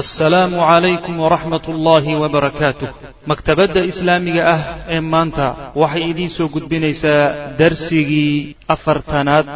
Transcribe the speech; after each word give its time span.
assalaamu 0.00 0.56
calaykum 0.58 1.14
waraxmat 1.24 1.64
ullaahi 1.72 2.12
wabarakaatuh 2.22 2.88
maktabadda 3.30 3.80
islaamiga 3.90 4.42
ah 4.54 4.60
ee 4.94 5.00
maanta 5.14 5.46
waxay 5.82 6.04
idiin 6.10 6.30
soo 6.36 6.48
gudbinaysaa 6.54 7.22
darsigii 7.60 8.56
afartanaad 8.74 9.46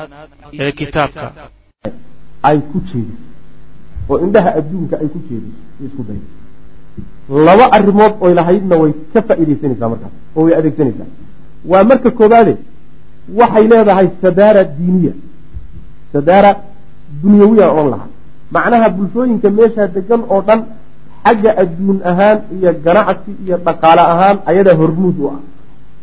ee 0.64 0.72
kitaabka. 0.80 1.26
Ay 2.48 2.58
ku 2.70 2.78
jeediso 2.88 3.22
oo 4.10 4.16
indhaha 4.26 4.50
adduunka 4.60 4.94
ay 5.02 5.08
ku 5.14 5.18
jeediso 5.28 5.58
isku 5.86 6.02
day. 6.08 6.20
Laba 7.46 7.66
arrimood 7.76 8.14
oy 8.26 8.32
lahaydna 8.40 8.74
way 8.82 8.92
ka 9.14 9.20
faa'iidaysanaysaa 9.28 9.88
markaas 9.94 10.14
oo 10.36 10.42
way 10.46 10.54
adeegsanaysaa. 10.60 11.08
Waa 11.70 11.82
marka 11.90 12.10
koobaade 12.20 12.54
waxay 13.40 13.64
leedahay 13.72 14.08
sadaara 14.22 14.62
diiniya. 14.78 15.12
Sadaara 16.14 16.50
dunyawiya 17.22 17.66
oon 17.78 17.88
lahaa 17.94 18.10
macnaha 18.54 18.88
bulshooyinka 18.96 19.48
meeshaa 19.58 19.86
degan 19.96 20.22
oo 20.32 20.40
dhan 20.48 20.60
xagga 21.24 21.50
adduun 21.62 21.98
ahaan 22.10 22.38
iyo 22.56 22.70
ganacsi 22.84 23.30
iyo 23.44 23.56
dhaqaale 23.66 24.02
ahaan 24.12 24.36
ayadaa 24.50 24.76
hormuud 24.80 25.16
u 25.22 25.26
ah. 25.34 25.38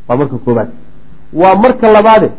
Waa 0.08 0.18
marka 0.20 0.38
koobaad 0.46 0.70
waa 1.42 1.56
marka 1.64 1.86
labaade 1.96 2.30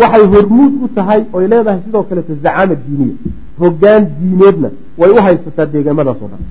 waxay 0.00 0.24
hormuud 0.34 0.72
u 0.84 0.88
tahay 0.96 1.20
oy 1.36 1.44
leedahay 1.52 1.80
sidoo 1.84 2.02
kaleeto 2.08 2.32
zacaama 2.44 2.74
diiniya. 2.84 3.16
Hoggaan 3.60 4.02
diineedna 4.18 4.68
way 5.00 5.10
u 5.16 5.22
haysataa 5.26 5.66
deegaamadaas 5.74 6.18
oo 6.24 6.28
dhan. 6.32 6.42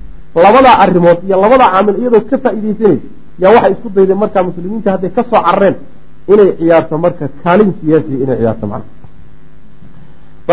Labadaa 0.44 0.76
arrimood 0.84 1.18
iyo 1.26 1.36
labadaa 1.44 1.68
caamil 1.74 1.96
iyadoo 2.00 2.22
ka 2.30 2.36
faa'iidaysanaysa 2.44 3.08
yaa 3.42 3.52
waxay 3.56 3.72
isku 3.76 3.88
dayday 3.96 4.16
markaa 4.22 4.42
muslimiinta 4.48 4.88
hadday 4.94 5.10
ka 5.16 5.22
soo 5.30 5.40
carareen 5.46 5.76
inay 6.32 6.48
ciyaarto 6.58 6.94
marka 7.04 7.24
kaalin 7.42 7.70
siyaasiya 7.80 8.18
inay 8.24 8.36
ciyaarto 8.40 8.66
macnaha 8.72 8.92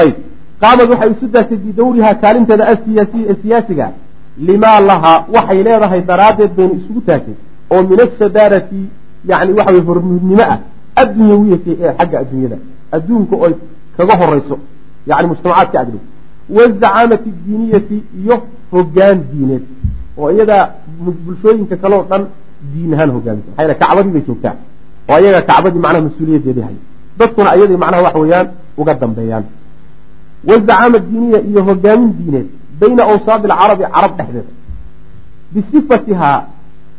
ayb 0.01 0.15
qaamad 0.61 0.89
waxay 0.93 1.11
isu 1.15 1.27
daagtay 1.35 1.57
bidawrihaa 1.65 2.15
kaalinteeda 2.23 2.63
asiyaasiya 2.73 3.87
ee 3.87 3.91
limaa 4.47 4.79
lahaa 4.89 5.17
waxay 5.35 5.63
leedahay 5.67 6.01
daraaddeed 6.11 6.51
baynu 6.57 6.73
isugu 6.79 7.01
taagtay 7.09 7.37
oo 7.71 7.81
min 7.89 7.99
asadaarati 8.05 8.81
yani 9.31 9.51
waxa 9.57 9.71
wey 9.75 9.83
hormuudnimo 9.89 10.43
ah 10.53 10.59
addunyawiyati 11.01 11.71
ee 11.83 11.93
xagga 11.99 12.19
adduunyada 12.23 12.57
adduunka 12.95 13.35
oy 13.45 13.53
kaga 13.97 14.15
horeyso 14.21 14.55
yani 15.09 15.27
mujtamacaadka 15.31 15.79
agdhow 15.83 16.01
wazacaamati 16.57 17.29
diiniyati 17.45 17.97
iyo 18.21 18.35
hogaan 18.71 19.17
diineed 19.31 19.63
oo 20.17 20.31
iyadaa 20.35 20.63
bulshooyinka 21.25 21.75
kale 21.81 21.95
oo 21.95 22.05
dhan 22.11 22.23
diin 22.73 22.93
ahaan 22.93 23.11
hogaamisa 23.15 23.49
maxaa 23.57 23.79
kacbadii 23.81 24.13
bay 24.15 24.23
joogtaa 24.27 24.55
oo 25.09 25.15
ayaga 25.15 25.41
kacbadii 25.49 25.81
macnaha 25.85 26.03
mas'uuliyadeedii 26.07 26.65
hay. 26.67 26.77
Dadkuna 27.19 27.49
ayadii 27.55 27.77
macnaha 27.83 28.03
waxa 28.07 28.19
weeyaan 28.23 28.47
uga 28.77 28.93
dambeeyaan 29.01 29.45
wazacaama 30.49 30.97
diiniya 30.99 31.39
iyo 31.49 31.61
hogaamin 31.69 32.11
diineed 32.17 32.47
bayna 32.79 33.03
awsaadi 33.11 33.45
alcarabi 33.51 33.83
carab 33.95 34.11
dhexdeeda 34.17 34.51
bisifatihaa 35.53 36.39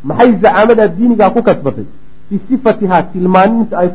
maxay 0.08 0.32
zacaamadaa 0.42 0.88
diinigaa 0.96 1.30
ku 1.34 1.42
kasbatay? 1.48 1.86
Bisifatihaa 2.30 3.02
tilmaaninta 3.12 3.78
ay 3.80 3.88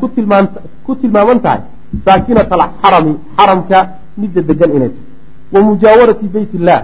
ku 0.85 0.95
tilmaaman 1.01 1.39
tahay 1.45 1.61
saakinata 2.05 2.55
alxarami 2.55 3.13
xaramka 3.37 3.77
midda 4.21 4.41
degan 4.49 4.71
inay 4.77 4.91
tahay. 4.95 5.05
Wa 5.53 5.59
mujaawarati 5.67 6.25
beyt 6.35 6.51
illah 6.59 6.79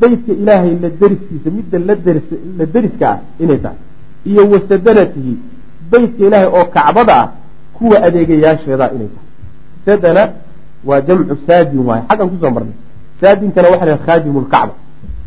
beytka 0.00 0.32
ilaahay 0.40 0.74
la 0.82 0.88
deriskiisa 1.00 1.48
midda 1.56 1.78
la 2.58 2.64
deriska 2.74 3.06
ah 3.12 3.18
inay 3.42 3.58
tahay. 3.64 3.78
Iyo 4.30 4.42
wa 4.52 4.58
sadanatihi 4.68 5.32
beytka 5.92 6.20
ilaahay 6.26 6.48
oo 6.58 6.64
kacbada 6.74 7.14
ah 7.22 7.28
kuwa 7.76 7.96
adeegayaasheeda 8.06 8.86
inay 8.96 9.10
tahay 9.84 10.28
waa 10.88 11.00
jamcu 11.06 11.34
saadin 11.46 11.80
waaye 11.88 12.02
xaggan 12.08 12.28
ku 12.32 12.36
soo 12.42 12.50
marnay. 12.56 12.76
Saadinkana 13.20 13.68
waxa 13.72 13.86
la 13.90 13.96
khaadimu 14.06 14.40
lkacba 14.44 14.74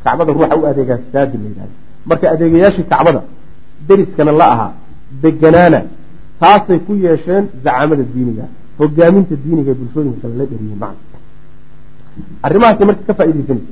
kacbada 0.03 0.31
ruuxa 0.33 0.55
u 0.61 0.65
adeegaa 0.71 0.99
saadin 1.13 1.39
la 1.43 1.49
yidhahda 1.51 1.75
marka 2.09 2.25
adeegayaashii 2.33 2.85
kacbada 2.91 3.21
deriskana 3.87 4.31
la 4.39 4.45
ahaa 4.53 4.71
deganaana 5.23 5.79
taasay 6.41 6.79
ku 6.87 6.93
yeesheen 7.05 7.43
zacaamada 7.63 8.03
diiniga 8.13 8.45
hogaaminta 8.79 9.35
diiniga 9.43 9.71
ee 9.71 9.77
bulshooyinka 9.79 10.19
kale 10.21 10.35
la 10.41 10.45
dheriyiin 10.51 10.79
macna. 10.83 11.17
Arrimahaasay 12.45 12.85
marka 12.89 13.03
ka 13.09 13.13
faaidaysanaysa 13.19 13.71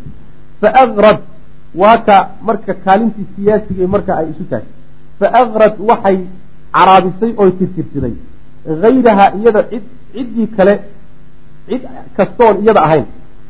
faakrad 0.62 1.20
waa 1.82 1.98
ka 2.08 2.16
marka 2.48 2.74
kaalintii 2.86 3.28
siyaasiga 3.36 3.88
marka 3.96 4.12
ay 4.20 4.28
isu 4.34 4.44
taagtay. 4.52 4.74
Faakrad 5.20 5.74
waxay 5.90 6.18
caraabisay 6.76 7.32
oy 7.42 7.52
tirtirsiday 7.60 8.14
hayraha 8.84 9.26
iyada 9.38 9.62
cid 9.72 9.84
ciddii 10.14 10.48
kale 10.58 10.74
cid 11.68 11.82
kastoon 12.18 12.56
iyada 12.64 12.82
ahayn 12.88 13.06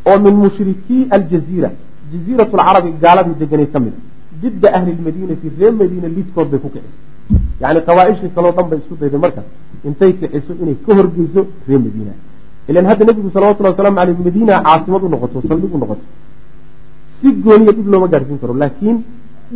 oo 0.10 0.18
min 0.26 0.36
mushrikii 0.44 1.02
aljaziira 1.16 1.70
jaziirat 2.12 2.50
lcarabi 2.54 2.90
gaaladii 3.04 3.36
deganay 3.42 3.68
ka 3.74 3.80
mid 3.86 3.94
a 3.98 4.02
didda 4.42 4.68
ahli 4.78 4.92
lmadiinati 5.00 5.48
reer 5.60 5.74
madiina 5.82 6.08
lidkood 6.18 6.48
bay 6.52 6.60
ku 6.64 6.70
kicisay. 6.74 7.00
Yani 7.62 7.80
qabaaishii 7.88 8.30
kaleo 8.36 8.52
dhan 8.58 8.66
bay 8.70 8.80
isku 8.82 8.96
dayday 9.02 9.20
marka 9.26 9.42
intay 9.88 10.12
kiciso 10.20 10.52
inay 10.62 10.76
ka 10.86 10.92
horgeyso 10.98 11.42
reer 11.68 11.80
madiina. 11.86 12.14
Ilan 12.70 12.86
hadda 12.90 13.04
nebigu 13.10 13.30
salawatullhi 13.36 13.72
wasalaamu 13.74 14.00
aleyh 14.04 14.18
madiina 14.28 14.54
caasimad 14.66 15.04
u 15.08 15.10
noqoto 15.14 15.38
saldhig 15.50 15.74
u 15.76 15.78
noqoto. 15.84 16.04
Si 17.20 17.28
gooniya 17.44 17.72
dhib 17.78 17.88
looma 17.94 18.08
gaadhsiin 18.14 18.40
karo 18.42 18.54
laakiin 18.64 18.98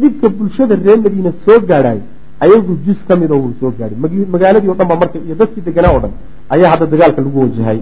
dhibka 0.02 0.28
bulshada 0.38 0.76
reer 0.86 1.00
madiina 1.06 1.32
soo 1.46 1.60
gaadhayo 1.70 2.02
ayagu 2.44 2.74
jus 2.86 3.00
ka 3.08 3.14
mid 3.22 3.32
oo 3.32 3.40
wuu 3.44 3.54
soo 3.60 3.72
gaadhay. 3.80 3.98
Magaaladii 4.34 4.70
o 4.74 4.76
dhan 4.80 4.88
ba 4.92 4.96
marka 5.02 5.18
iyo 5.26 5.36
dadkii 5.42 5.64
deganaa 5.68 5.94
o 5.98 6.00
dhan 6.04 6.14
ayaa 6.54 6.70
hadda 6.74 6.86
dagaalka 6.94 7.22
lagu 7.26 7.38
wajahay 7.44 7.80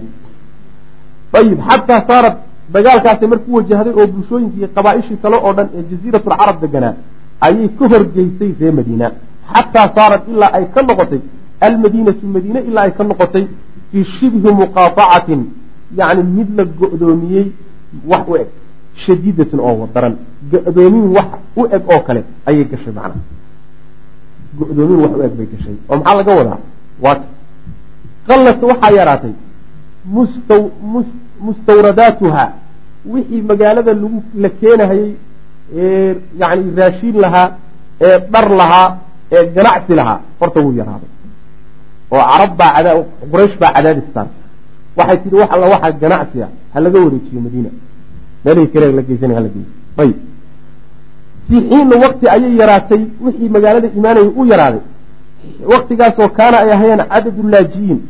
ayib 1.32 1.58
xataa 1.68 2.00
saarad 2.08 2.36
dagaalkaasay 2.74 3.28
marku 3.32 3.48
wajahday 3.56 3.92
oo 4.00 4.06
bulshooyinkii 4.14 4.68
qabaaishii 4.76 5.18
kale 5.22 5.36
oo 5.46 5.52
dhan 5.56 5.68
ee 5.76 5.82
jaziiratulcarab 5.90 6.56
deganaa 6.64 6.94
ayay 7.46 7.68
ka 7.78 7.84
horgeysay 7.92 8.50
reer 8.60 8.72
madiina. 8.78 9.06
Xataa 9.54 9.88
saarad 9.96 10.22
ilaa 10.32 10.50
ay 10.58 10.64
ka 10.74 10.80
noqotay 10.88 11.20
almadiinatu 11.66 12.26
madiine 12.34 12.60
ilaa 12.68 12.84
ay 12.88 12.92
ka 12.98 13.04
noqotay 13.04 13.44
fii 13.90 14.04
shibhi 14.04 14.50
muqaaacatin 14.60 15.40
yani 15.98 16.22
mid 16.36 16.48
la 16.58 16.64
go-doomiyey 16.78 17.46
wax 18.10 18.24
u 18.28 18.36
eg 18.42 18.48
shadiidatin 19.04 19.60
oo 19.60 19.88
daran 19.94 20.14
go-doomin 20.52 21.06
wax 21.16 21.28
u 21.56 21.62
eg 21.76 21.82
oo 21.94 22.00
kale 22.06 22.20
ayay 22.48 22.64
gashay 22.64 22.92
macnaha. 22.98 23.20
Go-doomin 24.58 24.98
wax 25.04 25.12
u 25.18 25.22
eg 25.26 25.32
bay 25.38 25.46
gashay. 25.52 25.76
Oo 25.88 25.96
maxaa 25.96 26.16
laga 26.18 26.32
wadaa? 26.38 26.58
Waat 27.04 27.20
qallat 28.28 28.60
waxaa 28.70 28.92
yaraatay 28.98 29.32
mustawradaatuha. 31.46 32.44
Wixii 33.12 33.42
magaalada 33.50 33.92
la 34.42 34.48
keenahayey 34.60 35.12
ee 35.76 36.14
yani 36.40 36.64
raashiin 36.76 37.16
lahaa 37.24 37.48
ee 38.00 38.18
dhar 38.32 38.46
lahaa 38.60 38.88
ee 39.32 39.44
ganacsi 39.56 39.92
lahaa 40.00 40.20
horta 40.40 40.60
wuu 40.60 40.72
yaraaday. 40.80 41.10
Oo 42.10 42.22
carab 42.30 42.52
baa 42.60 42.72
cada 42.76 42.90
quraysh 43.32 43.56
baa 43.62 43.72
cadaadis 43.76 44.06
saartay 44.14 44.42
waxay 44.98 45.18
tihi 45.22 45.36
wax 45.40 45.50
alla 45.54 45.66
waxaa 45.74 45.92
ganacsiga 46.02 46.48
ha 46.72 46.80
laga 46.80 46.98
wareejiyo 47.04 47.40
madiina. 47.46 47.70
Meelihii 48.44 48.72
kale 48.72 48.92
la 48.98 49.02
geysanay 49.08 49.36
hala 49.38 49.48
geysa 49.54 49.72
ayib. 50.02 50.16
Fii 51.48 51.60
xiina 51.70 51.96
waqti 52.04 52.24
ayay 52.34 52.54
yaraatay 52.62 53.02
wixii 53.24 53.48
magaalada 53.56 53.88
imaanayay 53.98 54.30
u 54.40 54.42
yaraaday. 54.52 54.82
Waqtigaasoo 55.72 56.28
kaana 56.38 56.56
ay 56.62 56.70
ahayeen 56.76 57.02
cadadu 57.12 57.42
laajiyiin 57.54 58.00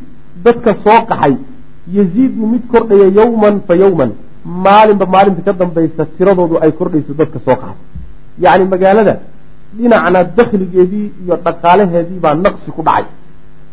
dadka 0.45 0.71
soo 0.83 0.99
qaxay 1.09 1.33
yaziidu 1.97 2.41
mid 2.53 2.63
kordhaya 2.71 3.07
yowman 3.19 3.55
fa 3.67 3.73
yowman 3.83 4.11
maalinba 4.65 5.05
maalinta 5.15 5.41
ka 5.47 5.53
dambaysa 5.61 6.01
tiradoodu 6.17 6.55
ay 6.63 6.71
kordhayso 6.79 7.11
dadka 7.19 7.39
soo 7.45 7.55
qaxay 7.63 7.77
yacni 8.43 8.65
magaalada 8.73 9.13
dhinacna 9.77 10.19
dakhligeedii 10.37 11.07
iyo 11.23 11.35
dhaqaalaheedii 11.45 12.19
baa 12.25 12.35
naqsi 12.45 12.69
ku 12.75 12.81
dhacay. 12.87 13.05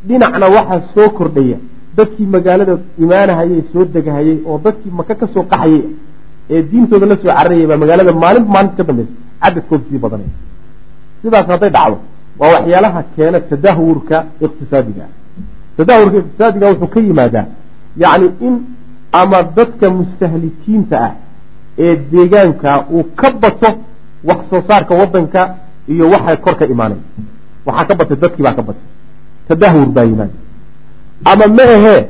Dhinacna 0.09 0.47
waxaa 0.57 0.81
soo 0.95 1.09
kordhaya. 1.19 1.59
Dadkii 1.97 2.27
magaalada 2.35 2.75
imaanahayey 3.05 3.63
soo 3.73 3.85
degahayey 3.95 4.37
oo 4.49 4.57
dadkii 4.65 4.93
maka 4.99 5.15
ka 5.21 5.27
soo 5.35 5.45
qaxayay 5.53 5.83
ee 6.55 6.63
diintooda 6.71 7.07
la 7.11 7.17
soo 7.23 7.31
cararayay 7.37 7.67
baa 7.71 7.79
magaalada 7.83 8.13
maalinba 8.25 8.51
maalinta 8.55 8.77
ka 8.81 8.85
dambaysa. 8.91 9.13
Cadadkooda 9.43 9.85
sii 9.89 9.99
badanaya 10.05 10.33
sidaas 11.23 11.47
hadday 11.53 11.71
dhacdo 11.77 11.97
waa 12.41 12.51
waxyaalaha 12.55 13.01
keena 13.17 13.39
tadahurka 13.51 14.17
iqtisaadiga. 14.45 15.05
Tadahurka 15.77 16.17
iqtisaadiga 16.23 16.67
wuxuu 16.73 16.89
ka 16.95 17.01
yimaadaa 17.09 17.45
yacni 18.03 18.29
in 18.47 18.55
ama 19.21 19.39
dadka 19.57 19.87
mustahlikiinta 19.91 20.97
ah 21.07 21.13
ee 21.85 21.97
deegaanka 22.13 22.71
uu 22.97 23.05
ka 23.21 23.29
bato 23.43 23.71
wax 24.29 24.41
soo 24.51 24.63
saarka 24.69 24.93
wadanka 25.01 25.41
iyo 25.93 26.05
waxa 26.11 26.37
kor 26.45 26.55
ka 26.61 26.65
imaanaya 26.75 27.03
waxaa 27.67 27.85
ka 27.89 27.95
batay 28.01 28.17
dadkii 28.23 28.43
baa 28.47 28.55
ka 28.59 28.63
batay. 28.69 28.85
Tadahur 29.49 29.87
baa 29.97 30.05
yimaada 30.11 30.35
ama 31.31 31.47
ma 31.57 31.63
ahee 31.77 32.01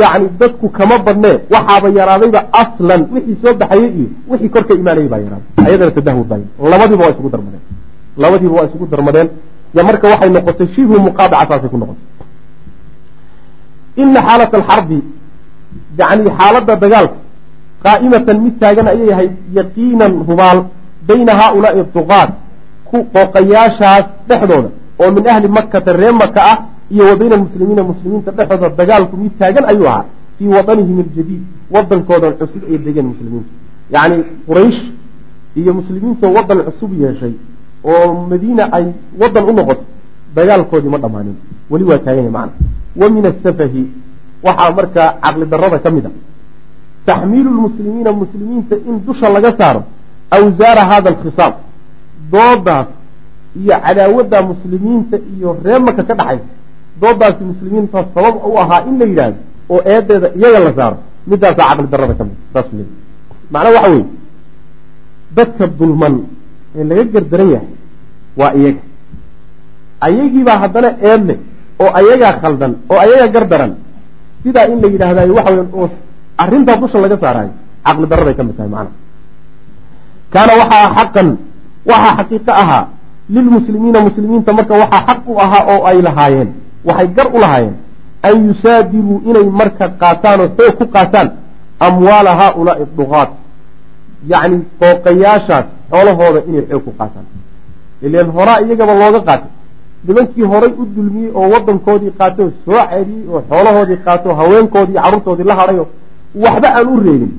yacni 0.00 0.28
dadku 0.40 0.66
kama 0.78 0.96
badnee 1.06 1.36
waxaaba 1.54 1.88
yaraadayba 1.98 2.40
aslan 2.62 3.00
wixii 3.12 3.36
soo 3.42 3.54
baxayey 3.60 3.90
iyo 3.98 4.08
wixii 4.30 4.48
kor 4.54 4.64
ka 4.68 4.74
imaanayay 4.80 5.08
baa 5.12 5.20
yaraaday 5.24 5.66
ayadana 5.66 5.90
tadahur 5.98 6.24
baa 6.30 6.36
yimid 6.40 6.70
labadiiba 6.72 7.04
waa 7.04 7.12
isugu 7.14 7.28
darmadeen. 7.34 7.62
Labadiiba 8.22 8.54
waa 8.58 8.66
isugu 8.68 8.86
darmadeen. 8.92 9.28
Ya 9.76 9.82
marka 9.88 10.06
waxay 10.12 10.30
noqotay 10.36 10.68
shibhu 10.74 10.96
muqaadaca 11.06 11.46
saasay 11.50 11.70
ku 11.72 11.78
noqotay 11.82 12.04
ina 14.02 14.20
xaalata 14.26 14.56
alxarbi 14.60 14.98
yani 15.98 16.30
xaaladda 16.38 16.74
dagaalka 16.84 17.18
qaa'imatan 17.84 18.36
mid 18.44 18.54
taagan 18.62 18.86
ayay 18.92 19.10
ahayd 19.14 19.32
yaqiinan 19.58 20.12
hubaal 20.28 20.58
bayna 21.08 21.32
haaulaai 21.40 21.82
duqaad 21.96 22.30
ku 22.88 22.96
qooqayaashaas 23.14 24.04
dhexdooda 24.28 24.70
oo 25.00 25.10
min 25.16 25.24
ahli 25.32 25.48
makata 25.58 25.92
ree 26.00 26.12
maka 26.22 26.40
ah 26.52 26.58
iyo 26.94 27.04
wa 27.10 27.14
bayna 27.20 27.34
almuslimiina 27.38 27.82
muslimiinta 27.90 28.30
dhexdooda 28.38 28.68
dagaalku 28.80 29.14
mid 29.22 29.32
taagan 29.40 29.64
ayuu 29.72 29.86
ahaa 29.92 30.04
fii 30.38 30.48
wadanihim 30.56 30.98
aljadiid 31.04 31.42
wadankoodan 31.74 32.32
cusub 32.40 32.62
ay 32.70 32.78
degeen 32.86 33.06
muslimiinta 33.12 33.50
yacni 33.94 34.16
quraysh 34.48 34.80
iyo 35.60 35.70
muslimiintoo 35.80 36.30
wadan 36.36 36.58
cusub 36.68 36.90
yeeshay 37.02 37.34
oo 37.90 38.06
madiina 38.30 38.64
ay 38.76 38.86
wadan 39.20 39.44
u 39.50 39.52
noqoto 39.58 39.84
dagaalkoodii 40.36 40.90
ma 40.94 40.98
dhammaanin 41.04 41.36
weli 41.70 41.84
waa 41.90 41.98
taagan 42.06 42.24
yahay 42.24 42.34
macna 42.38 42.54
wa 42.96 43.08
min 43.14 43.24
asafahi 43.26 43.82
waxaa 44.46 44.70
markaa 44.78 45.08
caqli 45.22 45.46
darada 45.46 45.78
ka 45.78 45.90
mid 45.90 46.06
a. 46.06 46.10
Taxmiilu 47.06 47.50
lmuslimiina 47.50 48.12
muslimiinta 48.12 48.74
in 48.88 48.94
dusha 49.06 49.28
laga 49.28 49.52
saaro 49.58 49.82
awsaara 50.30 50.82
hada 50.90 51.08
alkhisaab 51.10 51.54
doodaas 52.32 52.88
iyo 53.60 53.74
cadaawadda 53.86 54.38
muslimiinta 54.42 55.16
iyo 55.36 55.56
ree 55.64 55.78
maka 55.78 56.02
ka 56.08 56.14
dhaxaysa 56.14 56.44
doodaasi 57.00 57.42
muslimiinta 57.50 57.98
sabab 58.14 58.34
u 58.44 58.58
ahaa 58.62 58.80
in 58.88 58.98
la 58.98 59.04
yidhaahdo 59.10 59.38
oo 59.72 59.80
eedeeda 59.92 60.28
iyaga 60.38 60.58
la 60.66 60.72
saaro. 60.78 60.96
Midaasaa 61.30 61.68
caqli 61.70 61.88
darada 61.92 62.14
ka 62.18 62.24
mid 62.24 62.36
saas 62.52 62.66
le 62.76 62.84
macnaa 63.52 63.72
waxa 63.76 63.90
weeye 63.90 64.06
dadka 65.36 65.64
dulman 65.78 66.14
ee 66.78 66.84
laga 66.88 67.04
gardaran 67.14 67.48
yahay 67.54 67.68
waa 68.40 68.52
iyaga. 68.60 68.80
Ayagiibaa 70.06 70.58
haddana 70.62 70.90
eed 71.10 71.22
leh 71.28 71.38
oo 71.82 71.90
ayagaa 72.00 72.32
khaldan 72.42 72.72
oo 72.90 72.98
ayagaa 73.04 73.28
gardaran 73.34 73.72
sidaa 74.42 74.66
in 74.72 74.78
la 74.82 74.88
yidhaahdayo 74.94 75.32
waxa 75.38 75.50
weya 75.54 75.64
oo 75.80 75.86
arrintaa 76.42 76.76
dusha 76.82 76.98
laga 77.04 77.16
saaraayo 77.24 77.52
caqli 77.86 78.06
daraday 78.12 78.34
ka 78.38 78.42
mid 78.48 78.54
tahay 78.58 78.70
macnaha 78.74 78.96
kaana 80.34 80.52
waxaa 80.60 80.86
xaqan 80.98 81.28
waxaa 81.90 82.12
xaqiiqo 82.18 82.52
ahaa 82.62 82.84
lilmuslimiina 83.34 83.98
muslimiinta 84.08 84.50
marka 84.58 84.74
waxaa 84.82 85.02
xaq 85.08 85.20
u 85.32 85.34
ahaa 85.44 85.62
oo 85.72 85.80
ay 85.90 85.98
lahaayeen 86.06 86.50
waxay 86.88 87.08
gar 87.16 87.28
u 87.34 87.38
lahaayeen 87.44 87.74
an 88.28 88.34
yusaadiruu 88.48 89.16
inay 89.30 89.46
marka 89.60 89.84
qaataan 90.00 90.38
oo 90.44 90.48
xoog 90.58 90.74
ku 90.78 90.84
qaataan 90.96 91.28
amwaala 91.86 92.30
haaulaai 92.40 92.86
duqaat 92.98 93.30
yacni 94.32 94.56
qooqayaashaas 94.80 95.66
xoolahooda 95.90 96.40
inay 96.50 96.64
xoog 96.70 96.82
ku 96.86 96.92
qaataan. 96.98 97.26
Ileen 98.06 98.28
horaa 98.36 98.58
iyagaba 98.64 98.92
looga 99.00 99.20
qaatay 99.28 99.50
nimankii 100.06 100.42
horay 100.52 100.72
u 100.78 100.84
dulmiyey 100.94 101.30
oo 101.34 101.48
wadankoodii 101.52 102.12
qaatay 102.18 102.44
oo 102.44 102.52
soo 102.64 102.80
ceediyey 102.90 103.26
oo 103.34 103.40
xoolahoodii 103.50 103.98
qaatay 104.06 104.30
oo 104.32 104.36
haweenkoodii 104.40 104.94
carruurtoodii 105.02 105.44
la 105.50 105.54
hadhay 105.60 105.78
oo 105.82 105.88
waxba 106.44 106.68
aan 106.78 106.88
u 106.94 107.00
reebin. 107.04 107.32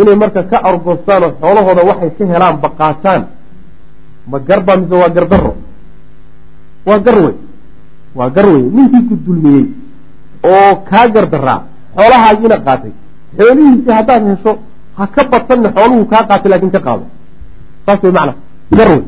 Inay 0.00 0.14
marka 0.22 0.42
ka 0.50 0.56
argoostaan 0.68 1.22
oo 1.24 1.32
xoolahooda 1.40 1.82
waxay 1.90 2.10
ka 2.18 2.24
helaan 2.32 2.56
baqaataan. 2.62 3.22
Ma 4.30 4.38
garbaa 4.48 4.76
mise 4.76 4.94
waa 5.02 5.08
gardaro 5.16 5.52
waa 6.86 6.98
gar 6.98 7.16
wey. 7.24 7.34
Waa 8.14 8.30
gar 8.30 8.46
wey. 8.46 8.62
Ninkii 8.76 9.02
ku 9.08 9.14
dulmiyey 9.26 9.64
oo 10.52 10.70
kaa 10.90 11.06
gardaraa 11.14 11.60
xoolahaagiina 11.96 12.56
qaatay. 12.66 12.92
Xoolihiisii 13.36 13.92
haddaad 13.98 14.22
hesho 14.30 14.52
ha 14.98 15.06
ka 15.14 15.22
badsanna 15.30 15.68
xooluhu 15.76 16.04
kaa 16.12 16.22
qaatay 16.28 16.50
laakiin 16.50 16.70
ka 16.70 16.80
qaado. 16.86 17.04
Saas 17.86 18.02
way 18.02 18.12
macna. 18.12 18.34
Gar 18.76 18.88
wey. 18.88 19.02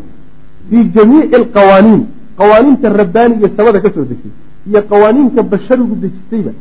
Fii 0.70 0.84
jamiici 0.94 1.34
alqawaaniin 1.40 2.02
qawaaniinta 2.40 2.88
rabbaaniga 3.00 3.48
samada 3.56 3.78
ka 3.84 3.88
soo 3.94 4.04
degtay 4.10 4.32
iyo 4.69 4.81
qawaaniinka 4.90 5.42
basharigu 5.52 5.94
dejistayba 6.02 6.52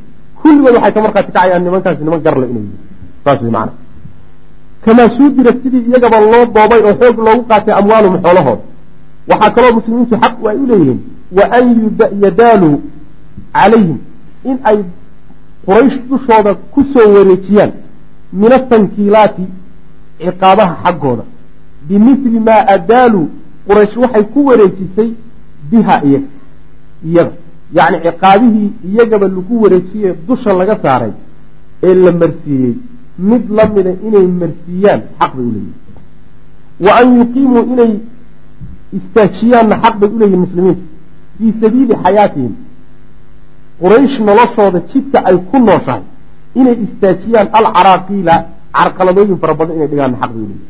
kulligood 0.42 0.74
waxay 0.76 0.94
ka 0.96 1.02
markhaati 1.06 1.32
kacayaan 1.32 1.64
nimankaasi 1.64 2.04
niman 2.04 2.22
garle 2.26 2.46
inay 2.52 2.64
yihiin 2.64 2.80
saas 3.24 3.42
way 3.42 3.52
macna 3.58 3.74
kamaa 4.86 5.10
suudira 5.18 5.52
sidii 5.64 5.84
iyagaba 5.90 6.20
loo 6.32 6.46
doobay 6.56 6.82
oo 6.88 6.94
xoog 7.02 7.18
loogu 7.28 7.44
qaatay 7.52 7.74
amwaalum 7.80 8.14
xoolahooda 8.24 8.64
waxaa 9.30 9.52
kaloo 9.56 9.74
muslimiintu 9.78 10.16
xaq 10.24 10.36
ay 10.50 10.58
u 10.64 10.66
leeyihiin 10.72 11.00
wa 11.38 11.44
an 11.58 11.66
yadaaluu 12.24 12.76
calayhim 13.54 13.98
in 14.50 14.58
ay 14.70 14.78
quraysh 15.66 15.98
dushooda 16.10 16.52
ku 16.74 16.84
soo 16.94 17.08
wareejiyaan 17.16 17.72
min 18.42 18.52
atankiilaati 18.60 19.46
ciqaabaha 20.20 20.74
xaggooda 20.84 21.24
bimithli 21.88 22.40
maa 22.48 22.62
adaaluu 22.76 23.28
quraysh 23.68 23.96
waxay 24.04 24.24
ku 24.34 24.40
wareejisay 24.50 25.10
biha 25.72 25.96
iyaga 26.08 26.28
iyaga 27.10 27.34
yacni 27.78 27.98
ciqaabihii 28.06 28.70
iyagaba 28.90 29.28
lagu 29.36 29.56
wareejiyey 29.64 30.14
dusha 30.28 30.54
laga 30.60 30.76
saaray 30.84 31.12
ee 31.88 31.94
la 32.06 32.12
marsiiyey 32.22 32.74
mid 33.30 33.44
la 33.58 33.66
mida 33.76 33.92
inay 34.08 34.28
marsiiyaan 34.42 35.02
xaq 35.20 35.32
bay 35.36 35.46
uleeyihin 35.50 35.74
wa 36.86 36.92
an 37.02 37.08
yuqiimuu 37.20 37.64
inay 37.74 37.92
istaajiyaanna 38.98 39.76
xaq 39.84 39.96
bay 40.02 40.10
uleeyihin 40.16 40.40
muslimiinta 40.46 40.82
fii 41.38 41.52
sabiili 41.62 41.94
xayaatihim 42.04 42.54
quraysh 43.82 44.16
noloshooda 44.28 44.80
jidka 44.92 45.18
ay 45.30 45.38
ku 45.50 45.58
nooshahay 45.68 46.04
inay 46.60 46.76
istaajiyaan 46.86 47.48
alcaraaqiila 47.60 48.36
carqaladooyin 48.78 49.38
fara 49.42 49.54
badan 49.60 49.76
inay 49.78 49.88
dhigaanna 49.92 50.18
xaq 50.22 50.32
bay 50.34 50.44
uleeyihin 50.46 50.68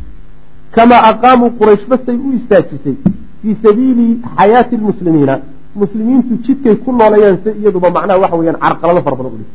kamaa 0.76 1.02
aqaamuu 1.12 1.52
quraysh 1.60 1.86
basay 1.92 2.16
u 2.28 2.30
istaajisay 2.40 2.96
fii 3.42 3.56
sabiili 3.64 4.08
xayaati 4.38 4.78
lmuslimiina. 4.78 5.36
Muslimiintu 5.76 6.34
jidkay 6.46 6.76
ku 6.84 6.92
noolayaan 6.92 7.38
se 7.44 7.50
iyaduba 7.62 7.90
macnaha 7.96 8.20
waxa 8.24 8.36
weyaan 8.40 8.60
carqalado 8.64 9.02
fara 9.06 9.16
badan 9.20 9.32
udhig 9.36 9.50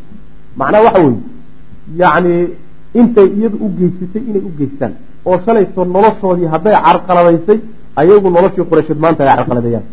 macnaha 0.61 0.83
waxa 0.87 1.01
weeye 1.05 1.19
yacni 2.01 2.35
intay 3.01 3.29
iyadu 3.39 3.57
u 3.65 3.69
geysatay 3.79 4.23
inay 4.29 4.43
u 4.49 4.51
geystaan. 4.59 4.93
Oo 5.27 5.37
shalayto 5.45 5.85
noloshoodii 5.85 6.47
hadday 6.55 6.75
carqaladaysay 6.87 7.59
ayagu 8.01 8.29
noloshii 8.37 8.65
qureysheed 8.71 8.99
maanta 9.05 9.23
ay 9.25 9.37
carqaladeeyaan 9.37 9.85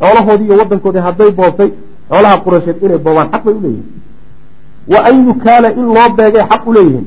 xoolahoodii 0.00 0.46
iyo 0.48 0.56
wadankoodii 0.60 1.02
hadday 1.08 1.30
boobtay 1.38 1.70
xoolaha 2.10 2.36
qureysheed 2.44 2.76
inay 2.84 2.98
boobaan 2.98 3.28
xaq 3.32 3.44
bay 3.44 3.54
uleeyihin 3.54 3.84
wa 4.92 4.98
an 5.08 5.16
yukaala 5.28 5.68
in 5.80 5.86
loo 5.96 6.08
beegay 6.18 6.44
xaq 6.50 6.62
u 6.66 6.72
leeyihiin 6.76 7.06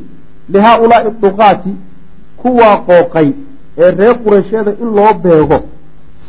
lihaaulaai 0.54 1.12
duqaati 1.22 1.72
kuwaa 2.42 2.75
qooqay 2.88 3.28
ee 3.78 3.92
reer 4.00 4.16
qureysheeda 4.25 4.72
in 4.81 4.89
loo 4.98 5.13
beego 5.24 5.57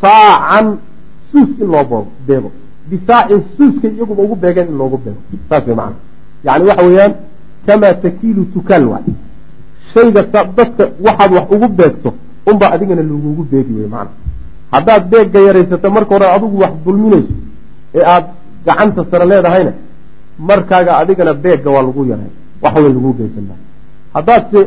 saacan 0.05 0.67
suus 1.31 1.51
in 1.61 1.69
loo 1.73 2.07
beego. 2.27 2.53
Bisaacin 2.91 3.43
suuskay 3.57 3.91
iyaguba 3.97 4.23
ugu 4.23 4.37
beegeen 4.37 4.69
in 4.69 4.77
loogu 4.79 4.99
beego. 5.05 5.21
Saas 5.49 5.67
way 5.67 5.75
macana 5.75 5.97
yani 6.45 6.65
waxa 6.69 6.85
weeyaan 6.87 7.15
kamaa 7.67 7.95
takiilu 7.95 8.45
tukaal 8.55 8.85
waay. 8.93 9.05
Shayga 9.93 10.23
dadka 10.57 10.85
waxaad 11.07 11.33
wax 11.33 11.47
ugu 11.55 11.69
beegto 11.69 12.11
unbaa 12.47 12.71
adigana 12.75 13.03
lagugu 13.03 13.43
beegi 13.51 13.73
wey 13.79 13.89
macana 13.95 14.11
haddaad 14.73 15.03
beegga 15.13 15.41
yaraysato 15.41 15.91
marka 15.91 16.15
hore 16.15 16.27
adigu 16.37 16.57
wax 16.63 16.73
dulminayso 16.85 17.35
ee 17.95 18.05
aada 18.13 18.29
gacanta 18.67 19.05
sare 19.11 19.25
leedahayna 19.33 19.73
markaaga 20.39 20.99
adigana 20.99 21.33
beegga 21.35 21.71
waa 21.71 21.83
lagu 21.83 22.05
yaray. 22.11 22.31
Wax 22.63 22.75
weyn 22.75 22.95
lagu 22.97 23.13
geysanaa 23.19 23.59
haddaadse 24.15 24.61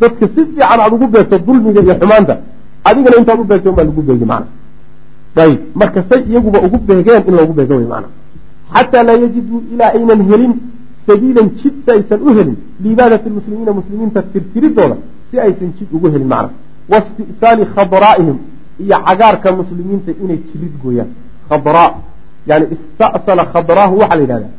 dadka 0.00 0.24
si 0.34 0.40
fiican 0.46 0.80
aada 0.80 0.94
ugu 0.94 1.06
beegto 1.14 1.38
dulmiga 1.38 1.80
iyo 1.82 1.94
xumaanta 2.00 2.34
adigana 2.84 3.16
intaad 3.20 3.40
u 3.40 3.44
beegto 3.44 3.70
unbaa 3.70 3.84
lagu 3.84 4.02
beegi 4.02 4.24
macana 4.24 4.46
ayib 5.44 5.60
marka 5.74 6.00
say 6.10 6.20
iyaguba 6.30 6.58
ugu 6.66 6.78
beegeen 6.88 7.22
in 7.28 7.34
loogu 7.38 7.52
beego 7.58 7.74
wey 7.80 7.86
macana 7.92 8.08
xataa 8.74 9.02
laa 9.08 9.18
yajiduu 9.24 9.60
ilaa 9.72 9.90
aynan 9.98 10.20
helin 10.30 10.54
sabiilan 11.06 11.48
jid 11.60 11.74
si 11.84 11.90
aysan 11.96 12.20
u 12.26 12.34
helin 12.36 12.56
liibaadati 12.82 13.28
lmuslimiina 13.30 13.72
muslimiinta 13.80 14.22
tirtiridooda 14.32 14.96
si 15.30 15.40
aysan 15.46 15.70
jid 15.78 15.88
ugu 15.96 16.06
helin 16.14 16.28
macna 16.34 16.50
wasti'saali 16.92 17.64
khadraa'ihim 17.74 18.38
iyo 18.84 18.96
cagaarka 19.06 19.48
muslimiinta 19.60 20.10
inay 20.22 20.38
jirid 20.48 20.74
gooyaan 20.82 21.10
khadraa 21.48 21.90
yani 22.46 22.66
ista'sala 22.74 23.42
khadraahu 23.52 23.94
waxaa 24.00 24.16
la 24.16 24.22
yidhahdaa 24.24 24.54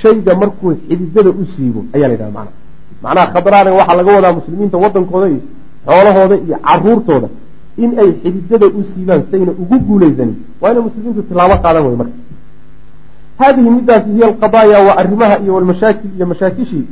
shayga 0.00 0.32
markuu 0.42 0.72
xididada 0.88 1.30
u 1.30 1.44
siibo 1.54 1.80
ayaa 1.94 2.08
la 2.08 2.14
yidhahda 2.14 2.32
macna 2.38 2.52
macnaha 3.02 3.26
khadraana 3.34 3.70
waxaa 3.78 3.96
laga 4.00 4.10
wadaa 4.16 4.32
muslimiinta 4.32 4.76
wadankooda 4.84 5.26
iyo 5.28 5.40
xoolahooda 5.86 6.36
iyo 6.46 6.56
caruurtooda 6.68 7.28
in 7.84 7.90
ay 8.02 8.10
xididada 8.22 8.66
u 8.66 8.80
siibaan 8.94 9.22
sayna 9.30 9.52
ugu 9.62 9.76
guulaysanin. 9.88 10.36
Waa 10.60 10.70
inay 10.72 10.82
muslimiintu 10.88 11.22
tilaabo 11.28 11.56
qaadan 11.64 11.86
wey 11.86 11.96
marka. 12.00 12.16
Hadihi 13.38 13.70
midaasi 13.70 14.08
hiy 14.14 14.24
alqadaaya 14.24 14.78
waa 14.86 14.96
arrimaha 15.02 15.38
iyo 15.42 15.54
walmashaakil 15.54 16.10
iyo 16.16 16.26
mashaakishii 16.32 16.84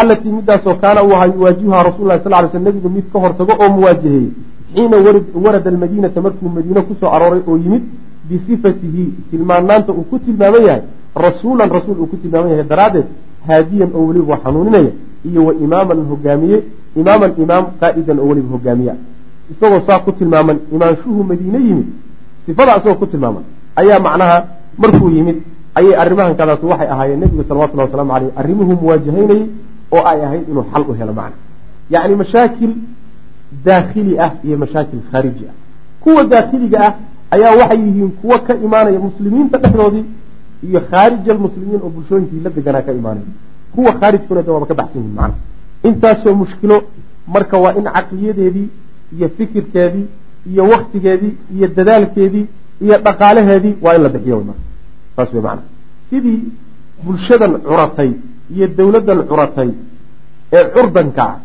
allatii 0.00 0.32
midaasoo 0.38 0.74
kaana 0.74 1.02
uu 1.04 1.12
ahaa 1.16 1.26
yuwaajihuhaa 1.26 1.82
rasul 1.82 2.06
lah 2.08 2.20
sal 2.24 2.32
ly 2.44 2.48
sl 2.52 2.62
nabigu 2.66 2.88
mid 2.96 3.04
ka 3.12 3.18
hortago 3.24 3.52
oo 3.62 3.68
muwaajaheeyey 3.76 4.28
xiina 4.74 4.96
warada 5.44 5.70
almadiinata 5.70 6.20
markuu 6.20 6.48
madiine 6.48 6.80
ku 6.82 6.96
soo 7.00 7.10
arooray 7.16 7.42
oo 7.48 7.56
yimid 7.56 7.82
bisifatihi 8.28 9.04
tilmaanaanta 9.30 9.92
uu 9.92 10.02
ku 10.10 10.18
tilmaaman 10.18 10.62
yahay. 10.68 10.82
Rasuulan 11.26 11.70
rasuul 11.70 11.98
uu 12.00 12.06
ku 12.06 12.16
tilmaaman 12.16 12.50
yahay 12.50 12.66
daraaddeed 12.72 13.06
haadiyan 13.48 13.90
oo 13.94 14.06
weliba 14.08 14.36
xanuuninaya 14.44 14.90
iyo 15.28 15.44
wa 15.46 15.54
imaaman 15.54 15.98
hogaamiye 16.10 16.62
imaaman 17.00 17.32
imaam 17.42 17.64
qaa'idan 17.80 18.18
oo 18.18 18.28
weliba 18.28 18.48
hogaamiya 18.56 18.94
isagoo 19.52 19.80
saa 19.86 19.98
ku 20.04 20.12
tilmaaman 20.12 20.58
imaanshuhu 20.72 21.24
madiine 21.30 21.58
yimid 21.68 21.88
sifada 22.46 22.76
isagoo 22.78 22.98
ku 23.02 23.06
tilmaaman 23.06 23.44
ayaa 23.76 24.00
macnaha 24.06 24.36
markuu 24.78 25.10
yimid 25.16 25.36
ayay 25.78 25.94
arrimahan 26.02 26.34
kadaatu 26.40 26.68
waxay 26.72 26.88
ahaayeen 26.94 27.20
nebigu 27.20 27.44
salawatullahi 27.48 27.88
waslamu 27.90 28.12
caleyh 28.12 28.32
arrimuhu 28.40 28.72
muwaajahaynayey 28.82 29.46
oo 29.94 30.02
ay 30.10 30.18
ahayd 30.26 30.44
inuu 30.50 30.64
xal 30.72 30.84
u 30.90 30.92
helo 30.98 31.12
macna. 31.12 31.36
Yacni 31.94 32.16
mashaakil 32.22 32.72
daakhili 33.64 34.18
ah 34.18 34.32
iyo 34.46 34.56
mashaakil 34.58 35.00
khaariji 35.10 35.44
ah. 35.50 35.54
Kuwa 36.00 36.24
daakhiliga 36.24 36.78
ah 36.86 36.92
ayaa 37.34 37.54
waxay 37.60 37.80
yihiin 37.86 38.10
kuwo 38.20 38.38
ka 38.46 38.54
imaanaya 38.66 38.98
muslimiinta 39.08 39.58
dhexdoodii 39.58 40.04
iyo 40.68 40.80
khaarij 40.90 41.28
almuslimiin 41.34 41.80
oo 41.84 41.90
bulshooyinkii 41.96 42.40
la 42.44 42.50
deganaa 42.50 42.82
ka 42.82 42.92
imaanaya. 42.92 43.26
Kuwa 43.74 43.92
khaarijkuna 44.00 44.42
de 44.42 44.50
waaba 44.50 44.66
ka 44.66 44.74
baxsan 44.74 45.00
yihiin 45.02 45.16
macna. 45.20 45.36
Intaasoo 45.88 46.34
mushkilo 46.34 46.76
marka 47.34 47.58
waa 47.58 47.74
in 47.78 47.84
caqliyadeedii 47.96 48.68
iyo 49.16 49.28
fikirkeedii 49.36 50.06
iyo 50.50 50.62
waktigeedii 50.72 51.32
iyo 51.56 51.66
dadaalkeedii 51.76 52.46
iyo 52.84 52.96
dhaqaalaheedii 53.06 53.74
waa 53.84 53.94
in 53.96 54.02
la 54.02 54.08
bixiyo 54.14 54.36
marka. 54.48 54.62
Saas 55.16 55.30
wey 55.34 55.42
macana 55.42 55.62
sidii 56.10 56.40
bulshadan 57.04 57.52
curatay 57.68 58.10
iyo 58.54 58.66
dawladdan 58.78 59.20
curatay 59.30 59.70
ee 60.56 60.64
curdanka 60.74 61.22
ah 61.30 61.36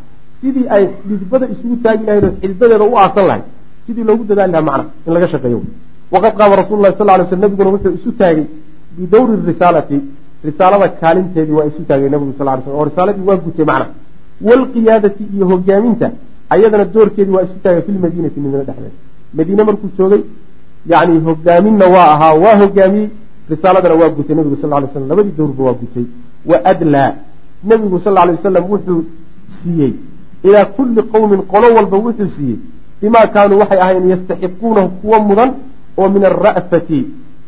sidii 0.41 0.65
ay 0.75 0.83
dhidbada 1.09 1.45
isugu 1.53 1.75
taagi 1.83 2.03
lahayd 2.07 2.23
oo 2.27 2.33
xidbadeeda 2.41 2.85
u 2.93 2.95
aasan 3.03 3.25
lahayd 3.29 3.45
sidii 3.85 4.03
loogu 4.09 4.23
dadaali 4.29 4.51
lahaa 4.55 4.67
macna 4.69 4.85
in 5.07 5.13
laga 5.15 5.27
shaqeeyo. 5.33 5.59
Waqad 6.13 6.33
qaama 6.39 6.55
rasulu 6.61 6.81
lahi 6.85 6.95
sal 6.99 7.09
ly 7.19 7.25
sl 7.29 7.39
nabiguna 7.45 7.69
wuxuu 7.75 7.93
isu 7.99 8.11
taagay 8.21 8.45
bidawri 8.97 9.33
risaalati 9.49 9.97
risaalada 10.47 10.87
kaalinteedii 11.01 11.55
waa 11.59 11.67
isu 11.71 11.81
taagay 11.89 12.09
nabigu 12.13 12.33
sal 12.39 12.47
ly 12.57 12.61
sl 12.65 12.71
oo 12.79 12.85
risaaladii 12.89 13.25
waa 13.29 13.37
gutay 13.45 13.65
macna. 13.71 13.85
Waalqiyaadati 14.47 15.23
iyo 15.35 15.45
hogaaminta 15.51 16.07
ayadana 16.49 16.85
doorkeedii 16.85 17.33
waa 17.37 17.43
isu 17.47 17.55
fi 17.85 17.91
lmadiinati 17.91 18.39
madiine 18.39 18.63
dhexdeeda 18.67 18.91
madiine 19.33 19.63
markuu 19.63 19.89
joogay 19.97 20.21
yani 20.91 21.19
hogaaminna 21.19 21.85
waa 21.95 22.11
ahaa 22.13 22.33
waa 22.33 22.55
hogaamiyey 22.61 23.09
risaaladana 23.49 23.95
waa 23.95 24.09
gutay 24.09 24.35
nabigu 24.35 24.57
sal 24.61 24.69
lay 24.69 24.89
slam 24.93 25.07
labadii 25.09 25.33
dowrba 25.37 25.63
waa 25.63 25.73
gutay. 25.73 26.05
Wa 26.45 26.65
adlaa 26.65 27.13
nabigu 27.63 27.99
sal 28.03 28.13
lay 28.13 28.35
wasalam 28.35 28.63
wuxuu 28.71 29.03
siiyey. 29.57 29.93
Ilaa 30.43 30.65
kulli 30.65 31.01
qowmin 31.03 31.41
qolo 31.41 31.73
walba 31.75 31.97
wuxuu 31.97 32.29
siiyey. 32.35 32.59
Bimaa 33.01 33.27
kaanuu 33.33 33.59
waxay 33.59 33.81
ahayn 33.81 34.09
yastaxiquunahu 34.09 34.89
kuwa 35.01 35.19
mudan 35.19 35.51
oo 35.97 36.09
min 36.09 36.25
alra'fati 36.25 36.99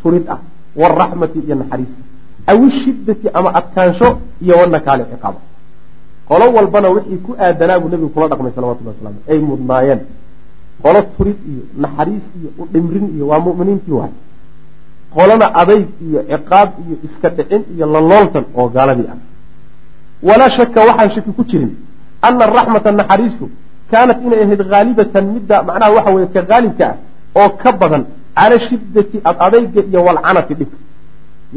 turid 0.03 0.25
ah 0.29 0.39
waalraxmati 0.75 1.39
iyo 1.45 1.55
naxariista 1.55 2.01
aw 2.47 2.57
ishiddati 2.67 3.27
ama 3.33 3.49
adkaansho 3.59 4.17
iyo 4.41 4.55
wanakaali 4.61 5.03
ciqaaba 5.11 5.39
qolo 6.31 6.45
walbana 6.55 6.87
wixii 6.95 7.19
ku 7.25 7.31
aadanaa 7.45 7.79
buu 7.81 7.89
nebigu 7.93 8.09
kula 8.15 8.27
dhaqmay 8.31 8.51
salawatullah 8.55 8.93
waslamu 8.95 9.19
ay 9.31 9.39
mudnaayeen. 9.51 10.01
Qolo 10.83 10.99
turid 11.15 11.39
iyo 11.51 11.63
naxariis 11.83 12.25
iyo 12.39 12.49
udhimrin 12.63 13.05
iyo 13.15 13.25
waa 13.31 13.41
mu'miniintii 13.47 13.95
wahay 13.99 14.13
qolona 15.15 15.45
adayg 15.61 15.87
iyo 16.07 16.19
ciqaab 16.31 16.69
iyo 16.83 16.95
iska 17.07 17.27
dhicin 17.37 17.61
iyo 17.75 17.85
lalooltan 17.93 18.45
oo 18.59 18.67
gaaladii 18.75 19.07
ah. 19.13 19.17
Walaa 20.27 20.49
shaka 20.57 20.79
waxaan 20.89 21.09
shaki 21.15 21.31
ku 21.37 21.43
jirin 21.49 21.71
ana 22.27 22.43
araxmata 22.47 22.91
naxariistu 22.99 23.45
kaanat 23.91 24.17
inay 24.25 24.39
ahayd 24.45 24.61
haalibatan 24.71 25.25
midda 25.35 25.55
macnaha 25.67 25.91
waxa 25.97 26.11
weye 26.15 26.27
ka 26.35 26.41
haalibka 26.49 26.85
ah 26.91 26.97
oo 27.41 27.49
ka 27.61 27.71
badan 27.81 28.03
cala 28.37 28.55
shiddati 28.67 29.17
ad 29.29 29.35
adayga 29.47 29.81
iyo 29.89 29.99
walcanati 30.07 30.53
dhibka. 30.59 30.77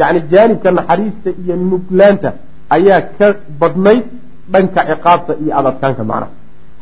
Yacni 0.00 0.20
jaanibka 0.32 0.68
naxariista 0.78 1.30
iyo 1.42 1.54
nuglaanta 1.70 2.30
ayaa 2.76 3.00
ka 3.18 3.26
badnayd 3.60 4.04
dhanka 4.52 4.80
ciqaabta 4.90 5.32
iyo 5.42 5.52
adadkaanka 5.60 6.02
macnaha. 6.10 6.30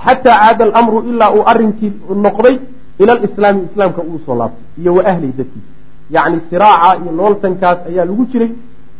Xataa 0.04 0.36
caada 0.42 0.64
alamru 0.64 0.98
ilaa 1.10 1.30
uu 1.36 1.42
arrinkii 1.52 1.92
noqday 2.26 2.56
ila 3.02 3.12
alislaami 3.16 3.60
islaamka 3.68 4.00
uu 4.10 4.18
soo 4.26 4.34
laabtay 4.40 4.64
iyo 4.80 4.90
wa 4.96 5.02
ahlihi 5.10 5.32
dadkiisa. 5.38 5.70
Yacni 6.14 6.38
siraaca 6.50 6.90
iyo 7.02 7.12
looltankaas 7.20 7.78
ayaa 7.90 8.04
lagu 8.10 8.24
jiray 8.32 8.50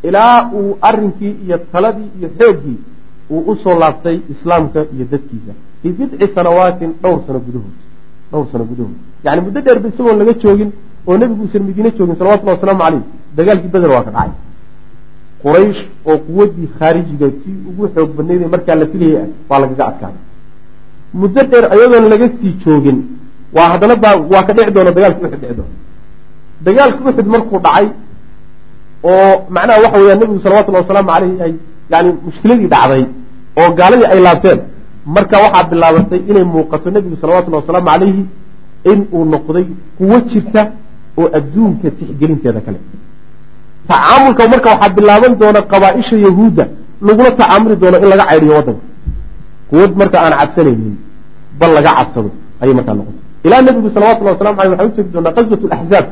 ilaa 0.09 0.51
uu 0.59 0.77
arrinkii 0.89 1.35
iyo 1.47 1.57
taladii 1.73 2.09
iyo 2.19 2.29
xooggii 2.39 2.79
uu 3.31 3.41
u 3.51 3.57
soo 3.63 3.75
laabtay 3.83 4.17
islaamka 4.35 4.81
iyo 4.95 5.05
dadkiisa. 5.13 5.53
Fii 5.83 5.93
bidci 5.99 6.27
sanawaatin 6.35 6.91
dhowr 7.03 7.21
sano 7.27 7.39
gudahood 7.47 7.77
dhowr 8.33 8.47
sano 8.53 8.65
gudahood. 8.71 8.97
Yani 9.25 9.41
muddo 9.45 9.61
dheerba 9.61 9.89
isagoon 9.89 10.19
laga 10.21 10.33
joogin 10.43 10.71
oo 11.09 11.17
nebigu 11.21 11.43
uusan 11.45 11.63
madiine 11.67 11.91
joogin 11.99 12.17
salawatullahi 12.21 12.57
wasalaamu 12.59 12.83
caleyh 12.85 13.03
dagaalkii 13.37 13.71
beder 13.75 13.91
waa 13.95 14.03
ka 14.07 14.11
dhacay 14.17 14.31
quraysh 15.45 15.81
oo 16.11 16.17
quwaddii 16.27 16.69
khaarijiga 16.79 17.27
tii 17.41 17.57
ugu 17.71 17.85
xoog 17.95 18.11
badnayd 18.17 18.43
markaa 18.55 18.77
la 18.81 18.87
filayay 18.93 19.27
waa 19.51 19.59
lagaga 19.63 19.85
adkaaday 19.91 20.21
muddo 21.21 21.41
dheer 21.51 21.65
ayadoon 21.75 22.07
laga 22.13 22.27
sii 22.39 22.53
joogin 22.65 22.99
waa 23.57 23.69
haddana 23.73 23.97
baa 24.05 24.17
waa 24.33 24.43
ka 24.47 24.53
dhici 24.57 24.71
doona 24.77 24.91
dagaalki 24.97 25.21
uxud 25.25 25.41
dhici 25.43 25.55
doona 25.59 25.75
dagaalki 26.67 27.01
uxud 27.09 27.27
markuu 27.35 27.59
dhacay 27.67 27.87
oo 29.11 29.33
macnaha 29.57 29.79
waxa 29.85 29.99
weeyaan 30.03 30.19
nebigu 30.23 30.41
salawatullahi 30.45 30.85
wasalaamu 30.85 31.11
caleyhi 31.15 31.37
ay 31.47 31.53
yani 31.93 32.11
mushkiladii 32.27 32.69
dhacday 32.75 33.03
oo 33.61 33.69
gaaladii 33.79 34.09
ay 34.15 34.21
laabteen 34.27 34.59
marka 35.17 35.37
waxaa 35.45 35.65
bilaabatay 35.71 36.21
inay 36.31 36.45
muuqato 36.55 36.89
nebigu 36.97 37.17
salawatullahi 37.23 37.63
wasalaamu 37.65 37.89
calayhi 37.93 38.23
in 38.93 39.01
uu 39.17 39.25
noqday 39.35 39.65
kuwo 39.99 40.17
jirta 40.31 40.63
oo 41.21 41.27
adduunka 41.39 41.89
tixgelinteeda 41.99 42.61
kale 42.67 42.79
tacaamulka 43.89 44.43
marka 44.49 44.69
waxaa 44.71 44.95
bilaaban 44.97 45.33
doona 45.41 45.61
qabaa-isha 45.73 46.17
yahuudda 46.27 46.65
lagula 47.03 47.31
tacaamuli 47.31 47.77
doono 47.77 47.97
in 48.03 48.09
laga 48.13 48.25
caydhiyo 48.31 48.55
waddanka 48.59 48.85
kuwad 49.71 49.93
marka 50.01 50.17
aan 50.25 50.35
cabsanaynin 50.41 50.97
bal 51.59 51.71
laga 51.77 51.91
cabsado 51.99 52.31
ayay 52.61 52.75
markaa 52.75 52.95
noqotay. 52.95 53.21
Ilaa 53.45 53.63
nebigu 53.63 53.89
salawatullahi 53.91 54.35
wasalamu 54.37 54.61
aleyh 54.61 54.73
waxaan 54.73 54.91
u 54.91 54.97
jeegi 54.97 55.11
doonaa 55.15 55.33
qaswat 55.39 55.63
laxzaab 55.73 56.07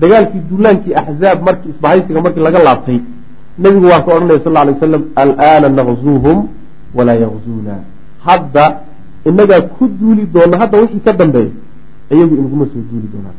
dagaalkii 0.00 0.42
duulaankii 0.50 0.94
axzaab 1.00 1.38
markii 1.46 1.70
isbahaysiga 1.74 2.20
markii 2.20 2.44
laga 2.48 2.58
laabtay. 2.66 2.98
Nebigu 3.58 3.86
waa 3.92 4.02
ka 4.04 4.10
odhanaya 4.14 4.40
sal 4.44 4.56
alay 4.56 4.74
wasalam 4.74 5.02
alaana 5.22 5.68
naqzuuhum 5.68 6.38
walaa 6.94 7.18
yaqzuuna 7.24 7.74
hadda 8.26 8.64
inagaa 9.24 9.60
ku 9.60 9.88
duuli 10.00 10.26
doona 10.34 10.58
hadda 10.58 10.76
wixii 10.82 11.00
ka 11.06 11.12
dambeeya 11.12 11.50
iyagu 12.10 12.34
inaguma 12.40 12.66
soo 12.72 12.82
duuli 12.90 13.08
doonaan 13.12 13.36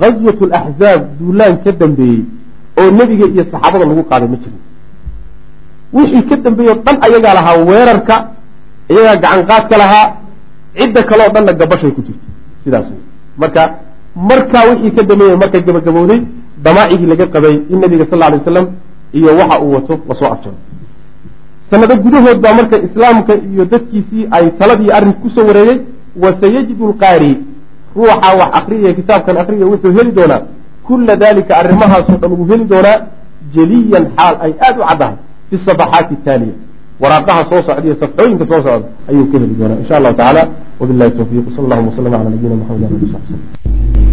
gazwat 0.00 0.40
laxzaab 0.52 1.02
duulaan 1.18 1.54
ka 1.64 1.72
dambeeyey 1.72 2.22
oo 2.80 2.90
nebiga 2.90 3.26
iyo 3.26 3.44
saxaabada 3.50 3.84
lagu 3.90 4.02
qaaday 4.10 4.28
ma 4.28 4.36
jirin. 4.42 4.60
Wixii 5.92 6.22
ka 6.28 6.36
dambeeyey 6.36 6.72
o 6.72 6.76
dhan 6.84 6.96
ayagaa 7.06 7.34
lahaa 7.38 7.56
weerarka 7.68 8.16
iyagaa 8.90 9.16
gacan 9.22 9.46
qaadka 9.50 9.76
lahaa 9.82 10.06
cidda 10.78 11.02
kaleo 11.02 11.28
dhanna 11.34 11.52
gabashay 11.60 11.90
ku 11.96 12.00
jirto 12.06 12.26
sidaas 12.64 12.86
wey 12.92 13.00
marka 13.40 13.62
markaa 14.30 14.64
wixii 14.70 14.92
ka 14.96 15.02
dambeeyey 15.10 15.36
markay 15.42 15.62
gabagabowday 15.66 16.20
damaacigii 16.64 17.06
laga 17.12 17.26
qabay 17.34 17.54
in 17.72 17.78
nabiga 17.80 18.04
sal 18.10 18.22
alay 18.22 18.38
wasalam 18.38 18.66
iyo 19.18 19.30
waxa 19.40 19.56
uu 19.64 19.72
wato 19.74 19.94
la 20.08 20.14
soo 20.14 20.26
afjaro 20.34 20.56
sanado 21.70 21.94
gudahood 22.04 22.38
baa 22.44 22.54
marka 22.60 22.76
islaamka 22.86 23.32
iyo 23.52 23.64
dadkiisii 23.64 24.28
ay 24.30 24.44
taladii 24.58 24.90
arrin 24.96 25.12
ku 25.22 25.28
soo 25.30 25.46
wareegay 25.48 25.78
wasayajidu 26.22 26.84
lqaari 26.92 27.32
ruuxa 27.98 28.30
wax 28.40 28.50
akriyaya 28.58 28.94
kitaabkan 28.98 29.36
akriyaya 29.42 29.66
wuxuu 29.72 29.92
heli 29.98 30.12
doonaa. 30.18 30.42
Kula 30.86 31.16
dalika 31.16 31.52
arrimahaasoo 31.60 32.18
dhan 32.22 32.32
wuu 32.38 32.46
heli 32.50 32.64
doonaa. 32.72 32.98
Jeliyan 33.54 34.04
xaal 34.16 34.34
ay 34.44 34.52
aada 34.66 34.78
u 34.82 34.86
caddahay. 34.88 35.16
Fi 35.50 35.56
safaxaati 35.66 36.14
taaliya 36.24 36.54
waraaqaha 37.02 37.42
soo 37.50 37.62
socda 37.66 37.84
iyo 37.86 37.96
safxooyinka 38.02 38.44
soo 38.50 38.60
socda 38.66 38.88
ayuu 39.10 39.26
ka 39.30 39.38
heli 39.38 39.54
doonaa. 39.60 39.80
Insha 39.82 39.94
allahu 39.98 40.16
tacala 40.20 40.42
wabilahi 40.80 41.10
towfiiq 41.18 41.46
sal 41.54 41.64
allahuma 41.64 41.88
waslama 41.90 42.16
cala 42.18 42.30
nabiyina 42.30 42.56
maxamed 42.60 42.84
ali 42.86 42.96
ali 42.96 44.07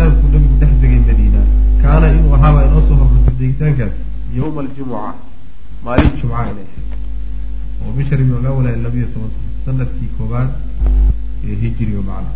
degitaanku 0.00 0.26
nabigu 0.32 0.56
dhex 0.60 0.72
degay 0.80 1.00
madiina. 1.08 1.40
Kaana 1.82 2.06
inuu 2.12 2.34
ahaabaa 2.36 2.64
inoo 2.68 2.80
soo 2.88 2.96
hormartay 3.00 3.34
degitaankaas 3.40 3.94
yowma 4.36 4.60
aljumuca 4.64 5.14
maalin 5.84 6.10
jumca 6.20 6.40
inay 6.50 6.64
ahayd. 6.64 6.88
Oo 7.82 7.92
bisha 7.96 8.16
rabiic 8.16 8.42
lawala 8.44 8.70
labiyo 8.84 9.06
toban 9.14 9.30
sannadkii 9.64 10.08
koobaad 10.16 10.50
ee 11.48 11.54
hijiriga 11.62 12.02
macna 12.08 12.32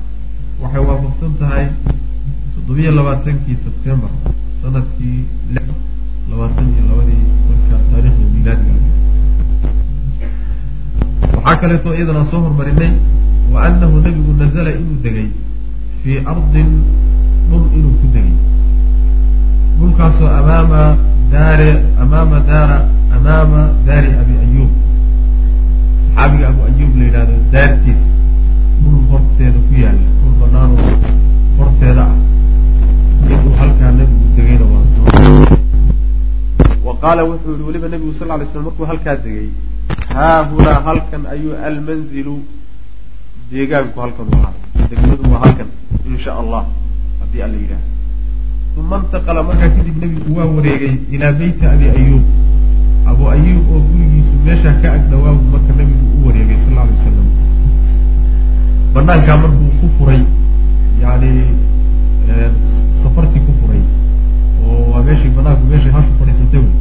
waxay 0.62 0.82
waafaqsan 0.88 1.32
tahay 1.40 1.66
toddobiyo 2.54 2.90
labaatankii 2.98 3.56
sebtembar 3.64 4.12
sannadkii 4.62 5.18
lix 5.54 5.66
labaatan 6.30 6.66
iyo 6.74 6.84
labadii 6.90 7.22
marka 7.48 7.76
taarikhda 7.90 8.24
milaadiga 8.34 8.74
waxaa 11.36 11.56
kaleeto 11.62 11.88
iyadana 11.96 12.24
soo 12.30 12.40
hormarinay 12.46 12.92
wa 13.52 13.58
anahu 13.66 13.96
nabigu 14.04 14.32
nazala 14.40 14.70
inuu 14.78 14.96
degay 15.04 15.28
fii 16.02 16.18
ardin 16.32 16.70
dhul 17.54 17.70
inuu 17.78 17.94
ku 18.02 18.06
degay 18.10 18.34
dhulkaasoo 19.78 20.26
amaama 20.38 20.80
daare 21.30 21.70
amaama 22.02 22.38
daara 22.50 22.78
amaama 23.16 23.60
daari 23.86 24.10
abi 24.22 24.34
ayuub 24.44 24.72
saxaabiga 26.02 26.46
abu 26.50 26.60
ayuub 26.70 26.92
la 26.98 27.04
yidhahdo 27.06 27.36
daartiisa 27.54 28.08
dhul 28.82 28.98
horteeda 29.10 29.58
ku 29.66 29.72
yaalla 29.82 30.08
dhul 30.18 30.34
banaanoo 30.42 30.90
horteeda 31.58 32.04
ah. 32.10 32.16
Inuu 33.30 33.54
halkaa 33.62 33.90
nabigu 33.98 34.26
degayna 34.36 34.66
waa 34.72 34.82
wa 36.86 37.24
wuxuu 37.30 37.52
yihi 37.54 37.64
weliba 37.66 37.88
nabigu 37.88 38.12
sal 38.18 38.30
ly 38.40 38.46
slam 38.50 38.64
markuu 38.66 38.86
halkaa 38.92 39.16
degay 39.24 39.48
haahunaa 40.14 40.78
halkan 40.88 41.22
ayuu 41.34 41.54
almanzilu. 41.70 42.36
Deegaanku 43.50 44.00
halkan 44.00 44.26
u 44.26 44.34
ahaaday 44.42 44.88
degmadu 44.90 45.22
waa 45.32 45.40
halkan 45.44 45.68
in 46.06 46.18
allah 46.40 46.64
haddii 47.34 47.42
alla 47.42 47.56
yidhaah 47.56 47.82
uma 48.78 48.96
intaqala 49.02 49.42
markaa 49.42 49.68
kadib 49.76 49.96
nebigu 50.02 50.34
waa 50.38 50.46
wareegay 50.46 50.94
ilaa 51.10 51.32
beyti 51.32 51.66
abi 51.66 51.86
ayuub. 51.88 52.22
Abu 53.06 53.28
ayuub 53.30 53.66
oo 53.74 53.80
gurigiisu 53.88 54.32
meeshaa 54.44 54.74
ka 54.82 54.88
agdhawaabu 54.96 55.44
marka 55.52 55.72
nebigu 55.78 56.06
u 56.18 56.26
wareegay 56.26 56.58
sal 56.64 56.78
alay 56.78 56.94
wasalam 56.98 57.28
banaankaa 58.94 59.36
markuu 59.42 59.70
ku 59.80 59.86
furay 59.98 60.22
yani 61.02 61.30
safartii 63.02 63.42
ku 63.46 63.52
furay 63.60 63.82
oo 64.66 64.90
waa 64.92 65.02
meeshii 65.06 65.32
banaanku 65.36 65.64
meeshay 65.70 65.92
hashu 65.96 66.12
fadhiisatay 66.18 66.60
wey 66.60 66.72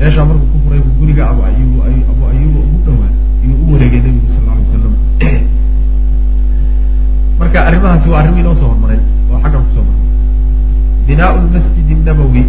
meeshaa 0.00 0.24
markuu 0.30 0.48
ku 0.54 0.58
furay 0.64 0.80
buu 0.86 0.94
guriga 1.00 1.22
abu 1.30 1.40
ayub 1.50 1.72
abu 2.12 2.22
ayuuba 2.30 2.58
ugu 2.66 2.78
dhowaa 2.86 3.12
iyuu 3.44 3.58
u 3.66 3.72
wareegay 3.74 4.00
nebigu 4.06 4.28
sal 4.34 4.44
alay 4.52 4.64
wasalam 4.66 4.94
marka 7.38 7.58
arrimahaasi 7.66 8.08
waa 8.10 8.20
arrimii 8.22 8.40
inoo 8.46 8.54
soo 8.60 8.68
hormaray 8.74 9.00
binaau 11.08 11.36
lmasjidi 11.44 11.94
nabowi 12.04 12.42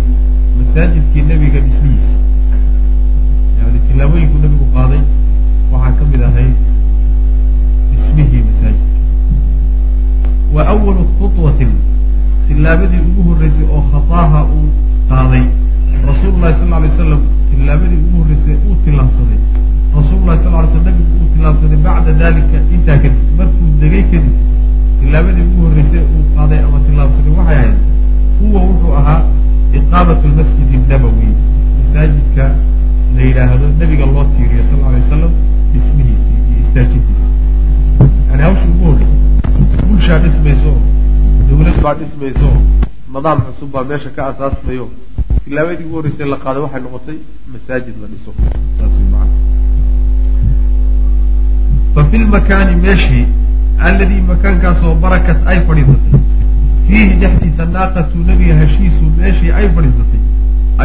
masaajidkii 0.59 1.21
nebiga 1.29 1.59
dhismihiisa. 1.65 2.17
Yani 3.59 3.79
tilaabooyinku 3.87 4.37
nebigu 4.43 4.65
qaaday 4.75 5.01
waxaa 5.71 5.93
ka 5.99 6.03
mid 6.11 6.21
ahayd 6.29 6.55
dhismihii 7.91 8.43
masaajidka. 8.49 8.97
Wa 10.53 10.61
awalu 10.73 11.03
khudwatin 11.19 11.71
tilaabadii 12.47 13.01
ugu 13.09 13.21
horreysay 13.29 13.65
oo 13.75 13.81
khataaha 13.91 14.39
uu 14.55 14.68
iqaamat 29.99 30.23
lmasjid 30.23 30.71
nabowi 30.89 31.27
masaajidka 31.77 32.45
la 33.15 33.21
yidhaahdo 33.21 33.67
nebiga 33.79 34.05
loo 34.05 34.23
tiiriyo 34.35 34.63
sal 34.69 34.79
alay 34.87 35.01
wasalam 35.01 35.31
dhismihiisii 35.73 36.37
iyo 36.49 36.59
istaajintiisa 36.61 37.27
yani 38.31 38.43
hawshii 38.43 38.69
ugu 38.73 38.85
horreysay 38.85 39.19
bulshaa 39.89 40.19
dhismayso 40.23 40.71
dawlad 41.49 41.81
baa 41.83 41.93
dhismayso 42.01 42.49
nidaam 43.15 43.41
cusub 43.47 43.71
baa 43.73 43.83
meesha 43.89 44.09
ka 44.15 44.27
asaasmayo 44.27 44.85
tilaabadii 45.43 45.83
ugu 45.87 45.95
horreysay 45.95 46.27
la 46.33 46.37
qaaday 46.45 46.61
waxay 46.63 46.81
noqotay 46.85 47.17
masaajid 47.53 47.95
la 48.01 48.07
dhiso. 48.13 48.31
Saas 48.77 48.93
way 48.99 49.07
macana 49.11 49.35
fa 51.95 52.01
fi 52.11 52.17
lmakaani 52.23 52.75
meeshii 52.87 53.25
alladii 53.89 54.21
makaankaasoo 54.31 54.95
barakat 55.03 55.39
ay 55.47 55.59
fadhiisatay 55.67 56.19
fiihi 56.89 57.13
dhexdiisa 57.21 57.65
naaqatu 57.75 58.17
nebiga 58.27 58.55
heshiisu 58.61 59.03
meeshii 59.17 59.51
ay 59.61 59.67
fadhiisatay 59.75 60.21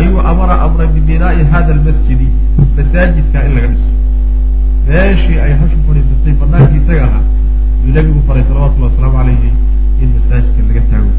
ayuu 0.00 0.20
amara 0.30 0.54
amray 0.66 0.88
bibinaa'i 0.94 1.44
hada 1.52 1.72
almasjidi 1.76 2.28
masaajidka 2.76 3.38
in 3.46 3.52
laga 3.56 3.68
dhiso. 3.72 3.90
Meeshii 4.88 5.38
ay 5.44 5.52
hashu 5.60 5.78
fadhiisatay 5.86 6.32
banaankii 6.40 6.80
isaga 6.82 7.04
ahaa 7.08 7.22
yuu 7.84 7.92
nebigu 7.96 8.20
faray 8.28 8.42
salawatullahi 8.48 8.90
wasalaamu 8.92 9.16
calayhi 9.18 9.50
in 10.02 10.08
masaajidka 10.16 10.62
laga 10.68 10.82
taago. 10.90 11.12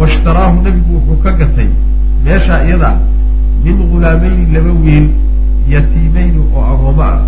Washtaraahu 0.00 0.62
nebigu 0.66 0.92
wuxuu 0.96 1.18
ka 1.24 1.30
gatay 1.40 1.68
meeshaa 2.24 2.60
iyadaa 2.68 2.96
min 3.64 3.76
ghulaamayni 3.90 4.46
laba 4.54 4.72
wiil 4.84 5.06
yatiimeyni 5.74 6.40
oo 6.56 6.62
agooma 6.72 7.04
ah 7.12 7.20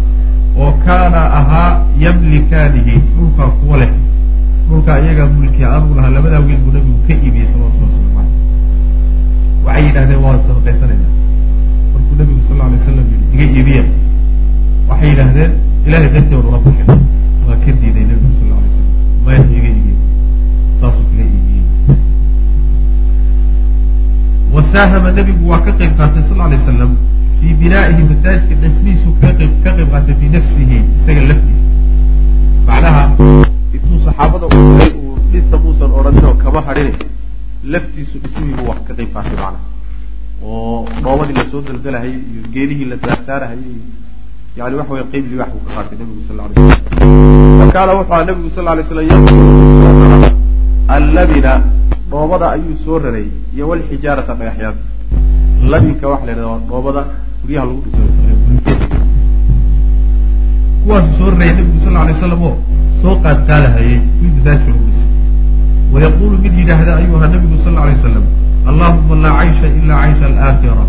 oo 0.63 0.73
kaana 0.87 1.21
ahaa 1.41 1.71
yamlikaanihi 2.05 2.95
dhulkaa 3.17 3.51
kuwa 3.61 3.77
leh 3.83 3.91
dhulkaa 4.69 4.99
iyagaa 5.05 5.27
mulki 5.37 5.63
aan 5.65 5.83
u 5.91 5.95
lahaa 5.97 6.11
labadaa 6.17 6.41
wiil 6.47 6.61
buu 6.65 6.73
nabigu 6.77 6.99
ka 7.09 7.13
iibiyey 7.15 7.47
salawatullah 7.53 7.89
waslamu 7.91 8.11
caleyh 8.17 8.33
waxay 9.67 9.83
yidhahdeen 9.87 10.21
waan 10.25 10.39
sadaqaysanayna 10.47 11.07
markuu 11.93 12.15
nabigu 12.21 12.41
sal 12.49 12.57
lla 12.59 12.65
alay 12.69 12.79
wasalam 12.81 13.07
yii 13.13 13.23
iga 13.35 13.45
iibiya. 13.59 13.83
Waxay 14.89 15.09
yidhaahdeen 15.13 15.53
ilahay 15.87 16.09
dartii 16.15 16.37
waan 16.39 16.49
ula 16.51 16.59
baxay 16.67 16.87
waa 17.49 17.59
ka 17.65 17.71
diiday 17.81 18.05
nabigu 18.11 18.33
sal 18.39 18.47
lla 18.49 18.57
alay 18.61 18.71
slam 18.75 18.89
maya 19.25 19.41
iga 19.59 19.69
iibiye 19.75 19.97
saasuu 20.81 21.05
kaga 21.11 21.25
iibiyey 21.29 21.65
wasaahama 24.55 25.09
nebigu 25.19 25.45
waa 25.51 25.61
ka 25.67 25.73
qayb 25.79 25.93
qaatay 25.99 26.23
sal 26.29 26.37
lla 26.39 26.45
alay 26.49 26.59
wasalam 26.63 26.91
fii 27.41 27.55
binaa'ihi 27.63 28.03
masaajidka 28.11 28.55
dhismihiisu 28.63 29.09
ka 29.21 29.29
qayb 29.39 29.53
qaatay 29.93 30.15
fii 30.21 30.31
nafsihi 30.37 30.79
isaga 30.99 31.23
laftiisa. 31.31 31.67
Macnaha 32.69 33.03
intuu 33.85 34.01
saxaabada 34.07 34.47
u 34.47 34.51
diray 34.51 34.93
uu 35.03 35.15
dhisa 35.33 35.57
muusan 35.65 35.91
odhanin 35.99 36.25
oo 36.31 36.35
kama 36.45 36.61
hadhine 36.69 36.93
laftiisu 37.73 38.17
dhismihiibuu 38.25 38.69
wax 38.71 38.79
ka 38.89 38.93
qayb 38.99 39.11
qaatay 39.17 39.37
macnaha 39.43 39.61
oo 40.45 40.79
dhoobadii 41.05 41.37
la 41.41 41.45
soo 41.51 41.61
daldalahayay 41.69 42.19
iyo 42.33 42.43
geedihii 42.55 42.87
la 42.93 42.97
saarsaarahayay 43.05 43.71
iyo 43.75 43.83
yani 44.59 44.75
waxa 44.81 44.93
weye 44.95 45.07
qeyb 45.13 45.25
libaax 45.33 45.51
buu 45.55 45.63
ka 45.69 45.73
qaatay 45.77 45.97
nebigu 46.01 46.23
sal 46.29 46.39
alay 46.45 46.57
slam 47.59 47.71
kaana 47.77 47.93
wuxuu 47.99 48.15
aha 48.17 48.25
nebigu 48.31 48.51
sal 48.57 48.69
alay 48.73 48.85
slam 48.91 49.05
yaqulu 49.13 49.43
allabina 50.97 51.53
dhoobada 52.11 52.47
ayuu 52.57 52.77
soo 52.85 52.99
raray 53.05 53.27
iyo 53.57 53.65
walxijaarata 53.71 54.33
dhagaxyaanta 54.41 54.83
labinka 55.73 56.07
waxa 56.13 56.27
la 56.27 56.33
yidhahda 56.33 56.51
waa 56.53 56.61
dhoobada 56.71 57.03
guryaha 57.43 57.67
lagu 57.69 57.81
dhisay 57.85 58.09
kuwaasuu 60.85 61.17
soo 61.19 61.31
raraya 61.33 61.53
nebigu 61.59 61.79
sal 61.85 61.97
alay 62.03 62.15
slam 62.23 62.43
oo 62.49 62.57
soo 63.05 63.15
qaad 63.25 63.39
qaadahayay 63.49 63.97
kuwii 64.19 64.33
masaajidka 64.37 64.71
lagu 64.73 64.85
dhisay 64.89 65.09
wayaqulu 65.95 66.37
mid 66.45 66.55
yidhaahda 66.61 66.93
ayuu 67.01 67.17
ahaa 67.19 67.31
nabigu 67.35 67.57
sal 67.65 67.77
alay 67.83 67.95
wasalam 67.99 68.25
allahuma 68.71 69.15
laa 69.25 69.35
caysha 69.41 69.67
ila 69.79 69.95
caysha 70.03 70.25
alaakhira 70.31 70.85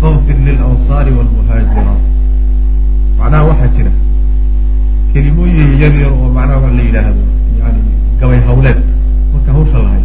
faqfir 0.00 0.36
lilansaari 0.46 1.10
walmuhaajira 1.18 1.94
macnaha 3.18 3.44
waxaa 3.50 3.70
jira 3.76 3.92
kelimooyin 5.12 5.70
yar 5.82 5.94
yar 6.02 6.12
oo 6.18 6.28
macnaha 6.36 6.58
waa 6.64 6.72
la 6.78 6.82
yidhaahdo 6.88 7.22
yani 7.60 7.80
gabay 8.20 8.40
hawleed 8.48 8.80
marka 9.32 9.50
hawsha 9.56 9.78
lahay 9.86 10.02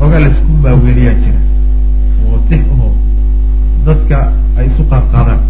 waxoogaa 0.00 0.20
la 0.24 0.28
isku 0.34 0.52
maaweeliyaa 0.64 1.16
jira 1.24 1.40
oo 2.26 2.38
tix 2.48 2.62
aho 2.74 2.88
dadka 3.86 4.18
ay 4.58 4.66
isu 4.72 4.82
qaad 4.92 5.04
qaadaan 5.14 5.40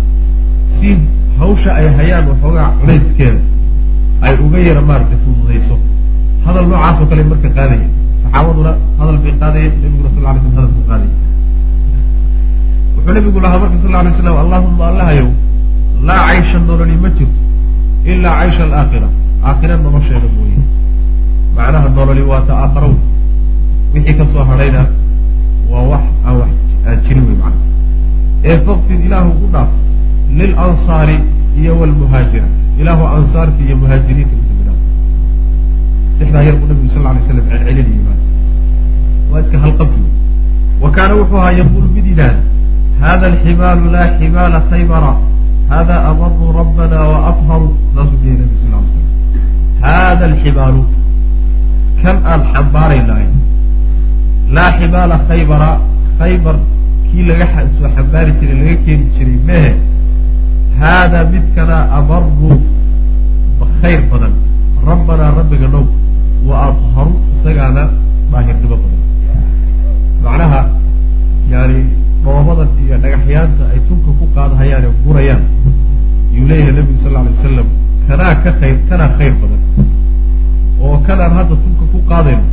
si 0.79 0.89
hawsha 1.43 1.71
ay 1.81 1.87
hayaan 1.99 2.25
waxoogaa 2.33 2.69
culayskeeda 2.81 3.41
ay 4.25 4.35
uga 4.45 4.59
yara 4.69 4.81
maaragtay 4.89 5.19
fududayso 5.25 5.75
hadal 6.47 6.67
noocaas 6.71 6.99
oo 7.03 7.07
kale 7.11 7.23
marka 7.31 7.49
qaadaya. 7.57 7.87
Saxaabaduna 8.23 8.73
hadal 9.01 9.19
bay 9.25 9.33
qaadaya 9.41 9.69
nabiguna 9.83 10.09
sal 10.15 10.23
lay 10.27 10.39
slam 10.43 10.53
hadal 10.59 10.71
buu 10.75 10.85
qaadaya 10.91 11.15
wuxuu 12.97 13.13
nabigu 13.17 13.39
lahaa 13.45 13.59
marka 13.63 13.77
sal 13.83 13.93
lay 14.07 14.13
slam 14.19 14.37
allahuma 14.45 14.85
allahayow 14.91 15.29
laa 16.09 16.23
caysha 16.29 16.59
nololi 16.69 16.97
ma 17.03 17.09
jirto 17.17 17.41
ilaa 18.11 18.35
caysha 18.41 18.63
alaakhira. 18.69 19.09
Aakhira 19.49 19.75
nolosheeda 19.85 20.29
mooye. 20.37 20.59
Macnaha 21.57 21.89
nololi 21.97 22.23
waa 22.31 22.43
ta 22.49 22.53
aakharaw 22.65 22.93
wixii 23.95 24.15
ka 24.19 24.25
soo 24.33 24.45
hadhayna 24.51 24.83
waa 25.71 25.85
wax 25.93 26.05
aan 26.27 26.35
wax 26.41 26.51
aan 26.89 26.97
jirin 27.05 27.25
wey 27.29 27.37
macana 27.43 27.59
ee 28.49 28.57
fakfir 28.67 28.99
ilaahu 29.07 29.31
u 29.45 29.49
dhaaf 29.55 29.71
lilansaari 30.39 31.17
iyo 31.61 31.73
walmuhaajira 31.81 32.49
ilaahu 32.81 33.05
ansaarta 33.17 33.61
iyo 33.67 33.77
muhaajiriinta 33.83 34.35
udambi 34.41 34.63
dhaaf 34.67 34.81
dixdaa 36.19 36.43
yar 36.49 36.57
buu 36.61 36.67
nabigu 36.71 36.89
sal 36.95 37.03
lla 37.03 37.11
alay 37.13 37.23
slam 37.29 37.47
celcelinayay 37.51 38.01
maana 38.07 38.23
waa 39.33 39.41
iska 39.45 39.59
halqabsi. 39.65 40.01
Wa 40.83 40.89
kaana 40.97 41.15
wuxuu 41.21 41.39
ahaa 41.43 41.55
yaquulu 41.61 41.89
mid 41.97 42.07
yidhaahda 42.13 42.43
hada 43.03 43.27
alxibaalu 43.33 43.85
laa 43.95 44.09
xibaala 44.19 44.59
khaybara 44.71 45.13
hada 45.73 45.95
amaru 46.11 46.47
rabbana 46.59 46.99
waatharu 47.13 47.69
saasuu 47.95 48.19
leeyay 48.23 48.39
nabi 48.43 48.57
sal 48.63 48.71
ly 48.85 48.89
slam 48.95 49.07
hada 49.85 50.25
alxibaalu 50.31 50.83
kan 52.03 52.17
aan 52.33 52.41
xambaaraynahay 52.53 53.27
laa 54.57 54.71
xibaala 54.79 55.17
khaybara 55.29 55.71
khaybar 56.19 56.57
kii 57.09 57.23
laga 57.29 57.47
soo 57.79 57.89
xambaari 57.97 58.33
jiray 58.41 58.57
laga 58.63 58.77
keeni 58.85 59.05
jiray 59.17 59.39
mehe 59.49 59.71
haadaa 60.81 61.25
midkana 61.35 61.77
amaru 61.99 62.51
khayr 63.83 64.01
badan 64.11 64.33
rabbanaa 64.89 65.31
rabbiga 65.39 65.69
dhow 65.75 65.85
wa 66.49 66.57
adharu 66.69 67.13
isagaana 67.35 67.83
daahirnimo 68.33 68.77
badan 68.83 68.93
macnaha 70.25 70.61
yani 71.53 71.79
dhoobadan 72.25 72.69
iyo 72.85 72.97
dhagaxyaanta 73.05 73.65
ay 73.73 73.81
tunka 73.89 74.11
ku 74.19 74.25
qaadahayaan 74.37 74.85
ee 74.89 74.95
gurayaan 75.05 75.43
yuu 76.37 76.47
leeyahay 76.51 76.73
nabigu 76.79 76.99
sal 77.05 77.15
alay 77.21 77.33
wasalam 77.37 77.69
kanaa 78.09 78.35
ka 78.45 78.51
khayr 78.61 78.77
kanaa 78.91 79.11
khayr 79.19 79.35
badan 79.43 79.63
oo 80.85 80.97
kanaan 81.07 81.33
hadda 81.39 81.55
tunka 81.65 81.85
ku 81.93 81.99
qaadayno 82.11 82.45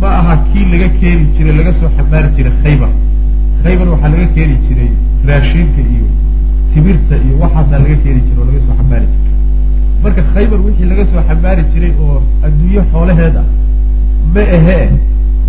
ma 0.00 0.08
aha 0.20 0.34
kii 0.50 0.64
laga 0.72 0.88
keeni 1.00 1.24
jiray 1.36 1.54
laga 1.58 1.72
soo 1.80 1.88
xambaari 1.96 2.28
jiray 2.36 2.54
khaybar 2.62 2.90
khaybar 3.62 3.86
waxaa 3.94 4.10
laga 4.14 4.26
keeni 4.36 4.56
jiray 4.66 4.90
raashinka 5.28 5.80
iyo 5.94 6.06
timirta 6.76 7.14
iyo 7.24 7.34
waxaasaa 7.42 7.78
laga 7.82 7.96
keeni 8.04 8.20
jiray 8.28 8.36
oo 8.44 8.44
laga 8.52 8.60
soo 8.66 8.74
xambaari 8.78 9.06
jiray. 9.12 9.32
Marka 10.02 10.22
khaybar 10.32 10.58
wixii 10.66 10.88
laga 10.92 11.04
soo 11.10 11.22
xambaari 11.28 11.62
jiray 11.72 11.92
oo 12.04 12.16
adduunyo 12.46 12.82
xoolaheed 12.92 13.36
ah 13.42 13.46
ma 14.34 14.42
ahee 14.56 14.88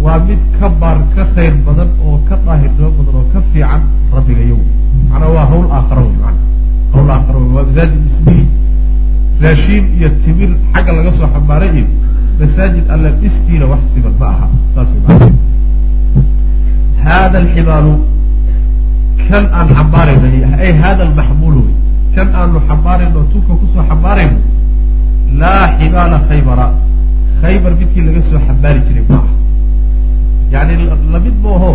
waa 0.06 0.20
mid 0.28 0.42
ka 0.60 0.68
baar 0.82 0.98
ka 1.16 1.24
khayr 1.36 1.54
badan 1.68 1.90
oo 2.06 2.16
ka 2.30 2.36
daahirnimo 2.46 2.90
badan 2.98 3.16
oo 3.20 3.26
ka 3.34 3.40
fiican 3.52 3.82
rabbiga 4.16 4.44
yow 4.52 4.60
macnaa 5.12 5.32
waa 5.36 5.46
hawl 5.52 5.68
aakhara 5.78 6.02
wey 6.08 6.18
mana 6.24 6.40
hawl 6.94 7.10
aakhara 7.16 7.38
wey 7.44 7.52
waa 7.56 7.64
masaajid 7.70 8.02
ismihi 8.10 8.44
raashiin 9.44 9.86
iyo 9.98 10.10
timir 10.24 10.52
xagga 10.74 10.92
laga 10.98 11.12
soo 11.18 11.28
xambaaray 11.34 11.70
iyo 11.80 11.88
masaajid 12.40 12.86
alla 12.94 13.10
dhistiina 13.22 13.66
wax 13.72 13.82
siban 13.94 14.14
ma 14.22 14.28
aha. 14.34 14.48
Saas 14.76 14.90
wey 14.96 15.02
mana 15.08 15.28
hada 17.04 17.38
alxibaalu 17.44 17.94
kan 19.26 19.46
aan 19.58 19.68
xambaarayno 19.78 20.28
ay 20.64 20.72
hada 20.82 21.02
almaxmuulu 21.10 21.60
wey 21.66 21.76
kan 22.16 22.28
aanu 22.40 22.60
xambaarayno 22.68 23.20
tunka 23.32 23.54
ku 23.60 23.66
soo 23.74 23.84
xambaarayno 23.90 24.38
laa 25.40 25.66
xibaala 25.78 26.18
khaybara 26.28 26.68
khaybar 27.42 27.72
midkii 27.80 28.04
laga 28.08 28.22
soo 28.30 28.40
xambaari 28.48 28.80
jiray 28.88 29.06
ma 29.10 29.18
aha. 29.22 29.32
Yani 30.54 30.74
la 31.14 31.20
mid 31.26 31.36
ma 31.44 31.50
aho 31.58 31.72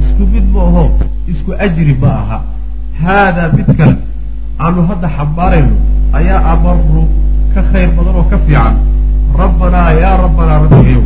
isku 0.00 0.22
mid 0.32 0.46
ma 0.54 0.60
aho 0.68 0.84
isku 1.32 1.50
ajri 1.64 1.94
ma 2.02 2.10
aha. 2.22 2.38
Haadaa 3.02 3.48
mid 3.56 3.68
kale 3.78 3.96
aanu 4.64 4.80
hadda 4.88 5.08
xambaarayno 5.16 5.76
ayaa 6.18 6.40
amaru 6.52 7.04
ka 7.54 7.60
khayr 7.70 7.90
badan 7.96 8.14
oo 8.20 8.26
ka 8.32 8.38
fiican. 8.46 8.74
Rabbanaa 9.42 9.90
yaa 10.02 10.16
rabbanaa 10.24 10.58
rabbigayow 10.64 11.04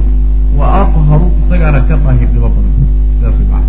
wa 0.58 0.66
atharu 0.80 1.26
isagaana 1.40 1.80
ka 1.88 1.94
daahirnimo 2.04 2.48
badan. 2.54 2.74
Sidaas 3.16 3.36
way 3.38 3.65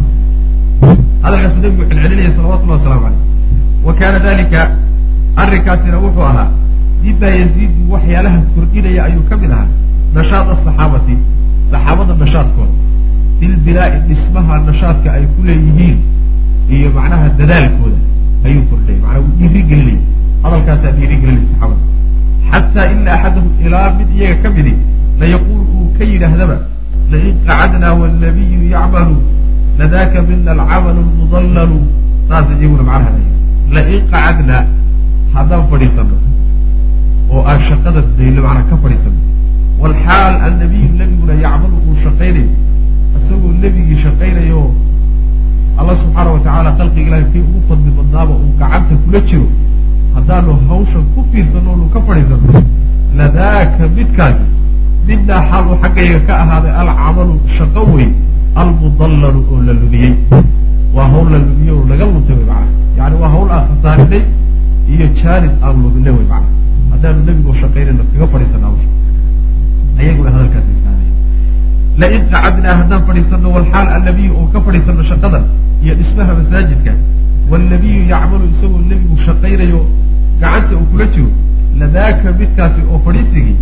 maana 1.22 1.38
hadalkaasuu 1.38 1.62
nabigu 1.62 1.84
celcelinaya 1.90 2.32
salawatullahi 2.32 2.80
waslamu 2.80 3.02
caleyh 3.02 3.20
wa 3.86 3.94
kaana 3.94 4.20
dalika 4.20 4.72
arrinkaasina 5.36 5.98
wuxuu 5.98 6.22
ahaa 6.32 6.50
mima 7.04 7.28
yaziidu 7.40 7.92
waxyaalaha 7.94 8.40
kordhinaya 8.56 9.06
ayuu 9.06 9.24
ka 9.30 9.38
mid 9.38 9.52
ahaa 9.52 9.68
nashaad 10.18 10.50
asaxaabati 10.56 11.18
saxaabada 11.72 12.14
nashaadkooda 12.24 12.74
filbinaa'i 13.40 14.00
dhismaha 14.10 14.60
nashaadka 14.70 15.14
ay 15.18 15.26
ku 15.36 15.40
leeyihiin 15.50 15.98
iyo 16.76 16.90
macnaha 16.98 17.30
dadaalkooda 17.40 18.00
ayuu 18.46 18.64
kordhinaya 18.72 19.02
macnaa 19.06 19.38
dhiiri 19.40 19.62
gelinaya 19.70 20.02
hadalkaasaa 20.44 20.92
dhiiri 20.98 21.16
gelinaya 21.24 21.48
saxaabada 21.52 21.84
xataa 22.52 22.92
ina 22.92 23.12
axadahum 23.18 23.52
ilaa 23.66 23.90
mid 24.00 24.10
iyaga 24.18 24.38
ka 24.44 24.50
midi 24.58 24.74
layaquulu 25.20 25.64
uu 25.78 25.88
ka 25.98 26.04
yidhaahdaba 26.12 26.58
lain 27.12 27.36
qacadnaa 27.48 27.94
wاlnabiyu 28.02 28.62
yacmalu 28.76 29.16
ladaka 29.80 30.22
mina 30.30 30.52
alcamalu 30.58 31.02
lmudallalu 31.08 31.78
saas 32.30 32.48
iyaguna 32.60 32.84
macnaha 32.90 33.12
lay 33.76 33.84
lain 33.86 34.04
qacadnaa 34.12 34.62
haddaan 35.36 35.64
fadhiisano 35.72 36.16
oo 37.34 37.42
aan 37.50 37.60
shaqada 37.70 38.02
dayno 38.18 38.40
macnaa 38.48 38.70
ka 38.70 38.76
fadhiisano 38.84 39.20
walxaal 39.82 40.36
annabiyu 40.48 40.90
nebiguna 41.00 41.34
yacmalu 41.46 41.76
uu 41.88 41.96
shaqaynayo 42.04 42.50
isagoo 43.18 43.52
nebigii 43.64 44.00
shaqaynayo 44.06 44.62
alla 45.80 45.94
subxaana 46.02 46.30
watacaala 46.36 46.70
khalqiga 46.78 47.08
ilahi 47.10 47.26
kii 47.32 47.44
ugu 47.48 47.60
fadli 47.70 47.92
badnaaba 47.98 48.34
uu 48.44 48.52
gacanta 48.62 48.96
kula 49.06 49.20
jiro 49.30 49.48
haddaanu 50.16 50.52
hawshan 50.70 51.04
ku 51.14 51.20
fiirsano 51.32 51.70
onu 51.78 51.86
ka 51.94 52.00
fadhiisano 52.08 52.64
ladaaka 53.20 53.84
midkaasi 53.98 54.46
midnaa 55.10 55.42
xaal 55.50 55.66
xaggayga 55.84 56.20
ka 56.28 56.34
ahaaday 56.44 56.74
alcamalu 56.84 57.36
shaqo 57.58 57.82
weyn 57.94 58.12
almudallalu 58.62 59.40
oo 59.54 59.60
la 59.68 59.74
lumiyey 59.82 60.14
waa 60.96 61.08
hawl 61.14 61.28
la 61.34 61.40
lumiyey 61.48 61.74
oo 61.78 61.86
laga 61.92 62.06
luntay 62.14 62.36
way 62.40 62.46
macana 62.52 62.68
yani 63.00 63.16
waa 63.22 63.30
hawl 63.36 63.50
aan 63.56 63.66
khasaarinay 63.72 64.24
iyo 64.94 65.06
jaanis 65.22 65.54
aan 65.66 65.76
luminay 65.84 66.14
way 66.18 66.26
macana 66.32 66.48
haddaanu 66.92 67.20
nebigoo 67.28 67.56
shaqaynayno 67.62 68.04
kaga 68.14 68.28
fadhiisana 68.34 68.66
hawsha 68.70 68.90
ayaguna 70.00 70.30
hadalkaas 70.36 70.66
iskaanay 70.74 71.10
lain 72.02 72.22
qacadnaa 72.34 72.76
haddaan 72.82 73.04
fadhiisano 73.10 73.48
walxaal 73.58 73.88
annabiyu 73.98 74.32
oo 74.42 74.46
ka 74.54 74.60
fadhiisano 74.68 75.02
shaqada 75.12 75.40
iyo 75.84 75.94
dhismaha 76.00 76.32
masaajidka 76.40 76.92
waalnabiyu 77.52 78.02
yacmalu 78.14 78.46
isagoo 78.54 78.82
nebigu 78.92 79.16
shaqaynayo 79.28 79.80
gacanta 80.42 80.74
uu 80.80 80.86
kula 80.92 81.06
jiro 81.16 81.30
ladaaka 81.82 82.28
midkaasi 82.40 82.82
oo 82.92 82.98
fadhiisigii 83.06 83.56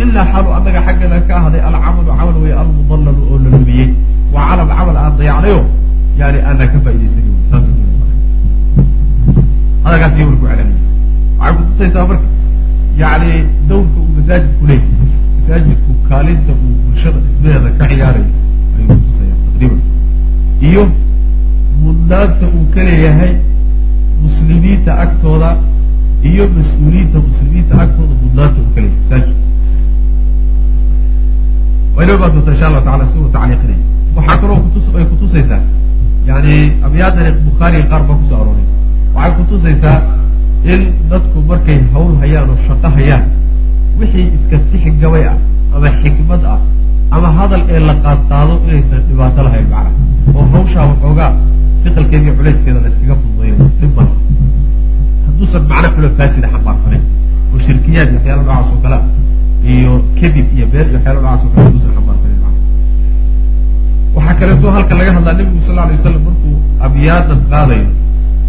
bilaa 0.00 0.26
xaalu 0.32 0.48
annaga 0.56 0.80
xaggana 0.86 1.16
ka 1.28 1.34
ahday 1.40 1.60
alcamalu 1.68 2.10
camal 2.18 2.36
wey 2.42 2.52
almudallalu 2.62 3.22
oo 3.30 3.36
la 3.44 3.48
lumiyey. 3.54 3.88
Waa 4.34 4.44
camal 4.50 4.68
camal 4.78 4.96
aan 5.02 5.14
dayacnayo 5.18 5.58
yani 6.20 6.38
aanaa 6.48 6.68
ka 6.72 6.78
faaidaysanin 6.84 7.36
saas 7.50 7.64
hadalkaas 9.84 10.14
iyo 10.18 10.26
ku 10.30 10.36
kutusaysaa 11.58 12.04
marka 12.10 12.26
yani 13.02 13.32
dawrka 13.68 13.98
uu 14.00 14.08
masaajidku 14.16 14.62
leeyahy 14.70 15.10
masaajidku 15.36 15.92
kaalinta 16.08 16.52
uu 16.52 16.74
bulshada 16.84 17.18
dhismaheeda 17.24 17.70
ka 17.78 17.84
ciyaarayo 17.90 18.26
ayuu 18.76 18.96
kutusaya 19.00 19.34
taqriiban. 19.44 19.80
Iyo 20.68 20.82
mudnaanta 21.82 22.46
uu 22.56 22.64
ka 22.74 22.80
leeyahay 22.88 23.32
muslimiinta 24.24 24.92
agtooda 25.04 25.50
iyo 26.30 26.44
mas'uuliyiinta 26.56 27.18
muslimiinta 27.28 27.74
agtooda 27.84 28.14
mudnaanta 28.22 28.58
uu 28.64 28.70
ka 28.74 28.80
leeyahay 28.84 29.00
masaajid 29.02 29.36
waynoo 32.00 32.16
baa 32.22 32.28
doonta 32.34 32.50
insha 32.54 32.66
allahu 32.68 32.84
tacala 32.88 33.04
si 33.12 33.16
uu 33.22 33.28
tacliiqinaya 33.36 33.78
waxaa 34.16 34.36
kaloo 34.42 34.58
ay 34.98 35.04
kutusaysaa. 35.12 35.60
Yani 36.28 36.54
abyaadani 36.86 37.30
bukhaariga 37.46 37.84
qaar 37.90 38.02
baa 38.08 38.16
ku 38.20 38.24
soo 38.30 38.38
arooray. 38.42 38.66
Waxay 39.14 39.32
kutusaysaa 39.38 39.96
in 40.72 40.80
dadku 41.10 41.38
markay 41.50 41.78
hawl 41.92 42.12
hayaan 42.22 42.48
oo 42.52 42.56
shaqo 42.66 42.88
hayaan 42.96 43.22
wixii 44.00 44.26
iska 44.36 44.56
tixi 44.70 44.90
gabay 45.02 45.24
ah 45.32 45.36
ama 45.76 45.88
xikmad 46.02 46.42
ah 46.54 46.58
ama 47.16 47.28
hadal 47.38 47.62
ee 47.74 47.80
la 47.88 47.94
qaadqaado 48.04 48.54
inaysan 48.66 49.00
dhibaato 49.08 49.40
lahayn 49.46 49.66
macna 49.72 49.90
oo 50.38 50.44
hawshaa 50.54 50.84
waxoogaa 50.90 51.30
fiqalkeeda 51.82 52.32
culayskeeda 52.38 52.78
la 52.84 52.88
iskaga 52.92 53.14
fududayo 53.22 53.54
hadduusan 55.26 55.62
macno 55.70 55.88
xulo 55.94 56.08
faasida 56.18 56.48
xambaarsanayn 56.54 57.02
oo 57.52 57.58
shirkiyaad 57.66 58.08
waxyaala 58.16 58.42
noocaas 58.42 58.68
oo 58.74 58.78
kale 58.84 58.98
iyo 59.74 59.92
kadib 60.20 60.46
iyo 60.56 60.66
beer 60.72 60.86
iyo 60.90 60.96
waxyaala 60.98 61.20
noocaas 61.20 61.42
oo 61.46 61.50
kale 61.54 61.64
hadduusan 61.66 61.92
xambaarsanayn 61.96 62.40
macna 62.44 62.60
waxaa 64.16 64.34
kaleeto 64.40 64.66
halka 64.76 64.94
laga 65.00 65.12
hadlaa 65.16 65.34
nebigu 65.38 65.60
sal 65.66 65.78
alay 65.84 65.94
waslam 65.98 66.22
markuu 66.28 66.54
abyaadan 66.86 67.40
qaadayo 67.52 67.86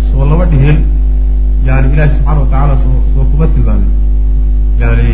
soo 0.09 0.23
laba 0.31 0.45
dhihel 0.51 0.77
yani 1.67 1.87
ilahi 1.93 2.09
subxaana 2.15 2.39
watacaala 2.43 2.75
soo 2.83 2.95
soo 3.13 3.23
kuma 3.31 3.45
tilmaamin. 3.53 3.91
Yani 4.81 5.09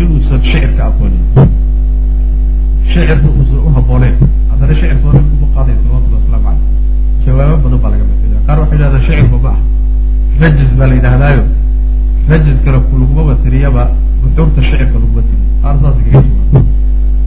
inuusan 0.00 0.40
shicirka 0.48 0.82
aqoonin. 0.90 1.22
Shicirka 2.90 3.26
uusan 3.36 3.58
u 3.66 3.70
habooneyn 3.76 4.14
haddana 4.50 4.74
shicir 4.78 4.96
soo 5.02 5.10
nabigu 5.16 5.36
ma 5.42 5.48
qaadayo 5.56 5.76
salawatullah 5.82 6.18
waslamu 6.22 6.44
caleyh 6.46 6.60
jawaabo 7.24 7.56
badan 7.64 7.78
baa 7.82 7.90
laga 7.94 8.04
bixinaya 8.10 8.40
qaar 8.46 8.58
waxay 8.62 8.76
yidhahdaan 8.78 9.02
shicirba 9.06 9.38
ma 9.44 9.50
ah 9.54 9.58
rajis 10.42 10.70
baa 10.78 10.86
la 10.90 10.94
yidhaahdaayo 10.98 11.42
rajiskana 12.30 12.78
ku 12.86 12.94
lagumaba 13.02 13.32
tiriyaba 13.44 13.82
buxuurta 14.22 14.60
shicirka 14.68 14.96
laguma 15.02 15.22
tiriyo 15.28 15.41
qaar 15.62 15.74
saas 15.82 15.96
kaga 16.04 16.20
jawaaba 16.28 16.60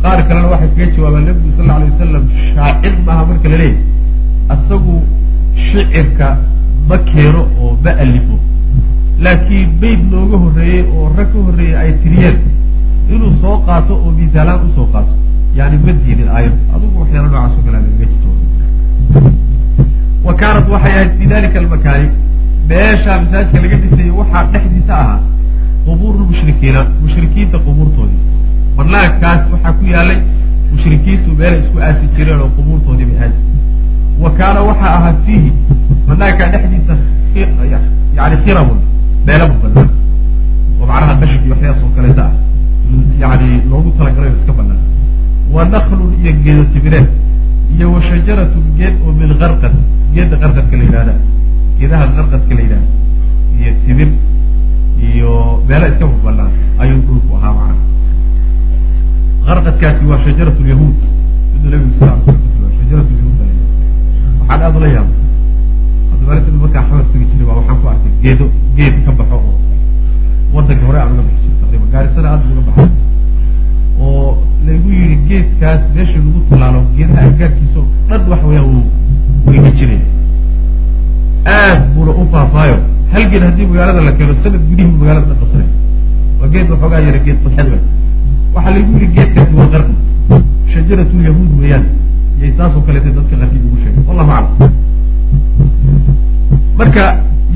qaar 0.03 0.19
kalena 0.27 0.47
waxay 0.53 0.69
kaga 0.77 0.85
jawaabaan 0.95 1.25
nabigu 1.29 1.51
sal 1.57 1.69
alay 1.75 1.89
wasalam 1.93 2.23
shaacir 2.55 2.93
maaha 3.07 3.23
marka 3.29 3.47
la 3.53 3.57
leeyahy 3.61 3.83
isagu 4.55 4.95
shicirka 5.67 6.27
ma 6.89 6.97
keeno 7.09 7.41
oo 7.63 7.71
ma 7.83 7.91
alifo. 8.03 8.35
Laakiin 9.25 9.69
bayd 9.81 10.01
looga 10.11 10.37
horreeyey 10.43 10.81
oo 10.95 11.05
rag 11.17 11.29
ka 11.33 11.39
horreeyey 11.47 11.75
ay 11.81 11.91
tiriyeen 12.03 12.37
inuu 13.13 13.31
soo 13.41 13.55
qaato 13.67 13.93
oo 14.03 14.11
misaalaan 14.19 14.65
u 14.67 14.69
soo 14.75 14.87
qaato. 14.93 15.13
Yani 15.57 15.77
ma 15.85 15.91
diidin 16.03 16.29
aayad. 16.35 16.55
Adugu 16.75 16.95
waxyaala 17.01 17.27
noocaas 17.29 17.53
o 17.57 17.61
kale 17.65 17.77
lagaga 17.77 18.05
jirto. 18.11 18.29
Wa 20.25 20.33
kaanat 20.41 20.67
waxay 20.73 20.93
ahayd 20.97 21.11
fi 21.19 21.25
dalika 21.33 21.57
almakaani. 21.63 22.07
Meeshaa 22.69 23.17
masaajidka 23.23 23.59
laga 23.65 23.77
dhisayo 23.83 24.13
waxaa 24.21 24.43
dhexdiisa 24.53 24.93
ahaa 25.03 25.19
qubuuru 25.85 26.19
lmushrikiina 26.23 26.79
mushrikiinta 27.01 27.57
qubuurtoodii. 27.65 28.21
Banaankaas 28.77 29.41
waxaa 29.53 29.73
ku 29.79 29.83
yaalay 29.93 30.19
mushrikiintu 30.71 31.29
meelay 31.39 31.59
isku 31.63 31.77
aasi 31.87 32.05
jireen 32.15 32.39
oo 32.45 32.49
qubuurtoodii 32.57 33.05
bay 33.09 33.17
aasi. 33.25 33.39
Wa 34.23 34.29
kaana 34.37 34.59
waxaa 34.69 34.93
ahaa 34.97 35.13
fiihi 35.25 35.51
banaankaa 36.07 36.47
dhexdiisa 36.53 36.93
yani 38.17 38.35
khiramun 38.45 38.79
meelaba 39.27 39.53
banaan 39.63 39.89
oo 40.81 40.85
macnaha 40.89 41.13
qashink 41.21 41.41
iyo 41.45 41.53
waxyaas 41.55 41.79
oo 41.83 41.89
kaleeta 41.95 42.23
ah 42.29 42.33
yani 43.21 43.47
loogu 43.69 43.89
talagalay 43.97 44.31
iska 44.39 44.53
banaan. 44.59 44.79
Wa 45.53 45.61
naklun 45.73 46.11
iyo 46.21 46.31
geedo 46.43 46.63
timireed 46.73 47.07
iyo 47.77 47.85
wa 47.93 47.99
shajaratun 48.07 48.63
geed 48.77 48.95
oo 49.05 49.11
min 49.19 49.31
qarqad 49.41 49.73
geedda 50.13 50.35
qarqadka 50.43 50.75
la 50.77 50.83
yidhahda 50.83 51.13
geedaha 51.79 52.05
qarqadka 52.17 52.53
la 52.57 52.61
yidhahda 52.65 52.87
iyo 53.59 53.71
timir 53.85 54.09
iyo 55.07 55.31
meelo 55.67 55.85
iska 55.91 56.05
banaan 56.25 56.51
ayuu 56.81 56.99
dhulku 57.07 57.31
ahaa 57.37 57.53
macnaha 57.57 57.83
qarqadkaasi 59.47 60.03
waa 60.09 60.19
shajarat 60.25 60.57
lyahuud 60.67 60.97
siduu 61.51 61.69
nabigu 61.73 61.93
sal 61.99 62.09
ly 62.17 62.23
slam 62.25 62.71
shajarat 62.79 63.07
lyahuud 63.15 63.35
waxaan 64.39 64.61
aada 64.65 64.77
ula 64.79 64.87
yaaba 64.95 65.13
hadda 66.11 66.23
maalinta 66.27 66.51
markaa 66.63 66.83
xamar 66.87 67.05
tegi 67.11 67.25
jiray 67.31 67.45
baa 67.49 67.57
waxaan 67.59 67.77
ku 67.81 67.87
arkay 67.93 68.11
geedo 68.23 68.45
geed 68.77 68.95
ka 69.05 69.11
baxo 69.19 69.35
oo 69.35 69.53
wadanka 70.55 70.85
hore 70.87 70.99
aan 71.01 71.11
uga 71.13 71.23
bixi 71.27 71.47
jiray 71.47 71.59
taqriban 71.61 71.89
gaarisada 71.93 72.27
aada 72.31 72.45
uga 72.53 72.63
baxay. 72.67 72.89
Oo 74.05 74.29
lagu 74.67 74.89
yidhi 74.99 75.17
geedkaas 75.29 75.81
meesha 75.95 76.17
lagu 76.25 76.39
tallaalo 76.49 76.79
geedaha 76.97 77.27
aggaarkiisa 77.31 77.77
oo 77.81 77.87
dhan 78.09 78.21
waxa 78.31 78.45
weeyaan 78.49 78.67
uu 78.75 78.83
weyga 79.47 79.71
jiraya 79.77 80.07
aad 81.55 81.81
buuna 81.93 82.11
u 82.21 82.27
faafaayo 82.33 82.77
geed 83.35 83.43
haddii 83.49 83.65
magaalada 83.71 84.01
la 84.07 84.11
keeno 84.17 84.33
sanad 84.43 84.61
gudihii 84.69 84.91
magaalada 85.01 85.25
dhan 85.29 85.37
qabsanay 85.41 85.67
waa 86.39 86.47
geed 86.53 86.67
waxoogaa 86.73 87.01
yara 87.07 87.19
geed 87.25 87.37
qodxad 87.43 87.67
we 87.73 87.79
waxaa 88.55 88.71
lagu 88.75 88.91
yidhi 88.95 89.07
geedkaasi 89.15 89.53
waa 89.59 89.67
qarqad 89.73 89.95
shajaratu 90.73 91.15
yahuud 91.27 91.51
weeyaan 91.61 91.85
iyay 92.39 92.51
saasoo 92.59 92.81
kaleeta 92.87 93.09
dadka 93.17 93.35
qafiib 93.41 93.63
ugu 93.67 93.77
sheegay 93.83 94.03
wallahu 94.09 94.31
aclam 94.37 94.71
marka 96.79 97.03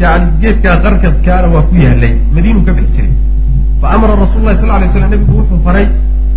yani 0.04 0.28
geedkaa 0.42 0.76
qarkadkaana 0.86 1.48
waa 1.56 1.63
ku 1.70 1.76
yaalay 1.86 2.13
madiinuu 2.36 2.63
ka 2.68 2.74
bixi 2.78 2.92
jiray 2.98 3.13
fa 3.82 3.88
amara 3.98 4.13
rasul 4.24 4.42
lahi 4.48 4.58
sal 4.63 4.72
lay 4.84 4.89
slam 4.96 5.10
nabigu 5.13 5.34
wuxuu 5.39 5.60
faray 5.68 5.86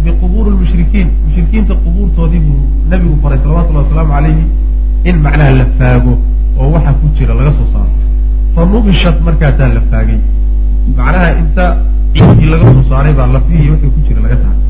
biqubuuri 0.04 0.50
lmushrikiin 0.54 1.08
mushrikiinta 1.24 1.74
qubuurtoodii 1.84 2.42
buu 2.46 2.60
nabigu 2.92 3.16
faray 3.24 3.38
salawatullahi 3.42 3.84
wasalaamu 3.86 4.12
calayhi 4.16 4.44
in 5.10 5.16
macnaha 5.26 5.52
la 5.60 5.66
faago 5.80 6.12
oo 6.60 6.68
waxa 6.76 6.92
ku 7.00 7.06
jira 7.18 7.34
laga 7.40 7.52
soo 7.58 7.68
saaro 7.74 7.90
fa 8.54 8.66
markaasaa 9.26 9.68
la 9.76 9.80
faagay. 9.90 10.20
Macnaha 10.96 11.28
inta 11.40 11.64
ciidii 12.14 12.50
laga 12.50 12.64
soo 12.72 12.82
saaray 12.88 13.14
baa 13.14 13.26
lafihii 13.26 13.70
wixii 13.70 13.90
ku 13.94 14.00
jira 14.06 14.20
laga 14.24 14.36
saaray 14.42 14.60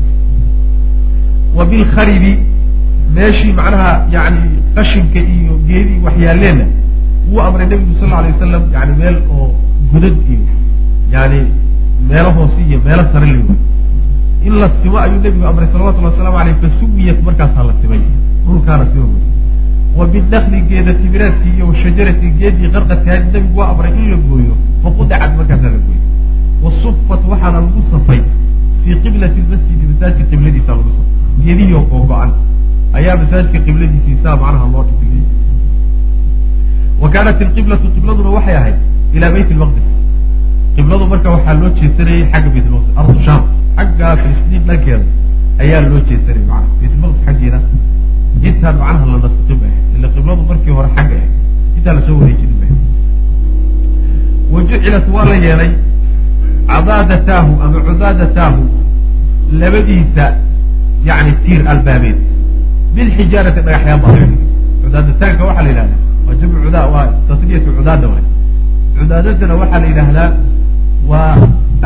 wa 1.55 1.65
bilkharibi 1.65 2.31
meeshii 3.15 3.53
macnaha 3.59 3.91
yani 4.11 4.39
qashinka 4.75 5.19
iyo 5.33 5.57
geedii 5.67 5.99
waxyaaleenna 6.05 6.65
wuu 7.31 7.41
amray 7.47 7.67
nabigu 7.67 7.95
sal 7.99 8.13
alay 8.19 8.31
wasalam 8.31 8.63
yani 8.73 8.93
meel 9.01 9.17
oo 9.35 9.47
gudad 9.91 10.15
iyo 10.29 10.39
yani 11.13 11.39
meelo 12.09 12.31
hoose 12.37 12.61
iyo 12.67 12.79
meelo 12.85 13.03
sare 13.11 13.25
la 13.25 13.41
wey 13.49 13.59
in 14.45 14.53
la 14.61 14.69
simo 14.81 14.97
ayuu 14.99 15.19
nabigu 15.25 15.45
amray 15.51 15.67
salawatullhi 15.73 16.09
waslamu 16.11 16.37
aleyh 16.37 16.55
fasuwiyat 16.61 17.19
markaasaa 17.27 17.63
la 17.69 17.73
simay. 17.81 18.01
Dhulkaana 18.45 18.85
sima 18.91 19.07
wa 19.97 20.05
binakli 20.13 20.59
geeda 20.69 20.93
timireedkii 21.01 21.53
iyo 21.57 21.65
washajarati 21.71 22.27
geedii 22.39 22.69
qarqadkahayd 22.75 23.25
nabigu 23.33 23.57
waa 23.59 23.69
amray 23.73 23.91
in 24.01 24.09
la 24.11 24.17
gooyo 24.27 24.53
faqudicad 24.83 25.31
markaasaa 25.37 25.71
la 25.75 25.79
gooyo. 25.85 26.01
Wasufat 26.63 27.21
waxaana 27.31 27.59
lagu 27.65 27.81
safay 27.91 28.21
fii 28.83 28.95
qiblati 29.03 29.39
lmasjidi 29.45 29.85
masaajidka 29.91 30.25
qibladiisa 30.31 30.71
lagu 30.77 30.91
safay 30.97 31.45
geedihii 31.45 31.73
oo 31.79 31.85
googo-an 31.91 32.29
ayaa 32.97 33.15
masaajidka 33.21 33.59
qibladiisiisaa 33.67 34.35
macnaha 34.41 34.67
loo 34.73 34.83
dhigay. 34.89 35.23
Wa 37.01 37.07
kaanat 37.13 37.41
ilqiblatu 37.45 37.85
qibladuna 37.95 38.29
waxay 38.37 38.55
ahayd 38.61 38.77
ilaa 39.15 39.31
bayt 39.35 39.49
lmaqdis 39.57 39.87
qibladu 40.75 41.05
marka 41.13 41.29
waxaa 41.35 41.53
loo 41.61 41.69
jeesanayay 41.79 42.23
xagga 42.33 42.49
bayt 42.55 42.65
lmaqdis 42.69 42.93
ardu 42.99 43.19
sham 43.25 43.41
xagga 43.77 44.07
filistiin 44.21 44.63
dhankeeda 44.67 45.05
ayaa 45.63 45.81
loo 45.89 45.99
jeesanayay 46.09 46.45
macana 46.49 46.67
bayt 46.81 46.93
lmaqdis 46.97 47.21
xaggeeda 47.27 47.59
intaan 48.49 48.75
macnaha 48.81 49.05
la 49.11 49.17
nasqin 49.25 49.57
ba 49.61 49.65
ahayd 49.71 49.97
ila 49.97 50.07
qibladu 50.15 50.41
markii 50.49 50.73
hore 50.77 50.89
xagga 50.95 51.15
ahayd 51.19 51.31
intaan 51.77 51.95
la 51.97 52.01
soo 52.07 52.15
wareejinin 52.21 52.57
ba 52.61 52.67
wa 54.53 54.59
jucilat 54.69 55.05
waa 55.15 55.25
la 55.31 55.35
yeelay 55.45 55.71
cadaadataahu 56.71 57.51
ama 57.65 57.79
cudaadataahu 57.87 58.61
labadiisa 59.61 60.25
yani 61.07 61.31
tiir 61.45 61.61
albaabeed. 61.73 62.19
Bilxijaarati 62.95 63.61
dhagaxyaan 63.67 63.99
baa 64.03 64.11
laga 64.15 64.25
dhigay 64.31 64.47
cudaadataanka 64.83 65.41
waxaa 65.49 65.63
la 65.65 65.69
yidhahdaa 65.71 65.99
waa 66.27 66.35
jamcu 66.39 66.57
cudaa 66.65 66.85
waa 66.93 67.05
tasniyatu 67.27 67.69
cudaada 67.77 68.05
waay. 68.11 68.25
Cudaadadana 68.97 69.53
waxaa 69.61 69.79
la 69.83 69.87
yidhaahdaa 69.91 70.29
waa 71.11 71.31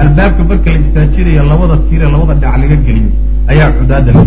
albaabka 0.04 0.44
marka 0.50 0.70
la 0.76 0.80
istaajinayo 0.86 1.44
labada 1.52 1.76
tiire 1.90 2.06
labada 2.16 2.34
dhinac 2.42 2.58
laga 2.62 2.78
geliyo 2.88 3.10
ayaa 3.52 3.70
cudaada 3.80 4.12
la 4.18 4.24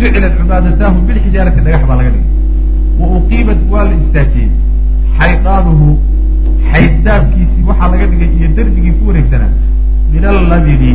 jucilat 0.00 0.34
cudaadataahu 0.40 0.98
bilxijaarati 1.08 1.60
dhagax 1.66 1.82
baa 1.90 1.96
laga 2.00 2.10
dhigay 2.14 2.26
wa 3.00 3.06
uqiimat 3.18 3.60
waa 3.72 3.84
la 3.88 3.94
istaajiyey 4.00 4.48
xaydaanuhu 5.18 5.88
xayddaabkiisii 6.72 7.62
waxaa 7.70 7.88
laga 7.92 8.06
dhigay 8.12 8.30
iyo 8.38 8.48
derbigii 8.56 8.94
ku 8.98 9.02
wareegsanaa 9.08 9.52
min 10.12 10.24
allabini 10.32 10.90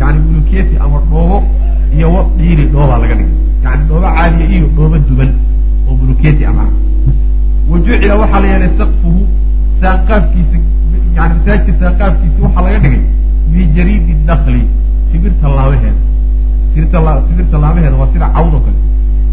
yani 0.00 0.18
mulukiyati 0.26 0.74
ama 0.84 0.98
dhoobo 1.10 1.38
iyo 1.96 2.06
wa 2.14 2.22
dhiiri 2.38 2.64
dhoobaa 2.74 2.98
laga 3.04 3.14
dhigay 3.20 3.34
yani 3.64 3.82
dhoobo 3.88 4.08
caaliya 4.16 4.46
iyo 4.56 4.66
dhoobo 4.76 4.96
duban 5.08 5.30
oo 5.88 5.94
mulukiyati 6.00 6.44
ama 6.52 6.64
wa 7.70 7.76
jucila 7.84 8.14
waxaa 8.22 8.40
la 8.46 8.48
yeelay 8.52 8.70
sakfuhu 8.78 9.20
saaqaafkiisa 9.80 10.56
yani 11.16 11.32
masaajidka 11.38 11.72
saaqaafkiisi 11.84 12.38
waxaa 12.46 12.62
laga 12.66 12.78
dhigay 12.84 13.02
bijariidi 13.52 14.12
nakli 14.28 14.62
timirta 15.12 15.46
laabaheeda 15.56 16.00
timirta 16.74 17.58
laabaheeda 17.62 17.96
waa 18.02 18.08
sida 18.12 18.28
cawd 18.34 18.54
oo 18.54 18.60
kale 18.66 18.78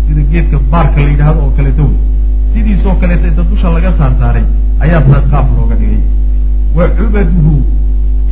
sida 0.07 0.21
geedka 0.31 0.57
baarka 0.71 0.97
la 1.01 1.09
yidhaahdo 1.09 1.39
oo 1.45 1.51
kaleeto 1.57 1.83
wey 1.89 1.97
sidiisoo 2.53 2.95
kaleeto 3.01 3.25
inta 3.27 3.43
dusha 3.49 3.69
laga 3.75 3.91
saar 3.97 4.11
saaray 4.19 4.43
ayaa 4.83 5.01
saaqaaf 5.09 5.47
looga 5.57 5.75
dhigay. 5.81 6.01
Wa 6.75 6.83
cubaduhu 6.97 7.53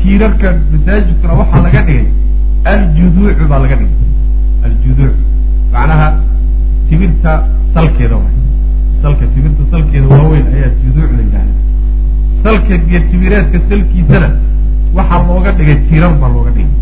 tiirarka 0.01 0.47
masaajidkuna 0.71 1.33
waxaa 1.41 1.61
laga 1.65 1.81
dhigay 1.87 2.05
aljuduucu 2.73 3.43
baa 3.51 3.59
laga 3.63 3.75
dhigay. 3.81 3.97
Aljuduuc 4.65 5.13
macnaha 5.73 6.07
timirta 6.89 7.31
salkeeda 7.73 8.15
waay 8.21 8.35
salka 9.01 9.25
timirta 9.33 9.63
salkeeda 9.71 10.07
waaweyn 10.13 10.45
ayaa 10.55 10.71
juduuc 10.83 11.11
la 11.17 11.21
yidhahda 11.25 11.53
salka 12.43 12.75
geed 12.89 13.03
timireedka 13.11 13.57
salkiisana 13.69 14.29
waxaa 14.97 15.21
looga 15.29 15.51
dhigay 15.59 15.77
tiirar 15.89 16.13
baa 16.21 16.29
looga 16.35 16.51
dhigay 16.57 16.73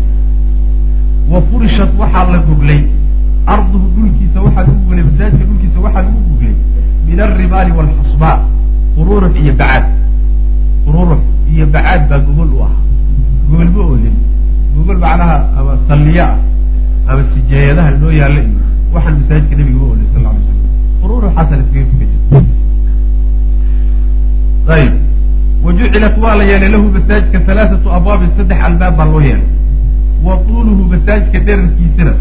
wa 1.30 1.38
furishat 1.50 1.90
waxaa 2.00 2.30
la 2.32 2.38
goglay. 2.48 2.80
Arduhu 3.46 3.86
dhulkiisa 3.96 4.38
waxaa 4.44 4.62
lagu 4.66 4.74
goglay 4.84 5.02
masaajidka 5.08 5.44
dhulkiisa 5.48 5.78
waxaa 5.84 6.02
lagu 6.06 6.20
goglay. 6.28 6.54
Min 7.06 7.20
alrimaali 7.20 7.70
waalxusbaa 7.78 8.34
qururux 8.96 9.32
iyo 9.42 9.52
bacaad. 9.60 9.84
Qururux 10.84 11.20
iyo 11.52 11.66
bacaad 11.74 12.02
baa 12.10 12.18
gogol 12.26 12.50
u 12.56 12.58
ahaa. 12.66 12.80
Gogol 13.50 13.68
ma 13.74 13.80
oolin. 13.84 14.16
Gogol 14.76 14.98
macnaha 15.04 15.36
ama 15.58 15.72
salliya 15.88 16.24
ah 16.32 16.38
ama 17.12 17.22
sijeeyadaha 17.32 17.90
loo 18.00 18.10
yaalla 18.20 18.40
iyo 18.40 18.58
waxaan 18.94 19.14
masaajidka 19.20 19.54
nabiga 19.58 19.78
ma 19.80 19.86
oolin 19.90 20.06
sal 20.12 20.22
la 20.22 20.30
slam 20.44 20.58
qururuxaasaa 21.00 21.56
iskaga 21.62 21.86
fuka 21.90 22.04
jira 22.10 22.40
ayib. 24.74 24.92
Wa 25.64 25.70
jucilat 25.72 26.14
waa 26.22 26.34
la 26.38 26.44
yeelay 26.50 26.68
lahu 26.74 26.86
masaajidka 26.96 27.38
halaathatu 27.48 27.88
abwaabin 27.96 28.30
saddex 28.36 28.58
albaab 28.68 28.96
baa 28.98 29.06
loo 29.12 29.20
yeelay 29.28 29.46
wa 30.26 30.34
tuuluhu 30.46 30.82
masaajidka 30.92 31.38
dherarkiisana. 31.46 32.12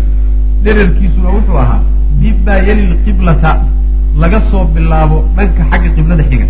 Dherarkiisuna 0.64 1.30
wuxuu 1.36 1.58
ahaa 1.64 1.82
mimaa 2.22 2.60
yali 2.68 2.84
lqiblata 2.94 3.52
laga 4.22 4.40
soo 4.50 4.64
bilaabo 4.76 5.18
dhanka 5.36 5.64
xagga 5.72 5.90
qiblada 5.96 6.24
xiga. 6.30 6.48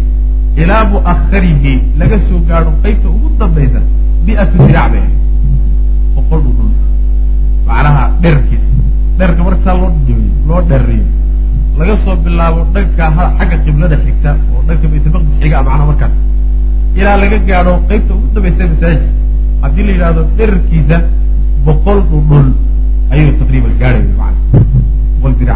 Ilaa 0.61 0.83
mu'aharihi 0.91 1.73
laga 1.99 2.17
soo 2.27 2.39
gaadho 2.49 2.71
qeybta 2.83 3.07
ugu 3.15 3.27
dambaysa 3.39 3.79
miatu 4.25 4.55
diraac 4.67 4.91
bay 4.93 5.05
boqol 6.15 6.39
dhudhun 6.45 6.71
macnaha 7.67 8.03
dherarkiisa. 8.21 8.67
Dherarka 9.17 9.41
marka 9.47 9.61
saa 9.65 9.75
loo 9.81 9.91
loo 10.47 10.61
dherariyo 10.69 11.05
laga 11.79 11.95
soo 12.03 12.15
bilaabo 12.25 12.59
dhanka 12.73 13.05
xagga 13.37 13.57
qiblada 13.65 13.95
xigta 14.05 14.29
oo 14.53 14.61
dhanka 14.67 14.87
baytulmaqdis 14.91 15.35
xiga 15.41 15.57
macnaha 15.67 15.85
markaas 15.91 16.13
ilaa 16.99 17.17
laga 17.21 17.37
gaadho 17.49 17.73
qeybta 17.89 18.11
ugu 18.17 18.27
dambaysa 18.35 18.63
masaajid. 18.73 19.03
Haddii 19.61 19.83
la 19.87 19.91
yidhahdo 19.95 20.21
dherarkiisa 20.37 20.97
boqol 21.67 21.99
dhudhun 22.11 22.47
ayuu 23.13 23.31
taqriiban 23.39 23.73
gaadhaya 23.81 24.05
macana 24.19 24.39
walbidca 25.23 25.55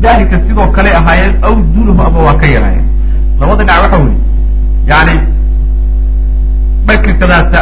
dalika 0.00 0.36
sidoo 0.46 0.68
kale 0.76 0.90
ahaayeen 1.00 1.34
aw 1.46 1.54
dunuhu 1.74 2.00
ama 2.08 2.18
waa 2.26 2.36
ka 2.40 2.46
yaraayeen 2.54 2.86
labada 3.40 3.62
dhinac 3.64 3.82
waxa 3.84 3.98
weye 4.04 4.16
yani 4.90 5.14
dhanka 6.86 7.12
kadaata 7.20 7.60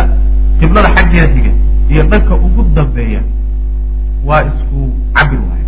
qiblada 0.61 0.89
xaggeeda 0.97 1.29
xiga 1.35 1.53
iyo 1.91 2.03
dhanka 2.11 2.35
ugu 2.47 2.63
dambeeya 2.77 3.21
waa 4.29 4.43
isku 4.51 4.81
cabir 5.15 5.41
waaye 5.51 5.67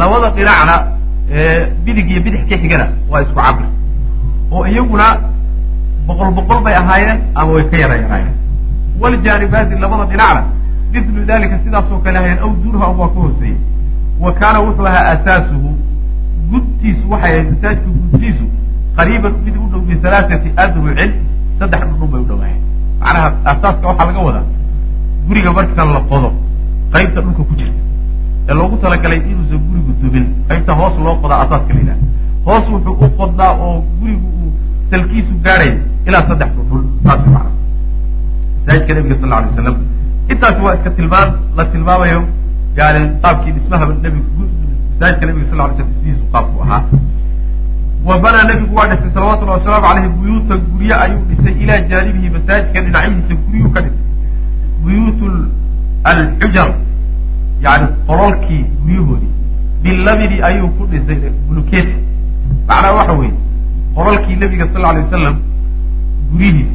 labada 0.00 0.28
dhinacna 0.36 0.74
bidig 1.84 2.10
iyo 2.10 2.20
bidix 2.24 2.42
ka 2.50 2.56
xigana 2.62 2.86
waa 3.10 3.22
isku 3.22 3.34
cabir 3.40 3.66
oo 4.52 4.66
iyaguna 4.66 5.06
boqol 6.06 6.30
boqol 6.34 6.60
bay 6.64 6.74
ahaayeen 6.74 7.18
ama 7.34 7.52
way 7.52 7.64
ka 7.70 7.76
yara 7.78 7.96
yaraayeen 8.02 8.34
waljaanibaadi 9.00 9.78
labada 9.82 10.04
dhinacna 10.10 10.42
mithlu 10.92 11.24
dalika 11.26 11.58
sidaasoo 11.64 11.98
kale 12.04 12.18
ahaayeen 12.18 12.38
aw 12.38 12.50
ama 12.74 12.88
waa 13.00 13.08
ka 13.08 13.20
hooseeyey. 13.20 13.56
Wa 14.20 14.32
kaana 14.32 14.60
wuxuu 14.60 14.86
ahaa 14.86 15.06
asaasuhu 15.14 15.70
gudtiisu 16.50 17.10
waxay 17.10 17.32
ahayd 17.32 17.48
masaajidka 17.50 17.90
gudtiisu 18.02 18.44
qariiban 18.96 19.34
mid 19.44 19.56
u 19.56 19.68
dhow 19.72 19.80
bihalaaثati 19.88 20.52
adrucin 20.64 21.12
saddex 21.58 21.80
dhudhun 21.90 22.10
bay 22.12 22.20
u 22.20 22.28
dhowaayeen 22.30 22.62
macnaha 23.00 23.32
asaaska 23.52 23.88
waxaa 23.88 24.06
laga 24.06 24.20
wadaa 24.28 24.44
guriga 25.28 25.52
marka 25.58 25.84
la 25.84 26.00
qodo 26.10 26.32
qaybta 26.94 27.20
dhulka 27.20 27.42
ku 27.48 27.54
jirta. 27.60 27.80
Ee 28.48 28.54
loogu 28.54 28.76
talagalay 28.82 29.20
inuusan 29.30 29.60
gurigu 29.68 29.92
dubin 30.02 30.26
qaybta 30.48 30.72
hoos 30.80 30.98
loo 31.04 31.16
qodaa 31.22 31.40
asaaska 31.44 31.74
la 31.74 31.80
yidhaha 31.80 31.98
hoos 32.46 32.64
wuxuu 32.72 32.96
u 33.04 33.10
qodnaa 33.18 33.52
oo 33.66 33.84
gurigu 34.00 34.28
salkiisu 34.90 35.32
gaadhay 35.46 35.72
ilaa 36.08 36.22
saddex 36.28 36.50
dhudhun 36.56 36.84
saas 37.04 37.20
macna 37.34 37.50
masaajidka 38.66 38.94
nabiga 38.98 39.16
sal 39.20 39.32
alay 39.38 39.48
waslam 39.50 39.76
intaasi 40.32 40.60
waa 40.66 40.74
iska 40.78 40.90
tilmaan 40.98 41.28
la 41.56 41.64
tilmaamayo 41.74 42.20
yani 42.78 43.00
qaabkii 43.24 43.52
dhismahaba 43.56 43.92
nbigu 43.98 44.44
masaajidka 44.92 45.26
nabiga 45.26 45.46
sal 45.50 45.58
ly 45.58 45.74
slam 45.76 45.88
dhismihiisu 45.92 46.24
qaabku 46.32 46.62
ahaa. 46.64 46.82
Wa 48.08 48.18
banaa 48.24 48.44
nebigu 48.48 48.74
waa 48.78 48.86
dhisay 48.90 49.10
salawatullahi 49.14 49.58
wasalaamu 49.60 49.86
aleyhi 49.92 50.08
buyuutan 50.18 50.60
gurye 50.72 50.94
ayuu 51.04 51.22
dhisay 51.30 51.54
ilaa 51.62 51.78
jaanibihi 51.92 52.28
masaajidka 52.36 52.80
dhinacihiisa 52.88 53.34
guryuu 53.46 53.70
ka 53.76 53.80
dhisay 53.86 54.04
buyuut 54.82 55.20
alxujar 56.10 56.68
yani 57.64 57.86
qololkii 58.08 58.62
guryahoodii. 58.82 59.32
Bilabini 59.82 60.36
ayuu 60.48 60.68
ku 60.78 60.82
dhisay 60.92 61.18
buluketi 61.48 61.94
macnaha 62.68 62.92
waxa 62.98 63.14
weeye 63.22 63.34
qololkii 63.96 64.36
nebiga 64.42 64.66
sal 64.72 64.84
alay 64.90 65.02
wasalam 65.04 65.36
guryihiisa 66.32 66.74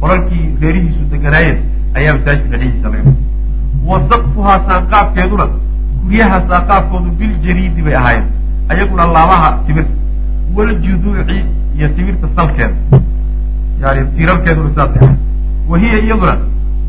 qololkii 0.00 0.44
reerihiisu 0.62 1.02
deganaayeen 1.12 1.58
ayaa 2.00 2.14
masaajidka 2.18 2.56
dhinacihiisa 2.56 2.88
laga 2.94 3.12
wa 3.90 3.98
saqfuhaa 4.10 4.58
saanqaafkeeduna 4.68 5.46
guryaha 6.02 6.38
saanqaafkoodu 6.50 7.10
biljariidi 7.20 7.82
bay 7.86 7.94
ahaayeen 8.00 8.26
ayaguna 8.74 9.04
laamaha 9.16 9.48
timirta 9.66 9.92
waljuduuci 10.56 11.38
iyo 11.78 11.88
timirta 11.96 12.26
salkeeda. 12.36 12.74
Yani 13.82 14.00
tiirarkeeduna 14.16 14.68
sidaasay 14.70 15.02
ahay 15.06 15.16
wa 15.68 15.78
hiya 15.78 15.98
iyaduna 16.04 16.34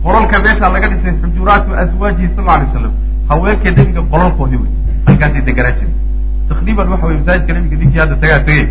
qololka 0.04 0.40
meeshaa 0.48 0.70
laga 0.76 0.88
dhisay 0.92 1.14
xujuraatu 1.22 1.70
aswaajihi 1.84 2.30
sal 2.36 2.50
alay 2.56 2.68
slam 2.76 2.94
haweenka 3.30 3.72
nebiga 3.78 4.02
qololkoodii 4.12 4.60
wey 4.64 4.72
halkaasay 5.08 5.42
deganaa 5.50 5.72
jiray 5.80 5.94
takriiban 6.50 6.88
waxa 6.94 7.06
wey 7.08 7.18
masaajidka 7.20 7.54
nebiga 7.58 7.76
ninkii 7.84 8.00
hadda 8.04 8.16
tagaa 8.24 8.40
tegey 8.48 8.66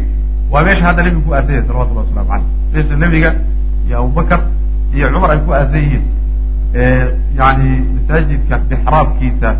waa 0.53 0.63
meesha 0.67 0.85
hadda 0.89 1.03
nebigu 1.07 1.23
ku 1.27 1.33
aasan 1.35 1.53
yahay 1.55 1.67
salawatullah 1.69 2.05
waslamu 2.05 2.29
caleyh 2.31 2.47
meesha 2.75 2.97
nebiga 3.05 3.31
iyo 3.87 3.95
abubakar 4.01 4.41
iyo 4.97 5.07
cumar 5.13 5.31
ay 5.35 5.41
ku 5.47 5.51
aasan 5.59 5.81
yihiin. 5.85 6.05
Yani 7.39 7.69
masaajidka 7.95 8.55
bixraabkiisa 8.71 9.51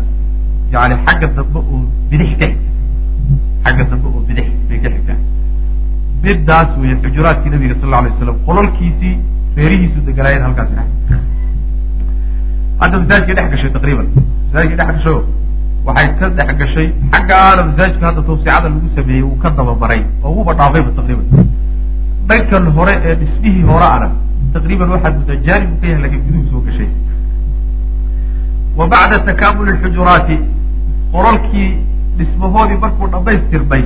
yani 0.73 0.95
xagga 1.05 1.27
dambe 1.37 1.59
oo 1.59 1.77
bidix 2.09 2.31
ka 2.39 2.45
xigta 2.47 2.69
xagga 3.65 3.83
dambe 3.91 4.07
oo 4.13 4.21
bidix 4.27 4.47
bay 4.69 4.79
ka 4.83 4.89
xigtaa 4.95 5.17
midaas 6.23 6.69
wey 6.81 6.93
xujuraadkii 7.03 7.49
nabiga 7.53 7.75
sal 7.81 7.89
lla 7.89 7.97
alay 8.01 8.11
waslam 8.13 8.37
qololkiisii 8.47 9.13
reerihiisu 9.57 9.99
deganaayeen 10.07 10.43
halkaasi 10.47 10.73
hadda 12.81 12.95
masaajidkay 13.01 13.35
dhex 13.37 13.49
gashay 13.53 13.71
taqriiban. 13.77 14.07
Masaajidkay 14.47 14.77
dhex 14.79 14.87
gashayo 14.97 15.19
waxay 15.89 16.09
ka 16.19 16.27
dhex 16.37 16.49
gashay 16.61 16.87
xaggaana 17.13 17.61
masaajidka 17.69 18.05
hadda 18.09 18.21
tawsicada 18.29 18.67
lagu 18.69 18.89
sameeyey 18.95 19.23
uu 19.29 19.37
ka 19.43 19.49
dabamaray 19.59 20.01
oo 20.23 20.31
uuba 20.37 20.53
dhaafayba 20.61 20.91
taqriiban. 20.97 21.27
Dhankan 22.29 22.65
hore 22.77 22.93
ee 23.09 23.15
dhismihii 23.21 23.63
hore 23.69 23.85
ana 23.95 24.07
taqriiban 24.55 24.89
waxaad 24.95 25.15
muddaa 25.19 25.37
jaanibu 25.47 25.75
ka 25.81 25.87
yahay 25.91 26.01
laakiin 26.03 26.23
guduhu 26.27 26.45
soo 26.51 26.61
gashay. 26.67 26.89
Wa 28.77 28.87
bacda 28.93 29.19
takaamuli 29.29 29.73
xujuraati 29.83 30.35
qorolkii 31.13 31.69
dhismahoodii 32.17 32.77
markuu 32.83 33.07
dhammaystirmay 33.13 33.83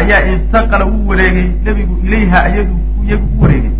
ayaa 0.00 0.20
intaqala 0.32 0.84
u 0.86 1.08
wareegay 1.12 1.46
nebigu 1.68 1.94
ilayha 2.06 2.40
iyadu 2.50 2.76
iyagu 3.06 3.26
u 3.38 3.42
wareegay. 3.42 3.72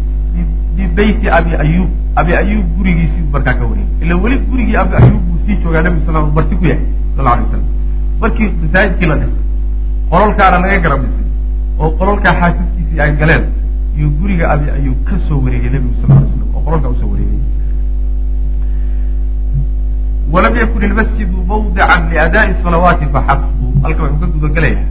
Bibeyti 0.77 1.27
abi 1.39 1.53
ayub 1.65 1.89
abi 2.23 2.33
ayub 2.41 2.65
gurigiisii 2.79 3.25
markaa 3.35 3.55
ka 3.61 3.65
wareegay. 3.73 4.07
Ila 4.07 4.15
weli 4.23 4.39
gurigii 4.49 4.77
abi 4.85 4.95
ayub 5.03 5.21
buu 5.29 5.39
sii 5.47 5.57
joogaa 5.63 5.83
nebigu 5.89 6.07
sal 6.07 6.27
marti 6.39 6.55
ku 6.57 6.65
yahay 6.73 6.85
sal 7.21 7.29
alay 7.29 7.45
waslam 7.45 7.65
markii 8.21 8.49
masaajidkii 8.63 9.09
la 9.13 9.17
dhisay 9.21 9.39
qololkaana 10.13 10.59
laga 10.65 10.79
garab 10.85 11.01
dhisay 11.05 11.27
oo 11.83 11.91
qololkaa 12.01 12.35
xaasidkiisii 12.41 13.01
ay 13.05 13.13
galeen 13.21 13.45
iyo 13.99 14.09
guriga 14.21 14.45
abi 14.55 14.67
ayub 14.77 14.99
ka 15.09 15.15
soo 15.29 15.39
wareegay 15.45 15.71
nebigu 15.75 15.95
sal 16.01 16.11
alay 16.17 16.31
slam 16.35 16.49
oo 16.57 16.61
qololkaa 16.67 16.91
u 16.95 16.97
soo 17.01 17.11
wareegay. 17.13 17.39
Walam 20.33 20.55
yakun 20.63 20.83
ilmasjidu 20.89 21.39
mawdican 21.53 22.01
liadaai 22.11 22.53
salawaati 22.65 23.07
faxasbu 23.15 23.67
halka 23.85 24.03
wuxuu 24.05 24.21
ka 24.21 24.27
gudagelaya 24.35 24.83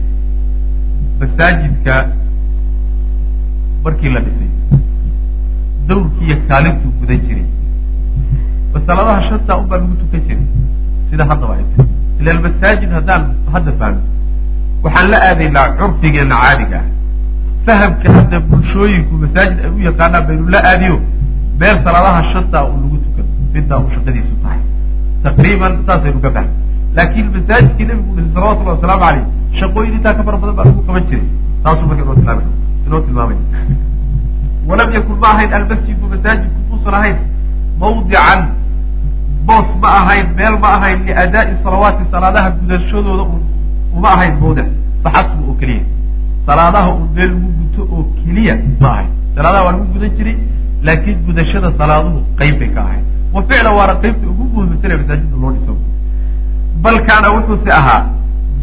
masaajidka 1.20 1.94
markii 3.84 4.10
la 4.16 4.20
dhisay 4.26 4.50
dawrkiiyo 5.88 6.36
kaalintuu 6.48 6.92
gudan 7.00 7.20
jiray. 7.26 7.46
Masaladaha 8.74 9.22
shanta 9.28 9.52
un 9.60 9.66
baa 9.70 9.78
lagu 9.80 9.94
tukan 10.02 10.20
jiray 10.26 10.44
sida 11.10 11.24
haddaba 11.30 11.54
ay 11.56 11.64
tahay 11.76 11.88
ila 12.20 12.30
almasaajid 12.36 12.90
haddaan 12.98 13.22
hadda 13.54 13.72
fahno 13.80 14.00
waxaan 14.84 15.10
la 15.12 15.18
aadaynaa 15.28 15.66
curfigeena 15.80 16.36
caadiga 16.44 16.78
ah 16.82 16.86
fahamka 17.66 18.12
hadda 18.18 18.38
bulshooyinku 18.50 19.14
masaajid 19.24 19.58
ay 19.64 19.70
u 19.76 19.80
yaqaanaan 19.88 20.24
baynu 20.28 20.48
la 20.54 20.60
aadiyo 20.70 20.96
meel 21.60 21.76
salaadaha 21.86 22.20
shanta 22.32 22.58
un 22.72 22.78
lagu 22.84 22.96
tukan 23.04 23.26
middaa 23.54 23.78
uu 23.82 23.90
shaqadiisu 23.96 24.34
tahay 24.44 24.60
taqriiban 25.26 25.72
saasaynu 25.88 26.20
ka 26.24 26.30
fahmay 26.36 26.54
laakiin 26.98 27.26
masaajidkii 27.36 27.86
nabigu 27.90 28.12
dhisay 28.16 28.32
salawatullahi 28.36 28.76
wasalaamu 28.78 29.04
caleyh 29.06 29.24
shaqooyin 29.60 29.92
intaa 29.98 30.14
ka 30.18 30.22
fara 30.28 30.38
badan 30.42 30.56
baa 30.60 30.66
lagu 30.70 30.82
qaban 30.88 31.04
jiray 31.10 31.26
taasuu 31.64 31.86
marka 31.90 32.02
inoo 32.04 32.14
tilmaamay 32.20 32.46
inoo 32.86 33.00
tilmaamay 33.08 33.38
walam 34.70 34.88
yakun 34.96 35.16
ma 35.24 35.28
ahayn 35.34 35.52
almasjidu 35.60 36.04
masaajidku 36.14 36.58
muusan 36.70 36.94
ahayn 37.00 37.16
mawdican 37.82 38.40
boos 39.46 39.68
ma 39.82 39.88
ahayn 40.00 40.26
meel 40.38 40.56
ma 40.62 40.68
ahayn 40.76 40.98
liadaai 41.06 41.54
salawaati 41.64 42.04
salaadaha 42.12 42.50
gudashadooda 42.60 43.24
uma 43.96 44.08
ahayn 44.16 44.34
mawdic 44.42 44.68
faxasbu 45.04 45.42
oo 45.50 45.54
keliya. 45.60 45.82
Salaadaha 46.46 46.88
un 46.98 47.08
meel 47.16 47.30
lagu 47.34 47.50
guto 47.58 47.82
oo 47.94 48.02
keliya 48.18 48.54
ma 48.80 48.88
ahayn. 48.94 49.10
Salaadaha 49.34 49.64
waa 49.66 49.72
lagu 49.76 49.86
gudan 49.94 50.10
jiray 50.18 50.36
laakiin 50.86 51.18
gudashada 51.26 51.68
salaaduhu 51.78 52.18
qayb 52.38 52.58
bay 52.60 52.70
ka 52.76 52.80
ahayn 52.88 53.04
wa 53.34 53.42
ficlan 53.48 53.74
waana 53.78 53.94
qaybta 54.02 54.26
ugu 54.32 54.44
muhiimsane 54.54 54.94
masaajidda 55.00 55.36
loo 55.42 55.50
dhiso. 55.56 55.74
Bal 56.82 56.98
kaana 57.08 57.28
wuxuuse 57.36 57.70
ahaa 57.80 58.00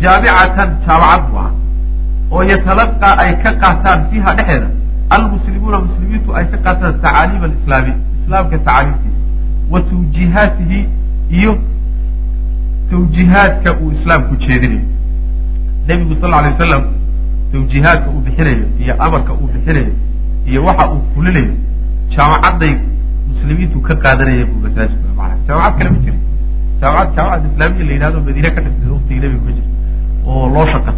jaamicatan 0.02 0.70
jaamacad 0.86 1.22
bu 1.32 1.38
ahaa 1.42 1.54
oo 2.32 2.42
yatalaqaa 2.52 3.14
ay 3.24 3.32
ka 3.44 3.52
qaataan 3.62 4.00
fiiha 4.10 4.32
dhexeeda 4.40 4.68
almuslimuuna 5.16 5.78
muslimiintu 5.86 6.30
ay 6.38 6.46
ka 6.52 6.58
qaataan 6.66 6.94
tacaaliim 7.04 7.44
alislaami 7.50 7.94
islaamka 8.24 8.58
tacaaliimtiisa 8.58 9.17
wa 9.72 9.82
tawjiihaatihi 9.82 10.80
iyo 11.40 11.58
tawjiihaadka 12.92 13.74
uu 13.82 13.92
islaamku 13.92 14.36
jeedinayo 14.36 14.86
nebigu 15.88 16.22
sal 16.22 16.34
alay 16.34 16.52
wasalam 16.52 16.84
tawjiihaadka 17.52 18.10
uu 18.10 18.22
bixinayo 18.28 18.66
iyo 18.84 18.94
amarka 19.06 19.34
uu 19.34 19.50
bixinayo 19.54 19.92
iyo 20.46 20.66
waxa 20.66 20.92
uu 20.92 21.02
fulinayo 21.16 21.54
jaamacadday 22.16 22.76
muslimiintu 23.30 23.82
ka 23.82 23.96
qaadanaya 24.06 24.46
buu 24.46 24.60
masaajidku 24.68 25.16
maana 25.18 25.36
jaamacad 25.48 25.78
kale 25.78 25.90
ma 25.90 26.00
jiri 26.06 26.20
jaamacad 26.82 27.16
jaamacad 27.16 27.52
islaamiya 27.52 27.86
la 27.86 27.94
yidhahdo 27.94 28.20
madiine 28.28 28.50
ka 28.56 28.62
dhigtay 28.66 28.92
waktigii 28.96 29.22
nebigu 29.26 29.46
ma 29.46 29.52
jiro 29.58 29.68
oo 30.28 30.48
loo 30.56 30.66
shaqa 30.74 30.94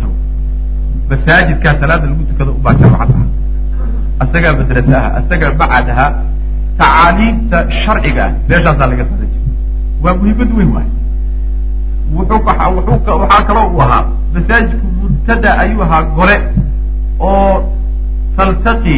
masaajidkaa 1.09 1.80
salaada 1.82 2.07
lagu 2.07 2.24
tukado 2.30 2.51
ubaa 2.51 2.74
jaamacad 2.82 3.15
ah 3.17 4.26
asagaa 4.26 4.53
madrase 4.59 4.93
ah 4.99 5.07
asagaa 5.20 5.53
macad 5.61 5.89
ahaa 5.93 6.11
tacaaliimta 6.80 7.58
sharciga. 7.82 8.24
Ah 8.26 8.32
meeshaasaa 8.50 8.88
laga 8.92 9.04
qaadan 9.10 9.30
jira 9.34 9.46
waa 10.04 10.14
muhiimad 10.20 10.52
weyn 10.58 10.72
waay. 10.76 10.90
Wuxuu 12.16 12.42
waxaa 13.22 13.42
kaloo 13.48 13.68
uu 13.74 13.82
ahaa 13.88 14.06
masaajidku 14.34 14.88
muntada 15.02 15.50
ayuu 15.64 15.84
ahaa 15.88 16.04
gole 16.18 16.36
oo 17.20 17.54
taltaqi 18.38 18.98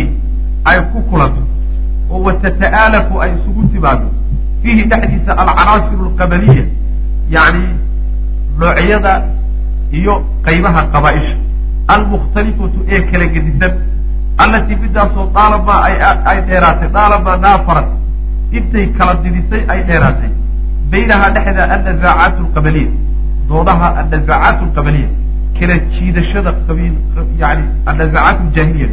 ay 0.70 0.80
ku 0.94 1.02
kulanto 1.10 1.42
oo 2.12 2.24
watata'aalafu 2.28 3.22
ay 3.24 3.32
isugu 3.38 3.62
timaado. 3.74 4.08
Fiihi 4.64 4.84
dhexdiisa 4.90 5.32
alcanaasiru 5.44 6.04
alqabaliya 6.10 6.66
yacni 7.36 7.68
noocyada 8.60 9.14
iyo 10.00 10.14
qaybaha 10.46 10.82
qabaaisha. 10.94 11.36
Almukhtalifatu 11.88 12.78
ee 12.88 13.02
kala 13.12 13.26
gedisan 13.36 13.74
allatii 14.44 14.78
midaasoo 14.84 15.26
daalamaa 15.38 15.80
ay 16.32 16.38
dheeraatay 16.50 16.90
daalamaa 16.98 17.38
naafarat. 17.46 17.90
Intay 18.60 18.86
kala 18.98 19.14
didisay 19.24 19.62
ay 19.74 19.80
dheeraatay. 19.90 20.32
Baynahaa 20.92 21.32
dhexda 21.38 21.64
annazaacaat 21.76 22.36
alqabaliya 22.44 22.92
doodaha 23.50 23.88
annazaacaat 24.04 24.60
alqabaliya 24.68 25.10
kala 25.60 25.76
jiidashada 25.96 26.52
qabiil 26.68 26.96
yani 27.44 27.64
annazaacaat 27.94 28.40
aljaahiliya 28.46 28.90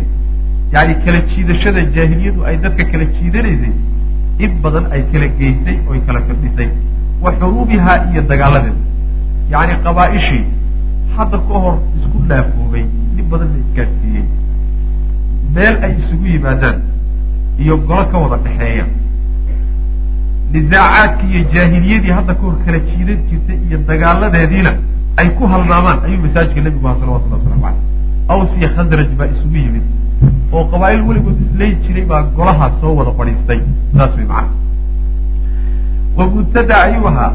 yani 0.75 0.93
kala 1.05 1.21
jiidashada 1.33 1.81
jaahiliyadu 1.97 2.41
ay 2.51 2.57
dadka 2.67 2.85
kala 2.93 3.05
jiidanaysay. 3.17 3.73
In 4.45 4.51
badan 4.65 4.85
ay 4.95 5.03
kala 5.13 5.27
geysay 5.41 5.77
oy 5.91 5.99
kala 6.07 6.21
firdhisay 6.27 6.69
wa 7.23 7.31
xuruubihaa 7.41 7.97
iyo 8.11 8.23
dagaaladeeda 8.31 8.83
yani 9.55 9.75
qabaaishii 9.87 10.45
hadda 11.17 11.39
ka 11.49 11.55
hor 11.65 11.75
isku 11.99 12.19
laafoobay 12.33 12.85
in 13.21 13.25
badan 13.33 13.49
la 13.55 13.59
isgaadsiiyey 13.65 14.25
meel 15.55 15.75
ay 15.85 15.93
isugu 16.01 16.27
yimaadaan 16.35 16.79
iyo 17.63 17.75
golo 17.89 18.05
ka 18.13 18.17
wada 18.23 18.37
dhexeeya 18.45 18.85
nisaacaadki 20.53 21.27
iyo 21.33 21.43
jaahiliyadii 21.53 22.11
hadda 22.19 22.35
ka 22.35 22.43
hor 22.43 22.57
kala 22.65 22.79
jiidan 22.89 23.19
jirtay 23.31 23.59
iyo 23.69 23.79
dagaaladeediina 23.89 24.73
ay 25.21 25.29
ku 25.37 25.43
halmaamaan 25.53 25.99
ayuu 26.07 26.21
masaajidka 26.27 26.61
nebigu 26.67 26.87
aha 26.89 26.97
salawatullah 27.01 27.39
waslamu 27.39 27.63
caleyh 27.63 28.33
aws 28.33 28.51
iyo 28.59 28.69
khasraj 28.77 29.11
baa 29.19 29.27
isugu 29.35 29.57
yimid 29.65 29.85
oo 30.53 30.65
qabaa'il 30.73 31.03
weligood 31.09 31.39
isleyi 31.47 31.75
jiray 31.85 32.05
baa 32.13 32.23
golaha 32.37 32.67
soo 32.81 32.95
wada 32.99 33.13
fadhiistay. 33.19 33.61
Saas 33.97 34.13
way 34.17 34.25
macana 34.31 34.51
wa 36.17 36.25
muntada 36.33 36.75
ayuu 36.87 37.07
ahaa. 37.11 37.33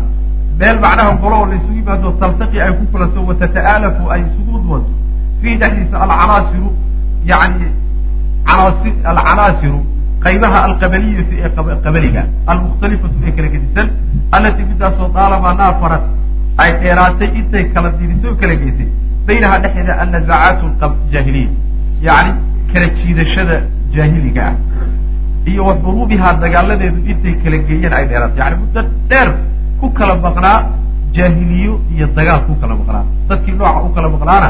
Meel 0.59 0.77
macnaha 0.85 1.11
golo 1.21 1.35
oo 1.41 1.45
la 1.51 1.55
isugu 1.59 1.75
yimaado 1.79 2.11
taltaqi 2.21 2.57
ay 2.61 2.71
ku 2.79 2.83
kulanto 2.91 3.19
watata'aalafu 3.29 4.03
ay 4.13 4.21
isugu 4.27 4.51
udwanto 4.57 4.91
fiihi 5.41 5.57
dhexdiisa 5.61 5.95
alcanaasiru 6.05 6.69
yani 7.31 7.65
alcanaasiru 8.45 9.79
qaybaha 10.25 10.59
alqabaliyati 10.67 11.35
ee 11.45 11.49
qabaliga 11.85 12.23
almukhtalifatu 12.53 13.15
ee 13.27 13.31
kala 13.37 13.47
gedisan 13.55 13.87
allatii 14.37 14.67
midaasoo 14.71 15.09
daalamaa 15.17 15.53
naafarat 15.61 16.03
ay 16.63 16.71
dheeraatay 16.81 17.29
intay 17.39 17.63
kala 17.75 17.89
dirisay 17.99 18.29
oo 18.31 18.35
kala 18.41 18.55
geysay 18.63 18.89
baynaha 19.27 19.59
dhexeeda 19.63 19.93
annazaacaat 20.03 20.93
jaahiliya 21.13 21.51
yani 22.07 22.31
kala 22.73 22.87
jiidashada 22.99 23.57
jaahiliga 23.95 24.43
ah 24.49 24.55
iyo 25.51 25.65
wa 25.65 26.35
dagaaladeedu 26.43 26.99
intay 27.11 27.35
kala 27.43 27.57
geeyeen 27.69 27.93
ay 27.99 28.05
dheeraatay 28.11 28.43
yani 28.43 28.55
muddo 28.61 28.81
dheer 29.09 29.29
ku 29.79 29.89
kala 29.99 30.15
maqnaa 30.27 30.57
jaahiliyo 31.17 31.73
iyo 31.95 32.07
dagaal 32.17 32.41
ku 32.47 32.55
kala 32.61 32.75
maqnaa 32.81 33.05
dadkii 33.29 33.55
nooca 33.59 33.81
u 33.87 33.89
kala 33.95 34.09
maqnaana 34.15 34.49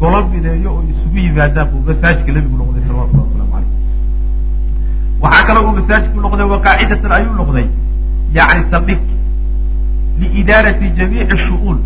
golo 0.00 0.18
mideeyo 0.32 0.70
oo 0.76 0.82
isugu 0.92 1.18
yimaadaan 1.26 1.68
buu 1.70 1.80
masaajidka 1.88 2.32
nebigu 2.36 2.56
noqday 2.60 2.82
salawatullah 2.88 3.24
waslamu 3.28 3.50
caleyh 3.54 3.70
waxaa 5.22 5.46
kaloo 5.48 5.64
uu 5.68 5.74
masaajidku 5.80 6.18
noqday 6.24 6.46
waqaacidatan 6.54 7.12
ayuu 7.18 7.34
noqday. 7.40 7.66
Yani 8.36 8.62
saldhig 8.72 9.00
liidaarati 10.20 10.86
jamiici 10.98 11.36
shu'uun 11.46 11.78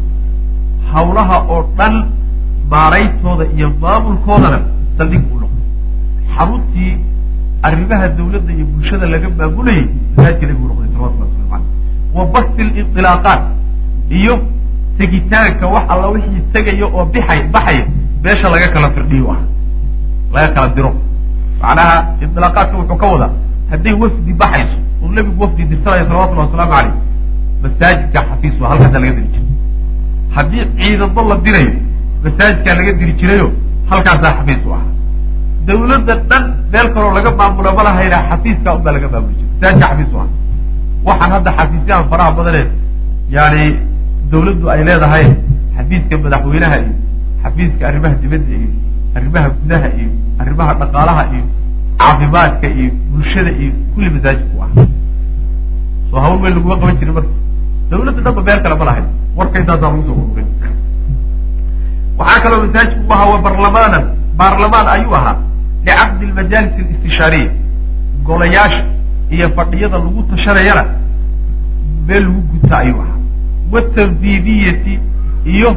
hawlaha 0.93 1.37
oo 1.55 1.63
dhan 1.79 1.95
maarayntooda 2.75 3.45
iyo 3.57 3.69
maamulkoodana 3.83 4.59
saldhig 4.99 5.23
buu 5.29 5.39
noqday. 5.43 5.65
Xaruntii 6.37 6.93
arrimaha 7.67 8.07
dawladda 8.19 8.53
iyo 8.57 8.67
bulshada 8.73 9.07
laga 9.15 9.29
maamulayay 9.39 9.85
masaajidka 10.17 10.47
nebigu 10.51 10.67
noqday 10.71 10.89
salawatullah 10.95 11.29
waslamu 11.29 11.49
caleyh 11.53 11.69
wa 12.17 12.25
basti 12.35 12.63
lidilaaqaat 12.77 13.43
iyo 14.21 14.35
tegitaanka 14.99 15.67
wax 15.75 15.85
alla 15.93 16.07
wixii 16.15 16.43
tegaya 16.55 16.87
oo 16.97 17.05
bixay 17.13 17.41
baxaya 17.55 17.85
meesha 18.25 18.49
laga 18.53 18.69
kala 18.75 18.89
firdhiyo 18.95 19.37
laga 20.35 20.49
kala 20.55 20.69
diro. 20.77 20.91
Macnaha 21.63 21.97
indilaaqaadka 22.23 22.77
wuxuu 22.79 22.97
ka 23.03 23.07
wadaa 23.13 23.31
hadday 23.71 23.93
wafdi 24.03 24.33
baxayso 24.41 24.77
oo 25.03 25.09
nebigu 25.17 25.43
wafdi 25.43 25.63
dirsanaya 25.71 26.05
salawatullahi 26.09 26.47
wasalaamu 26.49 26.73
caleyh 26.77 26.95
masaajidka 27.63 28.21
xafiis 28.29 28.55
waa 28.61 28.69
halkaasaa 28.73 29.01
laga 29.05 29.13
diri 29.19 29.29
jiray. 29.35 29.47
Haddii 30.35 30.65
ciidamo 30.79 31.23
la 31.31 31.37
dirayo 31.45 31.73
masaajidkaa 32.25 32.75
laga 32.81 32.93
diri 33.01 33.13
jirayo 33.21 33.47
halkaasaa 33.91 34.33
xafiis 34.39 34.63
u 34.69 34.73
ah 34.79 34.83
dawladda 35.67 36.15
dhan 36.31 36.45
meel 36.73 36.89
kaloo 36.95 37.13
laga 37.19 37.31
maamulo 37.41 37.71
ma 37.77 37.83
lahayna 37.89 38.19
xafiiska 38.31 38.69
unbaa 38.77 38.93
laga 38.97 39.09
maamuli 39.13 39.35
jiray. 39.39 39.51
Masaajidka 39.61 39.87
xafiis 39.91 40.11
u 40.15 40.19
ah 40.25 40.29
waxaan 41.07 41.31
hadda 41.37 41.51
xafiisyahan 41.59 42.05
faraha 42.11 42.31
badanee 42.39 42.67
yani 43.37 43.65
dawladdu 44.31 44.67
ay 44.75 44.81
leedahay 44.89 45.27
xafiiska 45.77 46.15
madaxweynaha 46.25 46.77
iyo 46.83 46.93
xafiiska 47.45 47.83
arrimaha 47.89 48.15
dibadda 48.23 48.53
iyo 48.61 48.69
arrimaha 49.17 49.49
gudaha 49.59 49.89
iyo 50.01 50.09
arrimaha 50.43 50.73
dhaqaalaha 50.81 51.23
iyo 51.35 51.45
caafimaadka 52.01 52.67
iyo 52.79 52.91
bulshada 53.13 53.51
iyo 53.63 53.73
kulli 53.95 54.09
masaajidku 54.15 54.57
ah. 54.65 54.69
Soo 56.11 56.21
hawl 56.25 56.39
weyn 56.43 56.55
laguma 56.57 56.77
qaban 56.81 56.97
jirin 56.99 57.15
marka. 57.17 57.33
Dawladda 57.91 58.21
dhanba 58.27 58.43
meel 58.47 58.61
kale 58.65 58.75
ma 58.81 58.85
lahayn. 58.89 59.07
Warka 59.37 59.57
intaasaa 59.61 59.89
lagu 59.91 60.03
soo 60.09 60.17
ururin 60.23 60.49
waxaa 62.19 62.41
kaloo 62.43 62.61
masaajidku 62.67 63.03
u 63.09 63.13
ahaa 63.15 63.39
barlamaanan 63.47 64.05
baarlamaan 64.39 64.87
ayuu 64.95 65.15
ahaa 65.19 65.37
licaqdi 65.87 66.25
lmajaalis 66.31 66.75
alistishaariya 66.83 67.51
golayaasha 68.27 68.83
iyo 69.35 69.47
fadhiyada 69.57 69.99
lagu 70.05 70.21
tashanayana 70.31 70.83
meel 72.07 72.23
lagu 72.27 72.41
guta 72.53 72.75
ayuu 72.83 73.01
ahaa. 73.05 73.19
Watanfiidiyati 73.73 74.95
iyo 75.55 75.71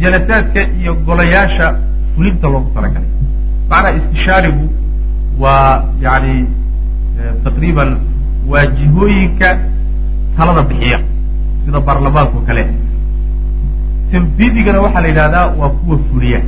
jalasaadka 0.00 0.60
iyo 0.80 0.92
golayaasha 1.06 1.66
fulinta 2.14 2.46
loogu 2.52 2.70
talagalay. 2.74 3.08
Macnaa 3.70 3.96
istishaarigu 3.98 4.66
waa 5.42 5.84
yani 6.04 6.34
taqriiban 7.44 7.90
waa 8.50 8.66
jihooyinka 8.78 9.48
talada 10.36 10.62
bixiya 10.70 10.98
sida 11.64 11.80
baarlamaanka 11.80 12.36
o 12.38 12.46
kale. 12.48 12.64
Tanfiidigana 14.12 14.80
waxaa 14.84 15.02
la 15.04 15.08
yidhahdaa 15.12 15.46
waa 15.60 15.68
kuwa 15.78 15.98
fuliya 16.10 16.40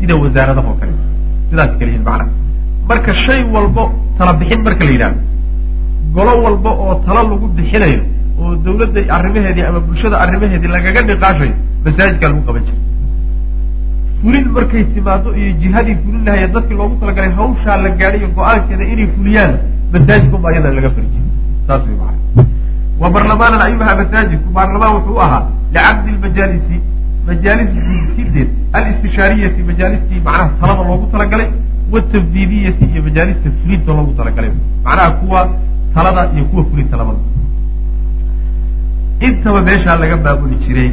sida 0.00 0.14
wasaaradaha 0.22 0.68
oo 0.68 0.78
kale 0.80 0.92
sidaas 1.50 1.70
kala 1.78 1.90
yihiin 1.90 2.04
macnaha 2.08 2.30
marka 2.88 3.12
shay 3.24 3.40
walbo 3.54 3.82
tala 4.18 4.32
marka 4.66 4.84
la 4.84 4.92
yidhahdo 4.94 5.20
golo 6.14 6.32
walba 6.44 6.70
oo 6.70 6.94
talo 7.06 7.20
lagu 7.30 7.46
bixinayo 7.56 8.00
oo 8.42 8.54
dawladda 8.66 9.00
arrimaheedii 9.16 9.64
ama 9.70 9.80
bulshada 9.88 10.16
arrimaheedii 10.24 10.70
lagaga 10.76 11.00
niqaashayo 11.08 11.54
masaajidkaa 11.84 12.28
lagu 12.32 12.42
qaban 12.48 12.62
jiray. 12.68 12.80
Fulin 14.22 14.46
markay 14.56 14.84
timaado 14.94 15.28
iyo 15.40 15.52
jihadii 15.62 15.96
fulin 16.04 16.22
lahaya 16.26 16.46
dadkii 16.54 16.76
loogu 16.80 16.96
talagalay 17.02 17.30
hawshaa 17.38 17.76
la 17.84 17.90
gaadhay 18.00 18.26
go'aankeeda 18.38 18.84
inay 18.92 19.06
fuliyaan 19.16 19.52
masaajidka 19.92 20.36
unbaa 20.38 20.52
iyada 20.54 20.70
laga 20.78 20.90
fari 20.96 21.08
jiray. 21.14 21.28
Saas 21.66 21.82
way 21.88 21.96
macana 22.00 22.44
wa 23.00 23.08
barlamaanan 23.14 23.60
ayuu 23.66 23.82
ahaa 23.86 23.96
masaajidku 24.02 24.48
baarlamaan 24.58 24.92
wuxuu 24.96 25.18
ahaa 25.26 25.42
licaqdi 25.74 26.10
lmajaalisi 26.16 26.76
majaalis 27.28 27.70
gudkideed 27.88 28.48
alistishaariyati 28.78 29.60
majaalistii 29.70 30.20
macnaha 30.26 30.50
talada 30.60 30.82
loogu 30.90 31.06
talagalay 31.14 31.48
watanfiidiyati 31.94 32.84
iyo 32.92 33.02
majaalista 33.08 33.48
fulinta 33.62 33.90
loogu 33.98 34.12
talagalay. 34.20 34.50
Macnaha 34.84 35.10
kuwa 35.20 35.40
talada 35.94 36.22
iyo 36.34 36.44
kuwa 36.50 36.64
fulinta 36.70 36.96
labada 37.00 37.18
intaba 39.20 39.60
meeshaa 39.68 39.96
laga 39.96 40.16
maamuli 40.16 40.56
jiray. 40.64 40.90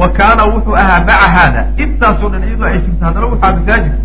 Wa 0.00 0.08
kaana 0.18 0.44
wuxuu 0.44 0.76
ahaa 0.82 1.00
maca 1.08 1.28
haada 1.36 1.62
intaasoo 1.76 2.28
dhan 2.32 2.42
iyadoo 2.48 2.66
ay 2.66 2.78
jirto 2.84 3.04
haddana 3.04 3.26
wuxaa 3.32 3.52
masaajidku 3.56 4.00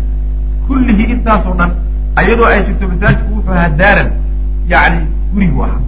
kullihii 0.66 1.08
intaasoo 1.14 1.54
dhan 1.60 1.70
iyadoo 2.24 2.46
ay 2.52 2.60
jirto 2.66 2.88
masaajidku 2.92 3.34
wuxuu 3.36 3.52
ahaa 3.52 3.68
daaran 3.80 4.10
yani 4.72 5.00
gurigu 5.32 5.62
ahaa. 5.64 5.80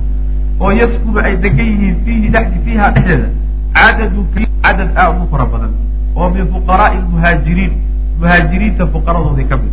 Oo 0.60 0.72
yaskunu 0.80 1.18
ay 1.26 1.36
degan 1.44 1.66
yihiin 1.72 1.96
fiihi 2.04 2.28
dhexdi 2.34 2.58
fiiha 2.64 2.90
dhexdeeda. 2.96 3.28
Cadadun 3.74 4.26
cadad 4.62 4.90
aad 4.96 5.22
u 5.22 5.28
fara 5.30 5.44
badan. 5.52 5.72
Oo 6.16 6.28
min 6.30 6.46
fuqaraai 6.54 6.98
lmuhaajiriin 7.04 7.72
muhaajiriinta 8.20 8.86
fuqaradoodii 8.94 9.48
ka 9.52 9.56
mid. 9.56 9.72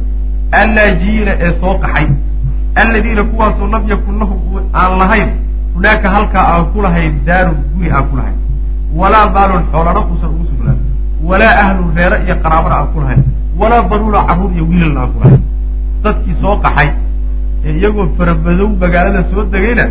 Allaajiina 0.62 1.32
ee 1.45 1.51
soo 1.60 1.74
qaxay 1.84 2.08
alladiina 2.76 3.24
kuwaasoo 3.24 3.68
lam 3.74 3.84
yakun 3.89 4.20
lahum 4.20 4.39
aan 4.74 4.97
lahayn 4.99 5.30
hunaaka 5.78 6.09
halkaa 6.15 6.45
aan 6.53 6.65
ku 6.73 6.82
lahayn 6.86 7.13
daarun 7.25 7.57
guri 7.75 7.89
aan 7.91 8.05
ku 8.09 8.15
lahayn 8.17 8.38
walaa 8.99 9.25
maalun 9.36 9.63
xoolana 9.71 10.01
uusan 10.09 10.30
ugu 10.36 10.45
sugnaan 10.51 10.78
walaa 11.30 11.53
ahlun 11.63 11.89
reere 11.97 12.17
iyo 12.25 12.36
qaraabana 12.43 12.75
aan 12.80 12.88
ku 12.93 12.99
lahayn 13.03 13.21
walaa 13.59 13.84
banuuna 13.91 14.19
carruur 14.30 14.51
iyo 14.57 14.65
wiilalna 14.71 14.99
aan 15.03 15.11
ku 15.13 15.19
lahayn 15.23 15.41
dadkii 16.03 16.36
soo 16.41 16.55
qaxay 16.65 16.89
ee 17.65 17.73
iyagoo 17.80 18.07
farabadow 18.17 18.69
magaalada 18.82 19.21
soo 19.32 19.43
degayna 19.53 19.86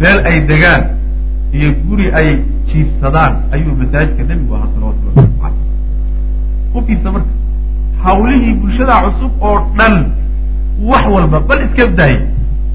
meel 0.00 0.18
ay 0.30 0.36
degaan 0.50 0.82
iyo 1.58 1.68
guri 1.86 2.06
ay 2.20 2.28
jiifsadaan 2.68 3.32
ayuu 3.54 3.74
masaajidka 3.80 4.22
nebigu 4.30 4.54
ahaa 4.58 4.68
salawatullah 4.74 5.14
waslamu 5.16 5.38
caleyh 5.42 6.74
u 6.76 6.86
fiirsa 6.86 7.08
marka 7.14 7.32
hawlihii 8.04 8.54
bulshada 8.62 8.94
cusub 9.04 9.32
oo 9.48 9.58
dhan 9.78 9.94
wax 10.90 11.04
walba 11.14 11.38
bal 11.48 11.60
iska 11.66 11.86
daayay 12.00 12.20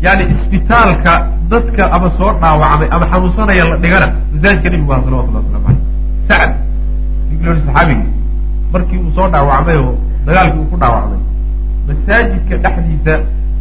yani 0.06 0.24
isbitaalka 0.34 1.14
dadka 1.52 1.84
ama 1.96 2.08
soo 2.18 2.32
dhaawacmay 2.42 2.88
ama 2.96 3.06
xanuunsanaya 3.12 3.64
la 3.72 3.76
dhigana 3.84 4.08
masaajidka 4.34 4.70
nebigu 4.74 4.92
aha 4.94 5.02
salawatullah 5.06 5.42
waslamu 5.44 5.68
aleyh 5.70 5.82
sacad 6.30 6.52
igloori 7.34 7.62
saxaabigii 7.68 8.10
markii 8.74 8.98
uu 9.04 9.12
soo 9.18 9.28
dhaawacmay 9.34 9.78
oo 9.84 9.94
dagaalkii 10.26 10.60
uu 10.62 10.70
ku 10.72 10.78
dhaawacmay 10.84 11.20
masaajidka 11.88 12.54
dhexdiisa 12.64 13.14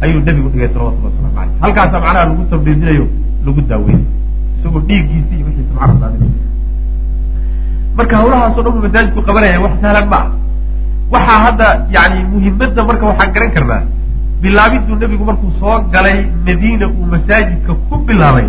ayuu 0.03 0.21
nebigu 0.27 0.49
dhigay 0.53 0.69
salawatullah 0.73 1.09
waslamu 1.13 1.37
aleyh 1.41 1.55
halkaasa 1.63 1.95
macnaha 2.05 2.25
lagu 2.29 2.43
tamriidinayo 2.53 3.05
lagu 3.45 3.61
daaweynay 3.71 4.05
isagoo 4.59 4.81
dhiiggiisi 4.89 5.33
iyo 5.37 5.45
wixiisa 5.47 5.73
macna 5.79 5.95
daadinay 6.03 6.31
marka 7.97 8.13
hawlahaasoo 8.17 8.61
dhan 8.65 8.71
buu 8.75 8.83
masaajidku 8.87 9.21
qabanaya 9.27 9.59
wax 9.65 9.73
sahlan 9.83 10.07
ma 10.13 10.19
ah 10.25 10.27
waxaa 11.13 11.39
hadda 11.45 11.67
yani 11.95 12.19
muhimadda 12.33 12.81
marka 12.89 13.03
waxaan 13.11 13.29
garan 13.35 13.51
karnaa 13.55 13.81
bilaabiduu 14.41 14.95
nebigu 15.01 15.25
markuu 15.29 15.51
soo 15.59 15.77
galay 15.93 16.19
madiina 16.47 16.87
uu 16.87 17.05
masaajidka 17.13 17.73
ku 17.89 17.95
bilaabay. 18.07 18.47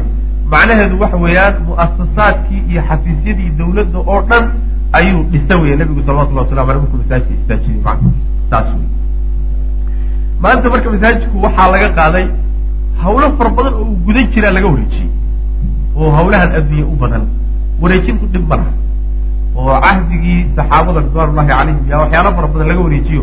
Macnaheedu 0.52 1.00
waxa 1.02 1.16
weeyaan 1.24 1.54
mu'asasaadkii 1.68 2.60
iyo 2.70 2.82
xafiisyadii 2.88 3.50
dawladda 3.58 3.98
oo 4.12 4.20
dhan 4.30 4.44
ayuu 4.98 5.22
dhisa 5.32 5.54
weya 5.62 5.76
nebigu 5.80 6.02
salawatullah 6.06 6.42
waslamu 6.44 6.70
aleh 6.70 6.80
markuu 6.82 6.98
masaajidka 7.02 7.34
istaajiyey. 7.40 7.80
Man 7.84 7.98
saas 8.50 8.66
wey 8.76 8.86
maanta 10.42 10.70
marka 10.74 10.88
masaajidku 10.94 11.36
waxaa 11.44 11.68
laga 11.74 11.88
qaaday 11.98 12.26
hawlo 13.02 13.26
fara 13.38 13.50
badan 13.58 13.74
oo 13.80 13.84
uu 13.90 13.96
gudan 14.06 14.26
jiraa 14.34 14.50
laga 14.56 14.68
wareejiyey 14.74 15.10
oo 15.96 16.10
hawlahan 16.16 16.50
addunya 16.58 16.86
u 16.92 16.96
badan. 17.04 17.22
Wareejintu 17.82 18.26
dhib 18.32 18.44
ma 18.50 18.56
oo 19.56 19.80
cahdigii 19.84 20.40
saxaabada 20.56 21.00
ridwaanullahi 21.06 21.48
calayhim 21.52 21.78
yaa 21.90 22.00
waxyaalo 22.04 22.30
fara 22.36 22.48
badan 22.54 22.68
laga 22.72 22.80
wareejiyo 22.86 23.22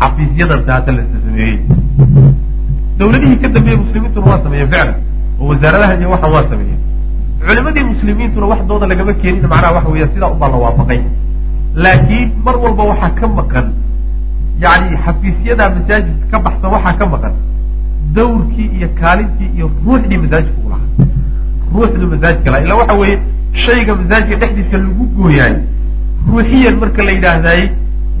xafiisyadan 0.00 0.60
taata 0.66 0.92
la 0.92 1.02
sameeyey. 1.12 1.58
Dawladihii 2.98 3.36
ka 3.42 3.48
dambeeyey 3.54 3.78
muslimiintuna 3.84 4.26
waa 4.26 4.40
sameeyeen 4.44 4.68
ficlan 4.72 4.94
oo 5.40 5.46
wasaaradaha 5.50 5.94
iyo 6.00 6.10
waxan 6.10 6.32
waa 6.36 6.44
sameeyeen. 6.50 6.80
Culimadii 7.46 7.84
muslimiintuna 7.92 8.46
waxdooda 8.52 8.86
lagama 8.92 9.12
keenin 9.22 9.42
macnaha 9.52 9.72
waxa 9.78 9.90
weya 9.94 10.08
sidaa 10.14 10.30
ubaa 10.36 10.48
la 10.54 10.56
waafaqay. 10.64 11.00
Laakiin 11.74 12.30
mar 12.44 12.56
walba 12.64 12.82
waxaa 12.92 13.10
ka 13.20 13.26
maqan 13.38 13.66
yani 14.64 14.96
xafiisyada 15.04 15.64
masaajidka 15.76 16.26
ka 16.32 16.38
baxsan 16.44 16.70
waxaa 16.74 16.96
ka 17.00 17.06
maqan 17.14 17.32
dawrkii 18.16 18.68
iyo 18.78 18.88
kaalintii 19.00 19.50
iyo 19.56 19.66
ruuxdii 19.86 20.18
masaajidka 20.24 20.60
u 20.66 20.68
lahaa. 20.72 21.08
Ruuxdu 21.74 22.06
masaajidka 22.12 22.50
laha 22.50 22.62
illa 22.64 22.74
waxa 22.80 22.94
weeye 23.00 23.18
shayga 23.64 23.94
masaajidka 24.00 24.36
dhexdiisa 24.46 24.76
lagu 24.84 25.04
gooyaay 25.16 25.54
ruuxiyan 26.30 26.76
marka 26.82 27.02
la 27.08 27.12
yidhaahdaayey 27.16 27.68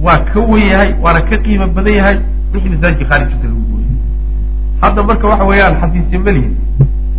waa 0.04 0.18
ka 0.32 0.40
wen 0.40 0.66
yahay 0.72 0.90
waana 1.02 1.20
ka 1.28 1.36
qiimo 1.44 1.66
badan 1.76 1.94
yahay 1.98 2.16
wixii 2.52 2.70
masaajidka 2.74 3.04
khaarijkiisa 3.10 3.46
lagu 3.48 3.62
gooyay. 3.70 3.90
Hadda 4.82 5.02
marka 5.02 5.26
waxa 5.28 5.44
weeyaan 5.50 5.74
xafiisya 5.80 6.18
melihin 6.26 6.54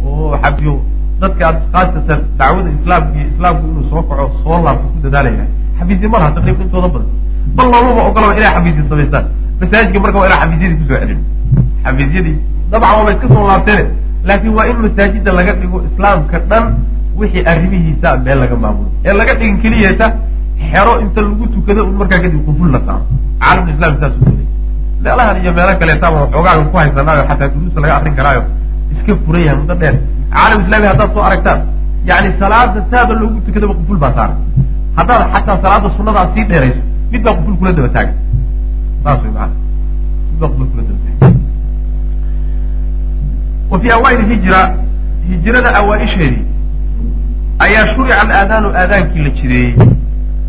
oo 0.06 0.38
xafiyo 0.44 0.74
dadka 1.22 1.46
khaasatan 1.74 2.20
dacwada 2.40 2.70
islaamka 2.80 3.16
iyo 3.20 3.28
islaamku 3.34 3.64
inuu 3.72 3.86
soo 3.90 4.02
kaco 4.10 4.26
soo 4.44 4.58
laabto 4.66 4.88
ku 4.94 4.98
dadaalaya. 5.04 5.46
Xafiisya 5.80 6.08
ma 6.12 6.18
laha 6.20 6.32
taqriiban 6.36 6.62
intooda 6.66 6.88
badan. 6.94 7.10
Bal 7.56 7.68
loomaba 7.72 8.02
ogolaba 8.10 8.34
inay 8.38 8.52
xafiisya 8.56 8.84
samaystaan 8.90 9.26
masaajidka 9.62 10.00
marka 10.04 10.18
waa 10.20 10.28
inaa 10.30 10.40
xafiisyadii 10.44 10.78
ku 10.82 10.86
soo 10.90 10.98
celin. 11.02 11.20
Xafiisyadii 11.86 12.36
dabcan 12.72 12.92
waaba 12.98 13.12
iska 13.14 13.28
soo 13.34 13.48
laabteene 13.48 13.84
laakiin 14.28 14.54
waa 14.58 14.66
in 14.72 14.78
masaajida 14.86 15.32
laga 15.38 15.54
dhigo 15.62 15.78
islaamka 15.90 16.38
dhan 16.50 16.66
wixii 17.20 17.44
arrimihiisa 17.52 18.18
meel 18.26 18.40
laga 18.40 18.56
maamulo. 18.56 18.90
Ee 19.06 19.14
laga 19.14 19.34
dhigin 19.40 19.58
keliyeeta 19.62 20.08
xero 20.72 20.93
inta 21.03 21.22
lagu 21.22 21.45
tukado 21.53 21.82
un 21.89 21.95
markaa 22.01 22.20
kadib 22.26 22.41
quful 22.47 22.70
la 22.76 22.80
saaro 22.86 23.05
caalamul 23.41 23.74
islam 23.76 23.93
saas 24.01 24.14
u 24.22 24.26
waday 24.26 24.47
meelahan 25.03 25.36
iyo 25.41 25.51
meelo 25.58 25.74
kaleetaaba 25.82 26.18
waxoogaaga 26.24 26.64
ku 26.72 26.78
haysanaayo 26.78 27.24
xataa 27.30 27.49
duruusta 27.53 27.80
laga 27.84 27.95
akrin 27.97 28.16
karaayo 28.20 28.43
iska 28.93 29.14
furan 29.26 29.41
yahay 29.45 29.58
muddo 29.62 29.76
dheer. 29.82 29.95
Caalam 30.34 30.60
islami 30.64 30.88
haddaad 30.91 31.10
soo 31.14 31.24
aragtaan 31.30 31.60
yani 32.10 32.30
salaada 32.39 32.80
saaba 32.91 33.14
loogu 33.22 33.39
tukadaba 33.45 33.74
quful 33.80 33.97
baa 34.03 34.14
saaran 34.18 34.38
haddaad 34.97 35.22
xataa 35.34 35.58
salaada 35.64 35.89
sunada 35.97 36.20
aad 36.22 36.30
sii 36.36 36.45
dheerayso 36.51 36.82
mid 37.12 37.22
baa 37.26 37.36
quful 37.39 37.55
kula 37.60 37.72
daba 37.78 37.89
taagan 37.95 38.16
saas 39.03 39.20
way 39.24 39.32
maana 39.38 39.53
mid 40.30 40.39
baa 40.41 40.49
quful 40.53 40.68
kula 40.72 40.84
daba 40.88 40.99
taagan 41.05 41.34
wa 43.72 43.78
awaail 43.97 44.22
hijra 44.32 44.62
hijrada 45.30 45.70
awaa-isheedii 45.80 46.43
ayaa 47.66 47.86
shurica 47.93 48.22
alaadaanu 48.24 48.70
aadaankii 48.82 49.24
la 49.28 49.32
jideeyey 49.39 49.76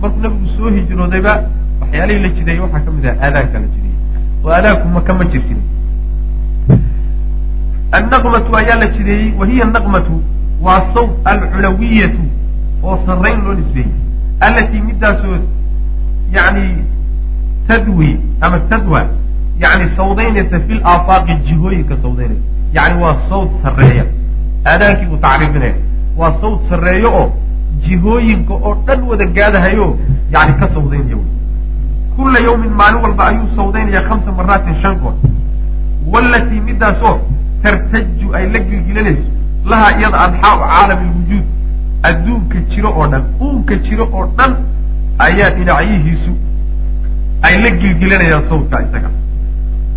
markuu 0.00 0.20
nabigu 0.22 0.46
soo 0.56 0.70
hijroodayba 0.70 1.32
waxyaalihii 1.80 2.22
la 2.22 2.28
jideeyey 2.36 2.60
waxaa 2.64 2.80
ka 2.86 2.90
mid 2.96 3.06
ah 3.06 3.16
aadaanka 3.26 3.58
la 3.58 3.66
jideeyey 3.74 3.96
oo 4.44 4.50
aadaanku 4.56 4.88
maka 4.96 5.14
ma 5.14 5.24
jirtin. 5.24 5.60
Annaqmatu 7.98 8.56
ayaa 8.56 8.76
la 8.82 8.86
jideeyey 8.96 9.32
wa 9.38 9.46
hiya 9.46 9.64
naqmatu 9.64 10.22
waa 10.66 10.80
sawt 10.94 11.10
alculawiyatu 11.24 12.22
oo 12.82 12.98
sarrayn 13.06 13.40
loo 13.44 13.54
nisbeeyey. 13.54 13.92
Allatii 14.40 14.80
midaasoo 14.80 15.38
yani 16.32 16.64
tadwi 17.68 18.10
ama 18.40 18.58
tadwa 18.70 19.06
yani 19.58 19.90
sawdaynaysa 19.96 20.60
fi 20.60 20.74
laafaaqi 20.74 21.34
jihooyinka 21.48 21.96
sawdaynaysa. 22.02 22.42
Yani 22.72 23.02
waa 23.02 23.16
sawt 23.28 23.50
sarreeya. 23.62 24.04
Aadaankii 24.66 25.06
buu 25.06 25.16
tacriifinaya 25.16 25.74
waa 26.16 26.32
sawt 26.40 26.60
sarreeyo 26.70 27.10
oo 27.20 27.32
jihooyinka 27.86 28.54
oo 28.54 28.74
dhan 28.86 29.02
wada 29.10 29.26
gaadahayo 29.26 29.88
yani 30.34 30.52
ka 30.60 30.68
sawdaynaya 30.74 31.16
wy 31.16 31.26
kulla 32.16 32.38
yawmin 32.46 32.70
maalin 32.80 33.02
walba 33.02 33.26
ayuu 33.30 33.48
sawdaynaya 33.56 34.02
khamsa 34.08 34.32
maraatin 34.38 34.74
shan 34.82 34.96
goor. 35.02 35.14
Walatii 36.12 36.60
midaasoo 36.60 37.18
tartaju 37.62 38.34
ay 38.34 38.48
la 38.52 38.58
gilgilanayso 38.58 39.22
lahaa 39.70 39.92
iyada 39.98 40.18
adxaau 40.26 40.58
caalami 40.64 41.06
lwujuud 41.10 41.44
adduunka 42.08 42.58
jiro 42.70 42.90
oo 42.98 43.06
dhan 43.12 43.22
uunka 43.40 43.74
jiro 43.86 44.04
oo 44.12 44.26
dhan 44.38 44.52
ayaa 45.26 45.50
dhinacyihiisu 45.56 46.32
ay 47.42 47.54
la 47.62 47.70
gilgilanayaan 47.70 48.44
sawdka 48.48 48.82
isaga. 48.86 49.10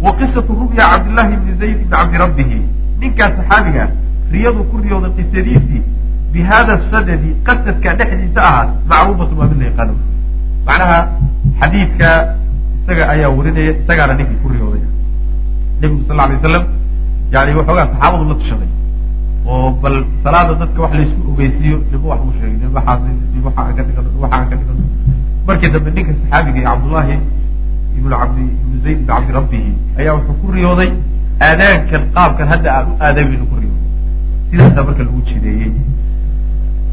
Wa 0.02 0.12
qisatu 0.20 0.54
ru'ya 0.62 0.86
cabdillahi 0.92 1.36
bni 1.42 1.54
zayd 1.60 1.72
ibni 1.76 1.90
cabdi 1.96 2.18
rabbihi. 2.24 2.62
Ninkaas 3.00 3.34
saxaabiga 3.38 3.88
riyadu 4.32 4.64
ku 4.70 4.78
riyooday 4.84 5.12
qisadiisii 5.18 5.82
bi 6.34 6.40
hada 6.52 6.76
sadadi 6.92 7.30
qasadka 7.48 7.90
dhexdiisa 8.00 8.42
ahaa 8.50 8.66
macruufatu 8.92 9.34
waa 9.40 9.48
mid 9.52 9.60
la 9.62 9.66
yaqaano 9.70 9.94
macnaha 10.68 11.00
xadiidka 11.60 12.10
isaga 12.82 13.04
ayaa 13.14 13.30
warinaya 13.38 13.72
isagaana 13.82 14.14
ninkii 14.20 14.40
ku 14.44 14.48
riyooday 14.54 14.84
nebigu 15.82 16.04
sal 16.08 16.20
alay 16.26 16.38
waslam 16.38 16.64
yani 17.34 17.52
waxoogaa 17.60 17.88
saxaabadu 17.92 18.24
la 18.32 18.36
tashaday 18.42 18.70
oo 19.52 19.70
bal 19.82 19.96
salaada 20.24 20.54
dadka 20.62 20.80
wax 20.84 20.94
laysku 21.02 21.22
ogeysiiyo 21.34 21.78
nima 21.92 22.08
wax 22.14 22.22
u 22.30 22.34
sheegay 22.40 22.70
aan 23.60 23.76
ka 23.78 23.84
dhigano 23.84 24.84
markii 25.48 25.70
dambe 25.76 25.92
ninka 25.96 26.14
saxaabiga 26.20 26.60
ee 26.60 26.66
cabdullahi 26.70 27.16
ibnu 27.98 28.10
cabdi 28.22 28.44
ibnu 28.64 28.78
zayd 28.84 28.98
ibni 28.98 29.08
cabdi 29.12 29.32
rabbihi 29.40 29.72
ayaa 30.00 30.14
wuxuu 30.18 30.36
ku 30.42 30.52
riyooday 30.58 30.90
aadaankan 31.48 32.04
qaabkan 32.16 32.48
hadda 32.54 32.70
aan 32.78 32.86
u 32.92 32.96
aadamaynu 33.08 33.46
ku 33.52 33.56
riyooday 33.62 33.88
sidaasaa 34.52 34.84
marka 34.88 35.04
lagu 35.08 35.22
jideeyey 35.30 35.72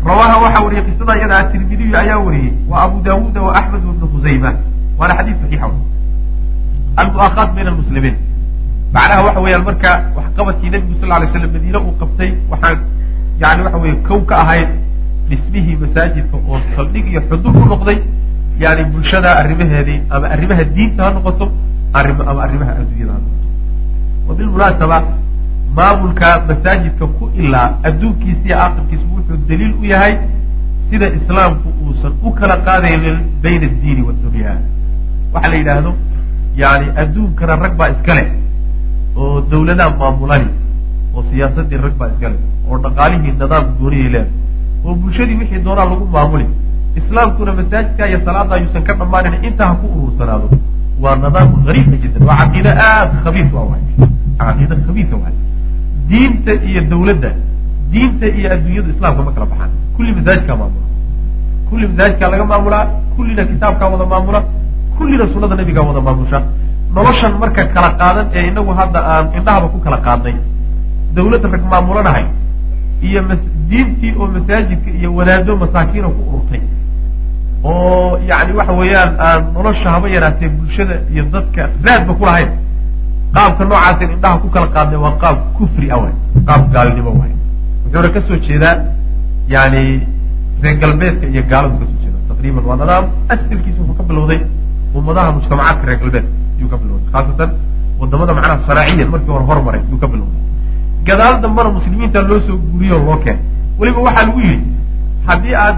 rawaha 0.05 0.37
waxaa 0.45 0.65
wariyey 0.65 0.85
qisada 0.89 1.17
iyada 1.19 1.39
atirmidiyu 1.39 1.97
ayaa 1.97 2.19
wariyey 2.19 2.53
wa 2.69 2.83
abu 2.83 3.03
daawuuda 3.03 3.41
wa 3.43 3.53
axmed 3.61 3.83
ibnu 3.83 4.07
khusayma 4.15 4.51
waana 4.99 5.15
xadiid 5.19 5.37
saxiixa 5.43 5.69
almu'akhaat 6.97 7.55
bayna 7.55 7.71
almuslimiin 7.71 8.17
macnaha 8.95 9.23
waxa 9.27 9.41
weeyaan 9.41 9.65
marka 9.71 9.91
waxqabadkii 10.17 10.71
nebigu 10.75 10.95
sal 11.01 11.09
lay 11.21 11.29
slam 11.33 11.51
madiine 11.53 11.79
uu 11.79 11.95
qabtay 12.01 12.31
waxaan 12.51 12.79
yani 13.43 13.63
waxa 13.67 13.79
weye 13.79 13.95
kow 14.09 14.21
ka 14.31 14.37
ahayd 14.45 14.69
dhismihii 15.29 15.77
masaajidka 15.83 16.37
oo 16.37 16.61
saldhig 16.77 17.07
iyo 17.13 17.21
xudur 17.31 17.57
u 17.57 17.65
noqday. 17.73 17.99
Yani 18.59 18.85
bulshada 18.93 19.31
arrimaheedii 19.41 20.03
ama 20.11 20.27
arrimaha 20.35 20.65
diinta 20.65 21.05
ha 21.05 21.11
noqoto 21.17 21.47
ama 21.95 22.43
arrimaha 22.47 22.73
adduunyada 22.81 23.13
ha 23.13 23.19
noqoto. 23.25 23.47
Wa 24.29 25.03
maamulka 25.79 26.29
masaajidka 26.49 27.07
ku 27.19 27.25
ilaa 27.43 27.69
adduunkiisa 27.91 28.45
iyo 28.49 28.57
aakhirkiisa 28.65 29.05
wuxuu 29.15 29.37
daliil 29.49 29.75
u 29.83 29.85
yahay 29.93 30.15
sida 30.91 31.07
islaamku 31.19 31.69
uusan 31.87 32.13
u 32.27 32.31
kala 32.39 32.57
qaadaynin 32.69 33.17
bayna 33.43 33.67
addiini 33.71 34.03
waaddunya 34.09 34.53
waxa 35.35 35.49
la 35.53 35.57
yidhaahdo 35.61 35.91
yani 36.63 36.87
adduunkana 37.03 37.55
rag 37.65 37.75
baa 37.81 37.89
iska 37.95 38.15
leh 38.19 38.29
oo 39.17 39.41
dawladaha 39.51 39.91
maamulani 40.03 40.49
oo 41.15 41.23
siyaasadii 41.31 41.81
rag 41.87 41.95
baa 42.01 42.09
iska 42.15 42.29
leh 42.33 42.41
oo 42.71 42.77
dhaqaalihii 42.85 43.33
nidaam 43.41 43.65
gooniyay 43.81 44.09
leedahay 44.15 44.85
oo 44.87 44.95
bulshadii 45.03 45.37
wixii 45.43 45.63
doonaa 45.67 45.85
lagu 45.93 46.07
maamuli. 46.17 46.47
Islaamkuna 47.01 47.53
masaajidka 47.59 48.09
iyo 48.11 48.21
salaada 48.27 48.55
ayuusan 48.57 48.83
ka 48.89 48.93
dhammaanin 49.01 49.35
intaa 49.49 49.67
ha 49.71 49.75
ku 49.81 49.87
urursanaado. 49.99 50.49
Waa 51.03 51.17
nidaamun 51.25 51.61
gariiba 51.67 51.97
jiddan 52.03 52.23
waa 52.29 52.37
caqiide 52.41 52.71
aada 52.87 53.17
khabiis 53.25 53.51
a 53.61 53.65
waay 53.71 53.83
caqiide 54.41 54.75
khabiisa 54.87 55.17
waay 55.23 55.35
diinta 56.11 56.53
iyo 56.69 56.81
dawladda 56.91 57.31
diinta 57.93 58.27
iyo 58.39 58.49
adduunyadu 58.55 58.91
islaamka 58.95 59.23
ma 59.27 59.33
kala 59.37 59.47
baxaan. 59.53 59.71
Kulli 59.97 60.11
masaajidkaa 60.19 60.57
maamula. 60.61 60.87
Kulli 61.69 61.85
masaajidkaa 61.91 62.29
laga 62.33 62.45
maamulaa 62.53 62.85
kullina 63.17 63.43
kitaabkaa 63.51 63.89
wada 63.93 64.07
maamula 64.13 64.41
kullina 64.99 65.25
sunada 65.33 65.55
nabigaa 65.61 65.85
wada 65.91 66.01
maamusha. 66.07 66.39
Noloshan 66.95 67.33
marka 67.43 67.63
kala 67.75 67.91
qaadan 68.01 68.27
ee 68.37 68.43
inagu 68.51 68.73
hadda 68.81 69.01
aan 69.13 69.27
indhahaba 69.39 69.67
ku 69.73 69.79
kala 69.85 69.99
qaadnay 70.07 70.35
dawladda 71.15 71.49
rag 71.55 71.65
maamulanahay 71.73 72.25
iyo 73.09 73.21
diintii 73.71 74.13
oo 74.21 74.27
masaajidka 74.37 74.91
iyo 74.99 75.09
wadaado 75.19 75.53
masaakiina 75.63 76.09
ku 76.17 76.21
ururtay 76.29 76.61
oo 77.65 78.19
yani 78.29 78.53
waxa 78.59 78.73
weeyaan 78.81 79.13
aan 79.27 79.41
nolosha 79.55 79.89
haba 79.95 80.07
yaraatee 80.15 80.49
bulshada 80.57 80.95
iyo 81.13 81.23
dadka 81.35 81.63
raadba 81.87 82.13
ku 82.19 82.25
lahayn 82.29 82.51
qaabka 83.35 83.65
noocaaseen 83.65 84.11
indhaha 84.17 84.39
ku 84.43 84.49
kala 84.55 84.67
qaadnay 84.77 84.99
waa 85.05 85.15
qaab 85.23 85.37
kufri 85.57 85.87
ah 85.95 85.99
waay 86.03 86.15
qaab 86.49 86.63
gaalnimo 86.75 87.11
waay. 87.21 87.33
Wuxuuna 87.85 88.09
ka 88.15 88.21
soo 88.29 88.37
jeedaa 88.47 88.75
yani 89.55 89.83
reer 90.63 90.77
galbeedka 90.83 91.27
iyo 91.33 91.43
gaaladu 91.51 91.77
ka 91.81 91.87
soo 91.91 91.99
jeeda 92.03 92.19
taqriiban 92.29 92.65
waa 92.69 92.77
nidaam 92.81 93.05
asalkiisa 93.33 93.81
wuxuu 93.81 93.97
ka 93.99 94.03
bilowday 94.09 94.41
ummadaha 94.95 95.33
mujtamacaadka 95.37 95.85
reer 95.89 95.99
galbeedka 96.03 96.31
ayuu 96.59 96.69
ka 96.73 96.77
bilowday. 96.83 97.07
Khaasatan 97.13 97.51
waddamada 98.01 98.33
macnaha 98.39 98.59
sanaaciyan 98.69 99.09
markii 99.13 99.33
hore 99.35 99.45
hormaray 99.51 99.81
ayuu 99.87 99.99
ka 100.03 100.07
bilowday. 100.13 100.41
Gadaal 101.09 101.35
dambana 101.43 101.69
muslimiinta 101.77 102.23
loo 102.29 102.41
soo 102.47 102.57
guuriyo 102.57 102.97
oo 102.99 103.05
loo 103.09 103.17
keenay. 103.25 103.43
Weliba 103.79 104.01
waxaa 104.07 104.27
lagu 104.27 104.41
yidhi 104.41 104.65
haddii 105.29 105.55
aad 105.65 105.77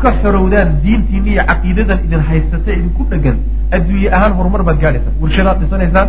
ka 0.00 0.08
xorowdaan 0.22 0.68
diintiina 0.82 1.28
iyo 1.32 1.42
caqiidadan 1.50 1.98
idin 2.06 2.20
haysata 2.28 2.70
idinku 2.78 3.02
dhegan 3.10 3.36
adduunye 3.76 4.08
ahaan 4.16 4.32
horumar 4.38 4.62
baad 4.68 4.78
gaadhaysaan 4.82 5.14
warshadaad 5.22 5.58
dhisanaysaan 5.60 6.08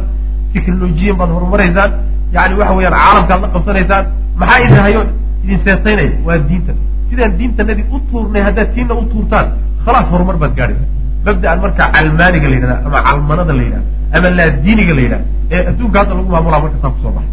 technolojiyan 0.56 1.16
baad 1.20 1.30
horumaraysaan 1.38 1.91
yani 2.36 2.53
waxa 2.60 2.74
weeyaan 2.78 2.95
caalamkaad 3.03 3.41
la 3.45 3.49
qabsanaysaan. 3.56 4.03
Maxaa 4.39 4.60
idin 4.66 4.80
hayo 4.88 5.01
idin 5.43 5.60
seetaynaya 5.66 6.12
waa 6.28 6.38
diinta. 6.49 6.74
Sidaan 7.10 7.32
diintanadii 7.39 7.86
u 7.95 7.99
tuurnay 8.10 8.41
haddaad 8.47 8.70
tiinna 8.76 8.93
u 9.01 9.03
tuurtaan 9.14 9.47
khalaas 9.86 10.08
horumar 10.14 10.38
baad 10.43 10.53
gaadhaysaan 10.60 10.89
mabda'an 11.26 11.60
marka 11.64 11.84
calmaaniga 11.95 12.47
la 12.51 12.56
yidhahda 12.58 12.78
ama 12.88 12.99
calmanada 13.08 13.53
la 13.60 13.64
yidhahda 13.68 13.88
ama 14.18 14.30
laadiiniga 14.39 14.93
la 14.97 15.01
yidhahda 15.06 15.26
ee 15.56 15.62
adduunka 15.70 15.97
hadda 16.01 16.14
lagu 16.20 16.30
maamulaa 16.36 16.62
marka 16.66 16.78
saa 16.84 16.91
ku 16.95 16.99
soo 17.03 17.12
baxay. 17.18 17.32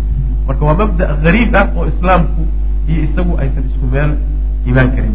Marka 0.49 0.63
waa 0.69 0.77
mabda 0.83 1.05
gariib 1.25 1.55
ah 1.61 1.67
oo 1.77 1.85
islaamku 1.93 2.43
iyo 2.91 3.01
isagu 3.09 3.33
aysan 3.43 3.65
isku 3.71 3.85
meel 3.93 4.11
imaan 4.71 4.89
karin 4.95 5.13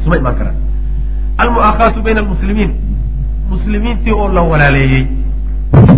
isuma 0.00 0.16
imaan 0.22 0.36
karaan. 0.38 0.56
Almu'aakhaatu 1.42 1.98
bayna 2.06 2.20
almuslimiin. 2.24 2.70
Muslimiintii 3.50 4.12
oo 4.20 4.28
la 4.36 4.42
walaaleeyey 4.52 5.02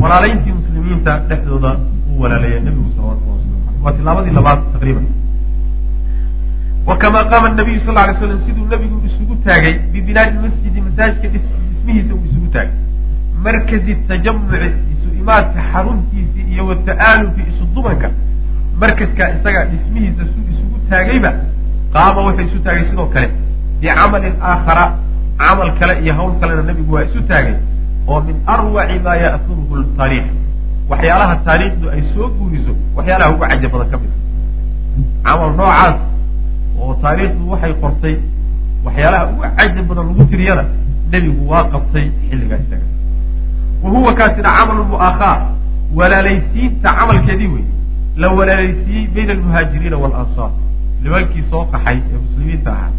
walaalayntii 0.03 0.53
muslimiinta 0.53 1.19
dhexdooda 1.29 1.71
uu 2.11 2.21
walaaleeyay 2.23 2.61
nabigu 2.61 2.91
salawatullah 2.97 3.37
waslamu 3.37 3.63
aleyh 3.69 3.85
waa 3.85 3.93
tilaabadii 3.93 4.31
labaad 4.39 4.61
taqriiban. 4.73 5.07
Wa 6.87 6.97
kamaa 6.97 7.25
qaama 7.25 7.49
nabiyu 7.49 7.81
sal 7.87 7.95
lay 7.95 8.15
slam 8.19 8.41
siduu 8.47 8.67
nabigu 8.67 9.03
isugu 9.07 9.35
taagay 9.45 9.75
bibinaai 9.93 10.33
masjidi 10.45 10.81
masaajidka 10.81 11.29
dhismihiisa 11.69 12.15
uu 12.15 12.25
isugu 12.31 12.47
taagay. 12.53 12.73
Markazi 13.45 13.95
tajamuci 14.09 14.71
isu 14.93 15.09
imaadka 15.21 15.61
xaruntiisii 15.73 16.45
iyo 16.53 16.67
wata'aalufi 16.67 17.43
isu 17.51 17.65
dumanka 17.75 18.11
markaskaa 18.81 19.29
isagaa 19.37 19.65
dhismihiisa 19.73 20.23
su 20.33 20.39
isugu 20.53 20.77
taagayba 20.91 21.31
qaama 21.93 22.21
wuxuu 22.27 22.47
isu 22.49 22.59
taagay 22.65 22.85
sidoo 22.91 23.07
kale 23.15 23.29
bicamalin 23.81 24.35
aakhara 24.51 24.85
camal 25.39 25.71
kale 25.79 25.95
iyo 26.05 26.15
hawl 26.15 26.33
kalena 26.41 26.63
nabigu 26.63 26.95
waa 26.95 27.05
isu 27.05 27.21
taagay 27.31 27.55
oo 28.11 28.21
min 28.27 28.37
arwaci 28.55 28.97
maa 29.07 29.17
ya'huruhu 29.25 29.77
taariikh 29.99 30.29
waxyaalaha 30.91 31.35
taariikhdu 31.47 31.87
ay 31.95 32.03
soo 32.15 32.29
guuriso 32.37 32.73
waxyaalaha 32.97 33.31
ugu 33.35 33.45
caja 33.51 33.69
badan 33.73 33.89
ka 33.93 33.97
mid 34.03 34.13
a 35.25 35.31
camal 35.31 35.51
noocaas 35.61 35.97
oo 36.81 36.93
taariikhdu 37.03 37.43
waxay 37.53 37.73
qortay 37.83 38.15
waxyaalaha 38.87 39.25
ugu 39.33 39.41
caja 39.59 39.81
badan 39.89 40.05
lagu 40.11 40.25
tiriyana 40.33 40.65
nebigu 41.13 41.43
waa 41.51 41.65
qabtay 41.73 42.07
xilligaa 42.29 42.61
isaga 42.65 42.87
wa 43.83 43.89
huwa 43.95 44.13
kaasina 44.19 44.51
camalu 44.59 44.83
mu'aakhaa 44.93 45.37
walaalaysiinta 45.99 46.89
camalkeedii 46.99 47.51
wey 47.55 47.65
la 48.23 48.29
walaalaysiiyey 48.39 49.05
bayna 49.15 49.33
almuhaajiriina 49.37 49.97
waalansaar 50.05 50.51
nimankii 51.03 51.45
soo 51.51 51.63
qaxay 51.73 51.99
ee 52.13 52.19
muslimiinta 52.25 52.71
ahaa 52.77 52.91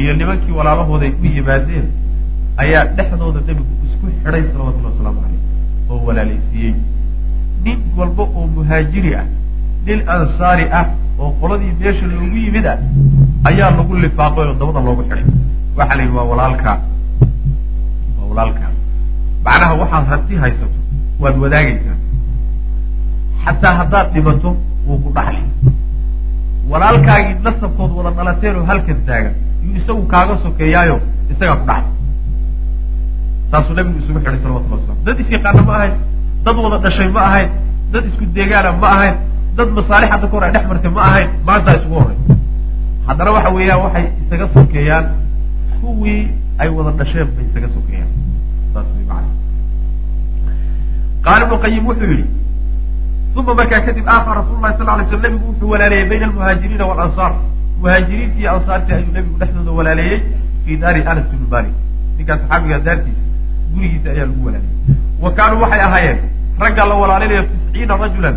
iyo 0.00 0.12
nimankii 0.20 0.52
walaalahooday 0.58 1.12
u 1.22 1.26
yimaadeen 1.36 1.86
ayaa 2.62 2.82
dhexdooda 2.96 3.40
nebigu 3.48 3.72
isku 3.86 4.06
xidhay 4.22 4.42
salawatullhi 4.52 4.88
wasalaamu 4.90 5.20
caleyh 5.24 5.40
oo 5.90 5.98
walaalaysiiyey 6.08 6.72
nin 7.64 7.78
walba 7.98 8.22
oo 8.36 8.44
muhaajiri 8.56 9.10
ah 9.20 9.26
nin 9.86 9.98
ansaari 10.16 10.66
ah 10.80 10.86
oo 11.22 11.30
qoladii 11.40 11.72
meesha 11.80 12.06
loogu 12.12 12.36
yimid 12.44 12.66
ah 12.72 12.78
ayaa 13.50 13.70
lagu 13.78 13.94
lifaaqay 14.04 14.46
oo 14.50 14.54
dabada 14.60 14.80
loogu 14.88 15.02
xidhay 15.08 15.24
waxaa 15.78 15.96
la 15.98 16.02
yidhi 16.04 16.16
waa 16.18 16.26
walaalkaa 16.32 16.76
waa 18.18 18.26
walaalkaa 18.30 18.70
macnaha 19.46 19.74
waxaad 19.82 20.06
hanti 20.12 20.34
haysato 20.42 20.78
waad 21.22 21.36
wadaagaysaa. 21.42 21.96
Xataa 23.44 23.72
haddaad 23.80 24.06
dhimato 24.14 24.50
wuu 24.86 24.98
ku 25.04 25.10
dhaxli. 25.16 25.42
Walaalkaagii 26.70 27.34
nasabkood 27.46 27.90
wada 27.96 28.10
dhalateen 28.18 28.56
oo 28.60 28.64
halkan 28.70 28.98
taagan 29.08 29.34
yuu 29.64 29.74
isagu 29.80 30.02
kaaga 30.12 30.34
sokeeyaayo 30.44 30.96
isagaa 31.32 31.56
ku 31.60 31.66
dhaxlay 31.70 31.92
saasuu 33.54 33.74
nabigu 33.78 33.98
isugu 34.02 34.18
xidhay 34.24 34.38
salawatullah 34.44 34.78
waslam 34.82 34.96
dad 35.06 35.18
isyaqaana 35.24 35.62
ma 35.68 35.74
ahayn 35.78 35.94
dad 36.46 36.56
wada 36.64 36.78
dhashay 36.84 37.08
ma 37.16 37.22
ahayn 37.30 37.48
dad 37.94 38.04
isku 38.10 38.24
deegaana 38.36 38.70
ma 38.82 38.88
ahayn 38.96 39.14
dad 39.58 39.68
masaalix 39.78 40.08
hadda 40.14 40.26
ka 40.30 40.34
hor 40.36 40.44
ay 40.46 40.52
dhex 40.56 40.64
martay 40.70 40.90
ma 40.96 41.02
ahayn 41.10 41.28
maantaa 41.48 41.74
isugu 41.78 41.94
horraysa 42.00 42.34
haddana 43.08 43.30
waxa 43.36 43.50
weeyaan 43.56 43.80
waxay 43.84 44.04
isaga 44.22 44.46
sokeeyaan 44.56 45.04
kuwii 45.80 46.20
ay 46.62 46.68
wada 46.76 46.90
dhasheen 47.00 47.28
bay 47.36 47.44
isaga 47.50 47.68
sokeeyaan 47.76 48.10
saas 48.74 48.88
way 48.96 49.04
macana 49.10 49.30
qaala 51.26 51.42
ibnu 51.46 51.56
qayim 51.64 51.84
wuxuu 51.90 52.08
yidhi 52.12 52.26
uma 53.42 53.52
markaa 53.60 53.80
kadib 53.86 54.06
aafa 54.14 54.30
rasul 54.40 54.58
lahi 54.64 54.74
sal 54.78 54.86
lay 54.98 55.06
slam 55.10 55.22
nabigu 55.26 55.46
wuxuu 55.50 55.68
walaaleeyey 55.74 56.06
bayna 56.10 56.26
almuhaajiriina 56.30 56.84
waalansaar 56.90 57.32
muhaajiriinta 57.82 58.38
iyo 58.42 58.50
ansaartii 58.56 58.94
ayuu 58.98 59.12
nabigu 59.18 59.36
dhexdooda 59.42 59.72
walaaleeyey 59.78 60.18
fii 60.64 60.76
daari 60.82 61.00
anas 61.12 61.26
ibni 61.36 61.48
malik 61.54 61.74
ninkaa 62.18 62.36
saxaabiga 62.42 62.78
daartiisa 62.88 63.22
gurigiisa 63.72 64.08
ayaa 64.14 64.26
lagu 64.30 64.42
walaaliyey 64.46 65.22
wa 65.24 65.30
kaanuu 65.38 65.60
waxay 65.64 65.82
ahaayeen 65.88 66.18
ragga 66.64 66.84
la 66.90 66.94
walaalinayo 67.02 67.42
tisciina 67.52 67.94
rajulan 68.04 68.36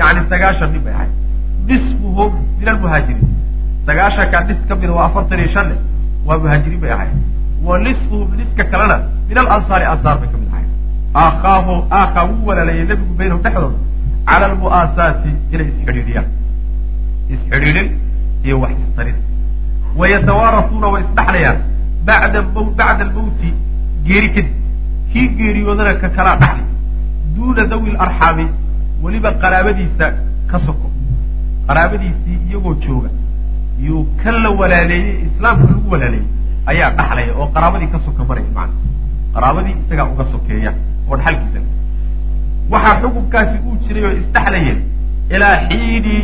yani 0.00 0.20
sagaashan 0.32 0.70
nin 0.74 0.82
bay 0.86 0.94
ahayd 0.98 1.12
nisfuhum 1.70 2.32
min 2.58 2.68
almuhaajiriin 2.74 3.28
sagaashankaa 3.86 4.42
nis 4.50 4.60
ka 4.68 4.74
mida 4.82 4.92
waa 4.98 5.06
afartan 5.10 5.38
iyo 5.44 5.50
shan 5.56 5.68
waa 6.26 6.38
muhaajiriin 6.44 6.80
bay 6.84 6.92
ahayd 6.98 7.14
wa 7.68 7.78
nisfuhum 7.86 8.28
niska 8.42 8.64
kalena 8.74 8.96
min 9.28 9.36
alansaari 9.44 9.84
ansaar 9.94 10.16
bay 10.20 10.28
ka 10.34 10.38
mid 10.42 10.50
ahayd 10.54 10.68
aakaahu 11.24 11.74
aakhaa 12.00 12.24
wuu 12.30 12.46
walaaleeyey 12.50 12.86
nebigu 12.92 13.14
baynahum 13.22 13.42
dhexdooda 13.48 13.78
cala 14.30 14.44
almu'aasaati 14.52 15.30
inay 15.54 15.66
isxidhiidhiyaan. 15.70 16.26
Isxidhiidhin 17.34 17.88
iyo 18.46 18.56
wax 18.62 18.74
istarin. 18.84 19.16
Wayatawaarasuuna 20.00 20.88
way 20.94 21.02
isdhaxlayaan. 21.06 21.58
Bada 22.06 22.42
bacda 22.56 23.04
almawti 23.06 23.48
geeri 24.06 24.28
kadib 24.36 24.54
kii 25.12 25.28
geeriyoodana 25.38 25.92
ka 26.02 26.08
kalaa 26.16 26.36
dhaxli 26.42 26.64
duuna 27.36 27.62
dawi 27.72 27.90
larxaami 27.98 28.46
weliba 29.02 29.30
qaraabadiisa 29.42 30.06
ka 30.50 30.58
soko. 30.66 30.86
Qaraabadiisii 31.68 32.36
iyagoo 32.48 32.74
jooga 32.84 33.10
yuu 33.86 34.02
kan 34.22 34.34
la 34.44 34.50
walaaleeyey 34.60 35.16
islaamka 35.26 35.66
lagu 35.72 35.90
walaaleeyey 35.94 36.26
ayaa 36.72 36.90
dhaxlaya 36.98 37.32
oo 37.40 37.46
qaraabadii 37.54 37.90
ka 37.94 37.98
soka 38.06 38.22
maraya 38.28 38.50
macana 38.56 38.74
qaraabadii 39.34 39.74
isagaa 39.84 40.06
uga 40.14 40.24
sokeeya 40.32 40.72
oo 41.10 41.16
dhaxalkiisa. 41.16 41.60
Waxaa 42.72 42.96
xukunkaasi 43.02 43.56
uu 43.66 43.76
jiray 43.84 44.04
oo 44.08 44.12
isdhaxlayeen 44.22 44.78
ilaa 45.34 45.54
xiini 45.68 46.16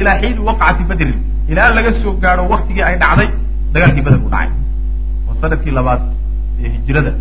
ilaa 0.00 0.16
xiini 0.20 0.40
waqcati 0.48 0.82
badrin. 0.90 1.18
Ilaa 1.52 1.70
laga 1.76 1.92
soo 2.02 2.12
gaadho 2.22 2.44
waktigii 2.54 2.82
ay 2.88 2.96
dhacday 3.02 3.28
dagaalkii 3.72 4.02
bader 4.06 4.20
uu 4.24 4.30
dhacay. 4.34 4.50
Oo 5.28 5.34
sannadkii 5.40 5.72
labaad 5.78 6.02
ee 6.64 6.68
hijrada 6.76 7.12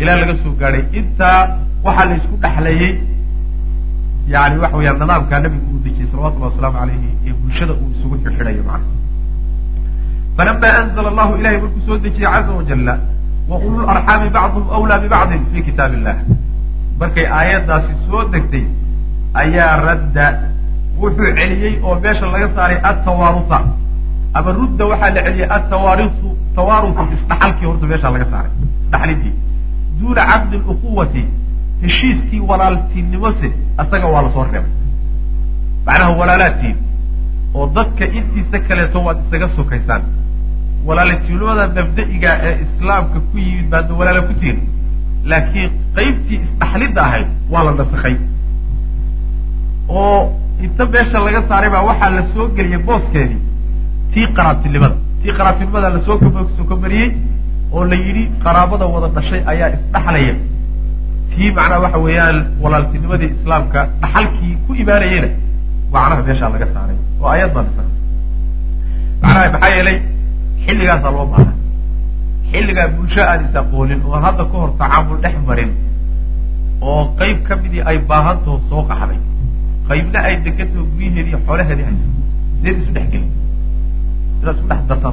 ilaa 0.00 0.16
laga 0.22 0.34
soo 0.42 0.52
gaadhay 0.60 0.82
intaa 1.00 1.38
waxaa 1.86 2.06
la 2.10 2.14
isku 2.20 2.34
dhexleeyey 2.42 2.92
yani 4.34 4.56
waxa 4.62 4.76
weyaan 4.80 4.98
nidaamkaa 5.02 5.40
nabigu 5.44 5.66
uu 5.74 5.80
dejiyey 5.84 6.08
salawatullahi 6.12 6.50
wasalaamu 6.52 6.78
alayhi 6.84 7.08
ee 7.26 7.32
bulshada 7.42 7.72
uu 7.82 7.88
isugu 7.96 8.14
xirxidhayo 8.24 8.62
macana 8.68 8.86
falama 10.36 10.68
anzla 10.80 11.08
allahu 11.12 11.32
ilahay 11.40 11.58
markuu 11.64 11.80
soo 11.86 11.96
dejiyey 12.04 12.30
caza 12.34 12.52
wajala 12.58 12.94
wa 13.50 13.56
ulu 13.66 13.78
larxaami 13.88 14.28
bacduhum 14.36 14.68
awlaa 14.78 14.98
bibacdin 15.04 15.42
fi 15.52 15.58
kitaab 15.68 15.92
illah 15.98 16.16
markay 17.00 17.26
aayaddaasi 17.38 17.92
soo 18.06 18.22
degtay 18.34 18.64
ayaa 19.42 19.72
radda 19.88 20.26
wuxuu 21.02 21.30
celiyey 21.38 21.72
oo 21.86 21.94
meesha 22.04 22.26
laga 22.34 22.48
saaray 22.56 22.78
attawaarusa 22.90 23.58
ama 24.38 24.50
rudda 24.60 24.84
waxaa 24.92 25.10
la 25.16 25.20
celiyey 25.26 25.48
atawaarisu 25.58 26.28
tawaarusu 26.56 27.02
isdhaxalkii 27.16 27.66
horta 27.70 27.86
meeshaa 27.92 28.12
laga 28.16 28.26
saaray 28.32 28.52
isdhaxlintii 28.84 29.32
duuna 30.00 30.22
caqdi 30.30 30.56
luquwati 30.66 31.22
heshiiskii 31.82 32.40
walaaltiinnimose 32.50 33.48
asaga 33.82 34.06
waa 34.14 34.22
la 34.22 34.30
soo 34.34 34.44
reebay. 34.44 34.72
Macnaha 35.86 36.10
walaalaadtiin 36.20 36.76
oo 37.54 37.66
dadka 37.76 38.04
intiisa 38.18 38.58
kaleeto 38.68 38.98
waad 39.06 39.18
isaga 39.26 39.48
sokaysaan 39.56 40.02
walaalatiinimada 40.86 41.64
mabda'iga 41.76 42.30
ee 42.48 42.54
islaamka 42.64 43.18
ku 43.28 43.36
yimid 43.44 43.68
baadna 43.72 43.94
walaala 44.00 44.22
ku 44.28 44.34
tihin 44.40 44.58
laakiin 45.30 45.70
qaybtii 45.96 46.38
isdhaxlidda 46.46 47.00
ahayd 47.06 47.28
waa 47.52 47.64
la 47.66 47.72
nasakhay. 47.80 48.14
Oo 49.88 50.20
inta 50.64 50.84
meesha 50.92 51.18
laga 51.26 51.40
saaray 51.48 51.70
baa 51.74 51.82
waxaa 51.90 52.10
la 52.16 52.22
soo 52.34 52.46
geliyay 52.56 52.82
booskeedii 52.88 53.40
tii 54.12 54.26
qaraabtinimada. 54.36 54.96
Tii 55.22 55.32
qaraabtinimada 55.38 55.88
la 55.94 56.00
soo 56.06 56.16
soo 56.56 56.64
kamariyey 56.70 57.08
oo 57.74 57.82
la 57.90 57.96
yidhi 58.04 58.22
qaraabada 58.44 58.86
wada 58.94 59.08
dhashay 59.16 59.40
ayaa 59.52 59.68
isdhaxlaya. 59.76 60.34
Tii 61.30 61.50
macnaha 61.56 61.80
waxa 61.84 61.98
weeyaan 62.06 62.36
walaaltinimadii 62.62 63.30
islaamka 63.36 63.80
dhaxalkii 64.02 64.54
ku 64.66 64.70
imaanayena 64.82 65.28
macnaha 65.92 66.20
meeshaa 66.28 66.50
laga 66.54 66.66
saaray 66.74 66.96
oo 67.22 67.28
ayad 67.34 67.50
baa 67.54 67.64
lisa 67.68 67.82
macnaha 69.22 69.46
maxaa 69.54 69.70
yeelay 69.76 69.96
xilligaasaa 70.64 71.12
loo 71.16 71.26
baaha 71.32 71.52
xilligaa 72.52 72.88
bulsho 72.96 73.22
aan 73.30 73.40
is 73.46 73.54
aqoonin 73.62 74.00
oo 74.08 74.18
hadda 74.26 74.44
ka 74.50 74.56
hor 74.62 74.70
tacaamul 74.80 75.18
dhex 75.24 75.36
marin 75.48 75.70
oo 76.90 77.02
qayb 77.20 77.38
ka 77.48 77.54
midii 77.62 77.82
ay 77.90 77.98
baahantao 78.10 78.56
soo 78.70 78.82
qaxday. 78.90 79.18
Qaybna 79.88 80.18
ay 80.28 80.34
degantaho 80.44 80.84
guryaheedi 80.92 81.28
iyo 81.30 81.38
xoolaheedii 81.46 81.86
hayso 81.88 82.08
seed 82.62 82.76
isu 82.82 82.90
dhex 82.96 83.06
gelin. 83.12 83.30
Inaad 84.40 84.54
isku 84.56 84.66
dhex 84.72 84.80
dartaa 84.90 85.12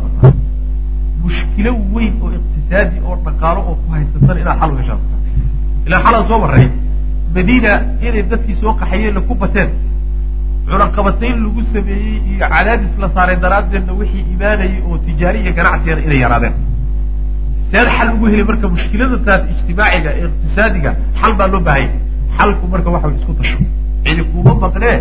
mushkilo 1.25 1.71
weyn 1.93 2.13
oo 2.23 2.29
iqtisaadi 2.37 2.97
oo 3.07 3.15
dhaqaalo 3.25 3.59
oo 3.69 3.75
ku 3.81 3.87
haysatan 3.95 4.37
inaad 4.43 4.59
xal 4.61 4.71
heshaa 4.79 4.99
ilaa 5.87 6.01
xalaan 6.05 6.25
soo 6.29 6.39
maray 6.43 6.65
madiina 7.35 7.71
inay 8.07 8.23
dadkii 8.31 8.55
soo 8.61 8.73
qaxayeenna 8.81 9.21
ku 9.27 9.33
bateen. 9.41 9.69
Cunaqabatayn 10.69 11.35
lagu 11.45 11.61
sameeyey 11.73 12.15
iyo 12.29 12.45
cadaadis 12.53 12.93
la 13.01 13.07
saaray 13.15 13.37
daraaddeedna 13.43 13.93
wixii 13.99 14.23
imaanayay 14.33 14.79
oo 14.89 14.97
tijaari 15.05 15.39
iyo 15.43 15.51
ganacsiyana 15.57 16.01
inay 16.07 16.19
yaraadeen. 16.25 16.53
Seed 17.71 17.87
xal 17.97 18.09
ugu 18.15 18.25
heli 18.31 18.43
marka 18.49 18.67
mushkilada 18.75 19.17
taas 19.27 19.41
ijtimaaciga 19.53 20.09
ee 20.19 20.25
iqtisaadiga 20.29 20.91
xal 21.19 21.33
baa 21.39 21.47
loo 21.53 21.61
baahanya 21.67 21.99
xalku 22.37 22.63
marka 22.73 22.89
waxa 22.95 23.09
isku 23.19 23.33
tasho. 23.39 23.57
Cidi 24.05 24.23
kuuma 24.31 24.53
maqnee 24.63 24.95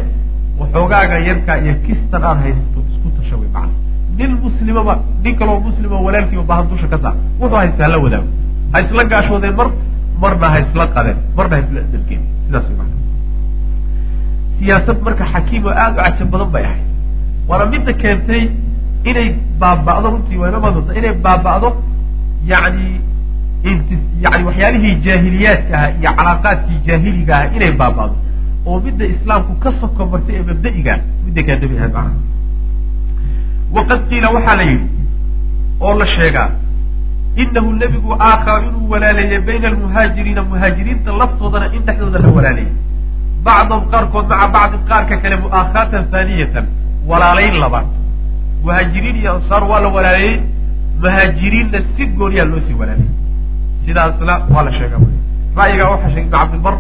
waxoogaaga 0.61 1.17
yarkaa 1.29 1.57
iyo 1.65 1.75
kistan 1.87 2.23
aad 2.29 2.39
haysato 2.45 2.79
isku 2.93 3.09
tasho 3.17 3.35
way 3.41 3.49
macna 3.57 3.74
nin 4.19 4.31
muslimaba 4.45 4.95
nin 5.25 5.35
kaloo 5.39 5.59
muslima 5.67 5.97
walaalkiiba 6.07 6.45
baahan 6.51 6.67
dusha 6.71 6.87
ka 6.93 6.99
saar. 7.03 7.15
Wuxuu 7.41 7.57
haystaa 7.61 7.89
la 7.93 7.99
wadaago. 8.05 8.29
Ha 8.73 8.77
isla 8.85 9.03
gaashoodeen 9.13 9.55
mar 9.61 9.69
marna 10.23 10.47
ha 10.55 10.59
isla 10.65 10.85
qadeen 10.95 11.19
marna 11.37 11.55
ha 11.57 11.63
isla 11.65 11.81
dalkeen 11.93 12.23
sidaas 12.47 12.67
macna 12.79 12.97
siyaasad 14.59 14.99
marka 15.07 15.25
xakiim 15.33 15.65
oo 15.69 15.75
aada 15.85 16.01
u 16.01 16.05
cajab 16.05 16.29
badan 16.33 16.51
bay 16.55 16.65
ahayd. 16.69 16.85
Waana 17.49 17.65
midda 17.73 17.93
keentay 18.03 18.43
inay 19.11 19.29
baaba'do 19.63 20.07
runtii 20.15 20.39
waa 20.41 20.49
inama 20.53 20.69
doonta 20.75 20.93
inay 21.01 21.15
baaba'do 21.27 21.69
yani 22.51 22.87
inti 23.71 23.95
yani 24.25 24.43
waxyaalihii 24.49 24.95
jaahiliyaadka 25.07 25.75
ahaa 25.79 25.91
iyo 26.01 26.11
calaaqaadkii 26.19 26.79
jaahiliga 26.87 27.35
aha 27.39 27.47
inay 27.57 27.73
baaba'do. 27.83 28.15
Oo 28.67 28.77
midda 28.85 29.05
islaamku 29.15 29.53
ka 29.63 29.71
soko 29.81 30.03
martay 30.13 30.35
ee 30.41 30.45
mabda'iga 30.51 30.95
midda 31.27 31.41
keentay 31.47 31.69
ahayd 31.79 31.93
macnaha 31.99 32.11
waqad 33.77 34.01
qiila 34.11 34.29
waxaa 34.37 34.57
la 34.61 34.65
yidhi 34.71 34.87
oo 35.87 35.95
la 36.01 36.07
sheegaa 36.17 36.49
inahu 37.43 37.71
nebigu 37.83 38.11
aakaa 38.31 38.59
inuu 38.69 38.87
walaaleeyey 38.93 39.41
bayna 39.49 39.67
almuhaajiriina 39.73 40.43
muhaajiriinta 40.53 41.11
laftoodana 41.23 41.67
in 41.77 41.83
dhexdooda 41.87 42.19
la 42.25 42.29
walaaleeyey 42.39 42.73
bacdahum 43.47 43.85
qaarkood 43.93 44.27
maca 44.33 44.49
bacdin 44.57 44.83
qaarka 44.91 45.15
kale 45.23 45.37
mu'aakhaatan 45.45 46.03
haaniyatan 46.13 46.65
walaalayn 47.11 47.57
labaad 47.65 47.89
muhaajiriin 48.65 49.17
iyo 49.23 49.31
ansaar 49.37 49.63
waa 49.73 49.81
la 49.87 49.89
walaaleeyey 49.97 50.37
muhaajiriinna 51.03 51.79
si 51.97 52.03
gooniyaa 52.19 52.47
loo 52.53 52.61
sii 52.67 52.77
walaaleyey 52.81 53.13
sidaasna 53.85 54.35
waa 54.55 54.65
la 54.69 54.73
sheega 54.79 54.97
wy 55.03 55.09
ra'yigaa 55.59 55.89
waxaa 55.95 56.11
sheegay 56.15 56.25
ibn 56.27 56.33
cabdilbar 56.39 56.75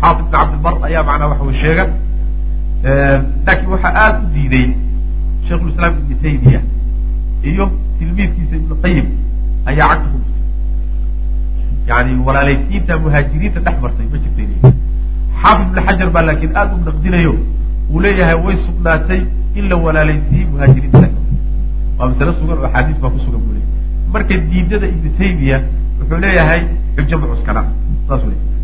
xaafid 0.00 0.20
ibn 0.24 0.30
cabdilbar 0.36 0.74
ayaa 0.88 1.02
macnaa 1.08 1.28
waxa 1.32 1.44
way 1.48 1.56
sheega 1.64 1.84
laakiin 3.46 3.70
waxaa 3.74 3.92
aada 4.04 4.18
u 4.24 4.28
diiday 4.34 4.66
sheikhulislaam 5.48 5.92
ibni 6.02 6.16
taymiya 6.24 6.60
iyo 7.50 7.64
tilmiidkiisa 7.98 8.54
ibnu 8.60 8.74
qayim 8.84 9.06
ayaa 9.72 9.88
cagta 9.92 10.08
ku 10.12 10.18
dhurtay 10.22 10.42
yani 11.90 12.12
walaalaysiinta 12.28 12.92
muhaajiriinta 13.04 13.60
dhex 13.66 13.76
martay 13.84 14.06
ma 14.14 14.18
jirtay 14.24 14.46
xaafid 15.42 15.66
ibn 15.68 15.78
xajar 15.88 16.08
baa 16.16 16.22
laakiin 16.28 16.52
aada 16.60 16.74
u 16.74 16.80
naqdinayo. 16.88 17.32
Uu 17.92 18.00
leeyahay 18.04 18.36
way 18.44 18.56
sugnaatay 18.66 19.20
in 19.58 19.64
la 19.70 19.76
walaalaysiiyey 19.84 20.46
muhaajiriinta 20.52 21.08
waa 21.98 22.08
masale 22.10 22.32
sugan 22.40 22.58
oo 22.58 22.66
axaadiis 22.68 22.98
baa 23.02 23.10
ku 23.14 23.18
sugan 23.26 23.40
buu 23.44 23.52
leeyahy 23.56 24.10
marka 24.14 24.34
diidada 24.50 24.86
ibnu 24.94 25.10
taymiya 25.18 25.58
wuxuu 26.00 26.18
leeyahay 26.24 26.60
xujo 26.96 27.16
mucuskana 27.22 27.60
saasuu 28.08 28.28
leeyahy 28.32 28.55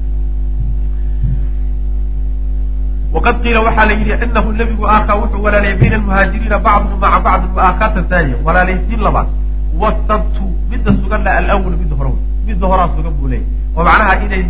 waqad 3.14 3.42
qiila 3.42 3.60
waxaa 3.68 3.86
la 3.90 3.92
yidhi 4.00 4.12
inahu 4.24 4.52
nebigu 4.60 4.84
aakaa 4.94 5.16
wuxuu 5.22 5.42
walaalayay 5.46 5.76
bayna 5.80 5.96
almuhaajiriina 6.00 6.58
bacduhum 6.66 7.00
maca 7.04 7.20
bacdin 7.26 7.50
mu'aakaata 7.56 8.04
haaniya 8.10 8.36
walaalaysiin 8.46 9.00
labaad 9.06 9.28
watabtu 9.82 10.44
midda 10.70 10.92
sugan 11.00 11.24
la 11.24 11.58
midda 11.58 11.96
hore 11.96 12.12
midda 12.46 12.66
horaa 12.66 12.88
sugan 12.96 13.12
buu 13.18 13.28
leeyahy 13.28 13.76
oo 13.76 13.84
macnaha 13.84 14.14
inay 14.24 14.44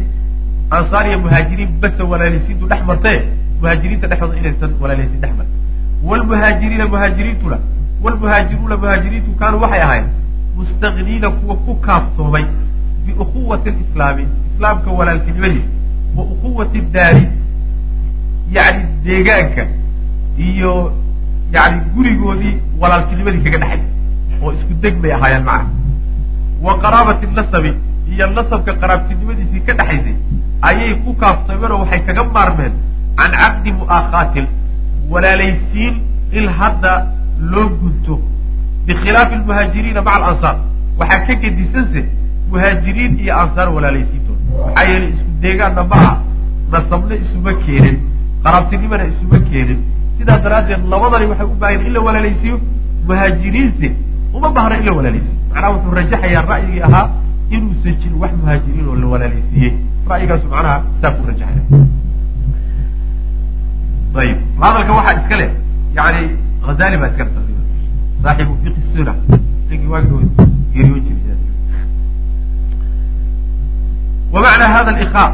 ansaar 0.70 1.06
iyo 1.08 1.18
muhaajiriin 1.24 1.70
basa 1.80 2.04
walaalaysiintu 2.12 2.66
dhex 2.72 2.84
martee 2.92 3.18
muhaajiriinta 3.60 4.06
dhexdooda 4.14 4.38
inaysan 4.44 4.70
walaalaysiin 4.82 5.20
dhex 5.20 5.32
martin 5.38 5.58
wlmuhaajiriina 6.10 6.86
muhaajiriintuna 6.94 7.58
wlmuhaajiruuna 8.04 8.76
muhaajiriintu 8.84 9.30
kaanuu 9.42 9.60
waxay 9.64 9.82
ahayn 9.88 10.06
mustagniina 10.56 11.30
kuwa 11.30 11.56
ku 11.66 11.74
kaaftoomay 11.74 12.44
biuquwati 13.06 13.70
lislaami 13.70 14.26
islaamka 14.54 14.90
walaaltinimadiisa 14.90 15.68
wa 16.16 16.24
uquwati 16.24 16.80
daari 16.80 17.22
yani 18.56 18.82
deegaanka 19.04 19.62
iyo 20.48 20.72
yani 21.52 21.80
gurigoodii 21.94 22.54
walaaltinimadii 22.80 23.42
kaga 23.46 23.58
dhexaysa 23.58 23.88
oo 24.42 24.52
isku 24.52 24.74
deg 24.82 24.94
bay 25.02 25.12
ahaayeen 25.12 25.44
macna. 25.44 25.68
Wa 26.62 26.72
qaraabati 26.82 27.26
nasabi 27.26 27.72
iyo 28.12 28.26
nasabka 28.36 28.72
qaraabtinimadiisii 28.82 29.60
ka 29.66 29.72
dhexaysay 29.78 30.14
ayay 30.68 30.94
ku 31.04 31.10
kaaftoomeen 31.20 31.72
oo 31.72 31.78
waxay 31.84 32.00
kaga 32.08 32.24
maarmeen 32.24 32.72
can 33.18 33.32
caqdi 33.40 33.70
mu'aakaatin 33.80 34.46
walaalaysiin 35.10 35.94
il 36.32 36.48
hadda 36.58 37.06
loo 37.52 37.68
gunto. 37.80 38.14
Bikhilaafi 38.86 39.34
lmuhaajiriina 39.36 40.02
maca 40.02 40.16
alansaar 40.16 40.56
waxaa 40.98 41.20
ka 41.26 41.34
gedisanse 41.42 42.00
muhaajiriin 42.50 43.18
iyo 43.20 43.34
ansaar 43.42 43.68
walaalaysiintooda 43.74 44.40
maxaa 44.66 44.84
yeelay 44.90 45.08
isku 45.14 45.30
deegaanna 45.42 45.84
ma 45.92 45.96
ah 46.08 46.16
nasabna 46.72 47.14
isuma 47.24 47.52
keenin 47.66 47.96
qaraabtinimana 48.44 49.04
isuma 49.10 49.38
keenin. 49.50 49.78
Sidaa 50.18 50.38
daraaddeed 50.44 50.82
labadani 50.92 51.26
waxay 51.32 51.46
u 51.46 51.54
baahayen 51.62 51.86
in 51.86 51.92
la 51.96 52.00
walaalaysiiyo 52.06 52.56
muhaajiriinse 53.08 53.88
uma 54.36 54.48
baahna 54.56 54.76
in 54.80 54.86
la 54.86 54.92
walaalaysiiyo 54.98 55.36
macnaha 55.52 55.70
wuxuu 55.74 55.94
rajaxayaa 56.00 56.44
ra'yigii 56.52 56.82
ahaa 56.88 57.06
inuusan 57.54 57.94
jirin 58.00 58.18
wax 58.22 58.32
muhaajiriin 58.42 58.86
oo 58.88 58.96
la 59.02 59.06
walaalaysiiyey 59.14 59.72
ra'yigaasu 60.10 60.46
macnaha 60.54 60.76
saa 61.00 61.10
ku 61.16 61.22
rajaxaya. 61.30 61.62
Ayib. 64.22 64.38
Hadalka 64.62 64.92
waxaa 64.98 65.14
iska 65.20 65.36
leh. 65.40 65.50
Yani 65.96 66.22
hazali 66.66 66.96
baa 67.02 67.08
iska 67.12 67.24
leh 67.24 67.42
saaxibu 68.22 68.52
fiqi 68.64 68.80
suna 68.92 69.12
ninkii 69.68 69.90
waagii 69.92 70.28
geeriyoon 70.74 71.00
jiray 71.06 71.38
wamacna 74.32 74.66
hada 74.74 74.92
liqaar 75.00 75.32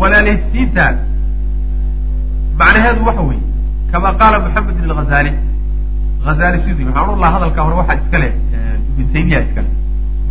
walaalaysiintaan 0.00 0.94
macnaheedu 2.60 3.00
waxa 3.08 3.22
weeye 3.30 3.44
kama 3.92 4.08
qaala 4.20 4.36
maxamed 4.44 4.76
ibn 4.78 4.90
hazali 6.26 6.58
sidii 6.64 6.84
waxaan 6.88 7.08
odhan 7.08 7.20
lahaa 7.22 7.34
hadalka 7.36 7.60
hore 7.66 7.76
waxaa 7.80 7.96
iska 8.02 8.18
leh 8.22 8.32
ibnu 8.90 9.04
taymiya 9.12 9.40
iska 9.46 9.60
leh. 9.64 9.72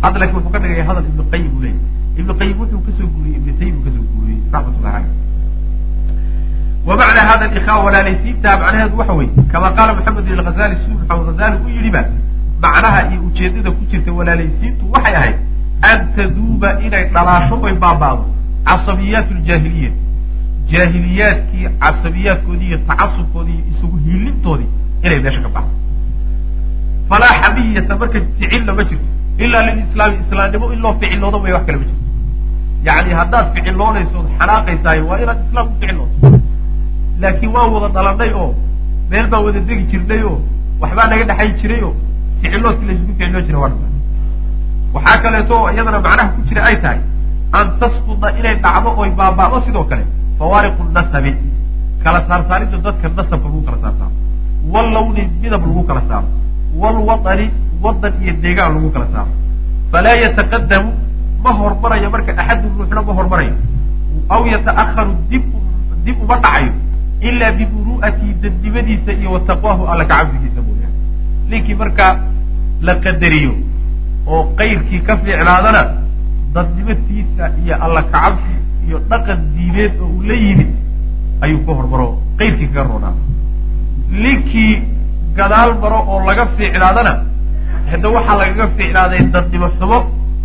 Hadda 0.02 0.26
wuxuu 0.34 0.50
ka 0.54 0.58
dhigaya 0.62 0.84
hadal 0.88 1.04
ibnu 1.10 1.22
qayim 1.32 1.50
uu 1.56 1.60
leeyay 1.64 1.80
ibnu 2.20 2.32
qayim 2.40 2.56
wuxuu 2.60 2.80
ka 2.86 2.90
soo 2.98 3.06
guuriyey 3.14 3.36
ibnu 3.40 3.52
taymi 3.60 3.78
ka 3.84 3.90
soo 3.94 4.04
guuriyey 4.12 4.40
raxmatullahi 4.54 4.94
caleyh 4.96 5.12
wamacna 6.88 7.22
hada 7.30 7.46
liqaa 7.56 7.78
walaalaysiintaa 7.86 8.54
macnaheedu 8.62 8.96
waxa 9.00 9.14
weeye 9.20 9.32
kama 9.52 9.68
qaala 9.78 9.92
maxamed 9.98 10.26
ibn 10.28 10.44
hazali 10.48 10.76
siduu 10.82 10.98
maxamed 11.00 11.26
hazali 11.30 11.56
u 11.64 11.68
yidhiba 11.76 12.02
macnaha 12.64 13.00
iyo 13.10 13.20
ujeedada 13.28 13.70
ku 13.76 13.82
jirta 13.90 14.10
walaalaysiintu 14.18 14.84
waxay 14.94 15.14
ahayd 15.20 15.36
an 15.90 15.98
taduuba 16.16 16.68
inay 16.86 17.04
dhalaasho 17.14 17.54
oy 17.66 17.74
baaba'do 17.84 18.24
casabiyaat 18.68 19.28
ljaahiliya 19.46 19.90
jaahiliyaadkii 20.72 21.68
casabiyaadkoodii 21.82 22.68
iyo 22.68 22.78
tacasubkoodii 22.88 23.52
iyo 23.58 23.64
isugu 23.72 23.96
hiilintoodii 24.04 24.68
inay 25.04 25.20
meesha 25.24 25.40
ka 25.44 25.48
baxdo. 25.56 25.74
Falaa 27.08 27.34
xamiyata 27.42 27.96
marka 28.00 28.18
ficilna 28.38 28.72
ma 28.78 28.82
jirto. 28.88 29.06
Ilaa 29.38 29.62
lilislaami 29.66 30.16
islaamnimo 30.26 30.72
in 30.72 30.80
loo 30.84 30.94
ficiloodo 31.00 31.38
may 31.44 31.52
wax 31.52 31.64
kale 31.66 31.78
ma 31.78 31.84
jirto. 31.84 32.02
Yani 32.86 33.10
haddaad 33.20 33.46
ficiloonayso 33.54 34.16
od 34.20 34.28
xanaaqaysaayo 34.38 35.02
waa 35.08 35.18
inaad 35.22 35.38
islaam 35.46 35.66
u 35.68 35.74
ficilooto 35.80 36.40
laakiin 37.20 37.52
waan 37.56 37.70
wada 37.74 37.88
dhalanay 37.96 38.30
oo 38.42 38.48
meel 39.10 39.26
baan 39.32 39.44
wada 39.46 39.60
degi 39.68 39.84
jirnay 39.92 40.22
oo 40.30 40.36
waxbaa 40.80 41.06
naga 41.10 41.24
dhexayn 41.30 41.52
jiray 41.60 41.80
oo 41.88 41.92
ficiloodkii 42.40 42.86
laysugu 42.88 43.12
ficiloo 43.18 43.42
jira 43.46 43.58
waa 43.62 43.68
dha 43.68 43.86
waxaa 44.94 45.18
kaleeto 45.22 45.54
oo 45.60 45.68
iyadana 45.74 46.00
macnaha 46.06 46.28
ku 46.34 46.40
jira 46.48 46.62
ay 46.70 46.76
tahay 46.82 46.98
an 47.58 47.66
tasquda 47.80 48.28
inay 48.38 48.54
dhacdo 48.64 48.90
oy 49.02 49.10
baaba'do 49.20 49.56
sidoo 49.66 49.84
kale 49.90 50.04
fawaariqu 50.38 50.82
nasabi 50.96 51.32
kala 52.04 52.20
saarsaaridda 52.28 52.78
dadka 52.86 53.06
nasabka 53.18 53.46
lagu 53.48 53.60
kala 53.66 53.78
saarsaaro 53.84 54.12
wallawni 54.74 55.22
midab 55.42 55.62
lagu 55.68 55.82
kala 55.90 56.02
saaro 56.08 56.28
waalwadani 56.82 57.46
wadan 57.84 58.14
iyo 58.22 58.32
deegaan 58.42 58.72
lagu 58.76 58.90
kala 58.94 59.06
saaro 59.14 59.32
falaa 59.92 60.16
yataqadamu 60.24 60.90
ma 61.44 61.50
hormarayo 61.60 62.08
marka 62.14 62.32
axadun 62.42 62.72
ruuxna 62.78 63.00
ma 63.08 63.12
hormarayo 63.18 63.54
aw 64.34 64.40
yata'aharu 64.54 65.12
dib 65.30 65.44
dib 66.04 66.16
uma 66.24 66.36
dhacayo 66.44 66.72
ilaa 67.28 67.52
bimuru'atii 67.58 68.32
dadnimadiisa 68.42 69.10
iyo 69.20 69.28
wa 69.36 69.40
taqwaahu 69.50 69.82
alla 69.92 70.04
kacabsigiisa 70.10 70.60
mooyaane 70.66 70.96
ninkii 71.50 71.76
markaa 71.82 72.12
la 72.86 72.94
qadariyo 73.04 73.52
oo 74.26 74.42
qayrkii 74.58 75.00
ka 75.06 75.16
fiicnaadana 75.22 75.82
dadnimatiisa 76.56 77.44
iyo 77.64 77.74
alla 77.84 78.02
kacabsi 78.12 78.54
iyo 78.86 78.98
dhaqan 79.10 79.38
diimeed 79.54 79.92
oo 80.00 80.08
uu 80.16 80.22
la 80.30 80.34
yimid 80.44 80.70
ayuu 81.44 81.60
ka 81.66 81.72
hormaro 81.78 82.06
qayrkii 82.38 82.68
kaga 82.74 82.88
roonaa 82.90 83.14
ninkii 84.22 84.72
gadaal 85.36 85.70
maro 85.82 85.98
oo 86.12 86.18
laga 86.28 86.44
fiicnaadana 86.56 87.12
hadda 87.90 88.08
waxaa 88.16 88.36
lagaga 88.40 88.66
fiicnaaday 88.76 89.20
dadnimo 89.34 89.68
xumo 89.78 89.98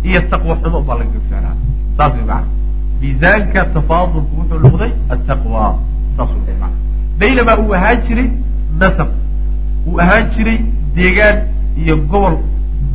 iyo 0.08 0.20
taqwa 0.30 0.54
xumo 0.62 0.78
baa 0.88 0.96
lagaga 1.00 1.20
fiicnaaday 1.24 1.56
saas 1.96 2.12
way 2.16 2.24
macana 2.30 2.46
miisaanka 3.00 3.60
tafaadulku 3.74 4.32
wuxuu 4.38 4.58
noqday 4.64 4.92
attaqwa. 5.14 5.62
Saas 6.16 6.30
way 6.46 6.54
macana 6.62 6.76
baynamaa 7.20 7.56
uu 7.62 7.72
ahaan 7.78 7.98
jiray 8.06 8.28
nasab 8.80 9.08
uu 9.88 9.98
ahaan 10.04 10.24
jiray 10.34 10.58
deegaan 10.96 11.36
iyo 11.82 11.94
gobol 12.10 12.34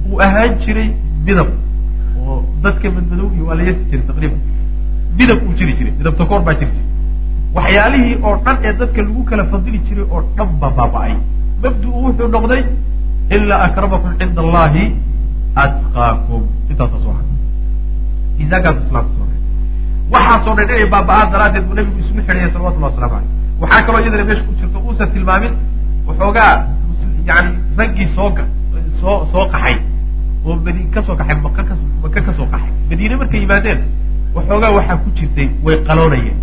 uu 0.10 0.18
ahaan 0.26 0.52
jiray 0.66 0.90
midab 1.26 1.50
oo 2.20 2.36
dadka 2.64 2.88
madmadow 2.98 3.28
iyo 3.36 3.44
waa 3.48 3.56
la 3.60 3.64
yeesi 3.68 3.84
jiray 3.90 4.04
taqriiban 4.10 4.40
midab 5.20 5.40
uu 5.48 5.54
jiri 5.60 5.74
jiray 5.78 5.94
midab 6.00 6.16
takoor 6.20 6.42
baa 6.48 6.54
jiri 6.60 6.72
jiray. 6.76 6.88
Waxyaalihii 7.56 8.16
oo 8.28 8.36
dhan 8.46 8.56
ee 8.68 8.74
dadka 8.80 9.02
lagu 9.08 9.22
kala 9.30 9.44
fadili 9.52 9.80
jiray 9.88 10.06
oo 10.14 10.22
dhan 10.38 10.50
baa 10.62 10.72
baaba-ay. 10.78 11.14
Mabdu-u 11.64 11.98
wuxuu 12.06 12.28
noqday 12.36 12.62
ilaa 13.36 13.62
akramakum 13.68 14.12
cinda 14.20 14.42
allahi 14.46 14.84
atqaakum. 15.64 16.42
Intaasa 16.72 16.98
soo 17.04 17.14
haa 17.18 17.24
miisaankaas 18.38 18.78
islaamka 18.86 19.14
soo 19.18 19.26
ray 19.30 19.40
waxaasoo 20.14 20.54
dhan 20.58 20.68
inay 20.76 20.88
baaba-aan 20.96 21.28
daraaddeed 21.34 21.66
buu 21.68 21.76
nabigu 21.80 22.00
isugu 22.04 22.22
xidhaya 22.28 22.50
salawatullahi 22.54 22.92
waslamu 22.94 23.14
caleyh 23.16 23.30
waxaa 23.62 23.82
kaloo 23.88 24.02
iyadana 24.04 24.24
meesha 24.30 24.44
ku 24.48 24.54
jirto 24.60 24.78
uusan 24.88 25.10
tilmaamin 25.14 25.54
waxoogaa 26.08 26.52
yani 27.30 27.52
raggii 27.80 28.08
soo 28.16 28.30
soo 29.02 29.18
soo 29.32 29.46
qaxay. 29.54 29.76
Oo 30.46 30.56
madiin 30.66 30.90
ka 30.94 31.00
soo 31.08 31.16
qaxay 31.20 31.38
maka 31.46 31.62
ka 31.70 31.74
maka 32.04 32.20
ka 32.28 32.32
soo 32.38 32.48
qaxay. 32.54 32.72
Madiine 32.90 33.16
markay 33.22 33.40
yimaadeen 33.46 33.80
waxoogaa 34.36 34.72
waxaa 34.78 34.98
ku 35.04 35.10
jirtay 35.18 35.48
way 35.66 35.76
qaloonayeen. 35.88 36.38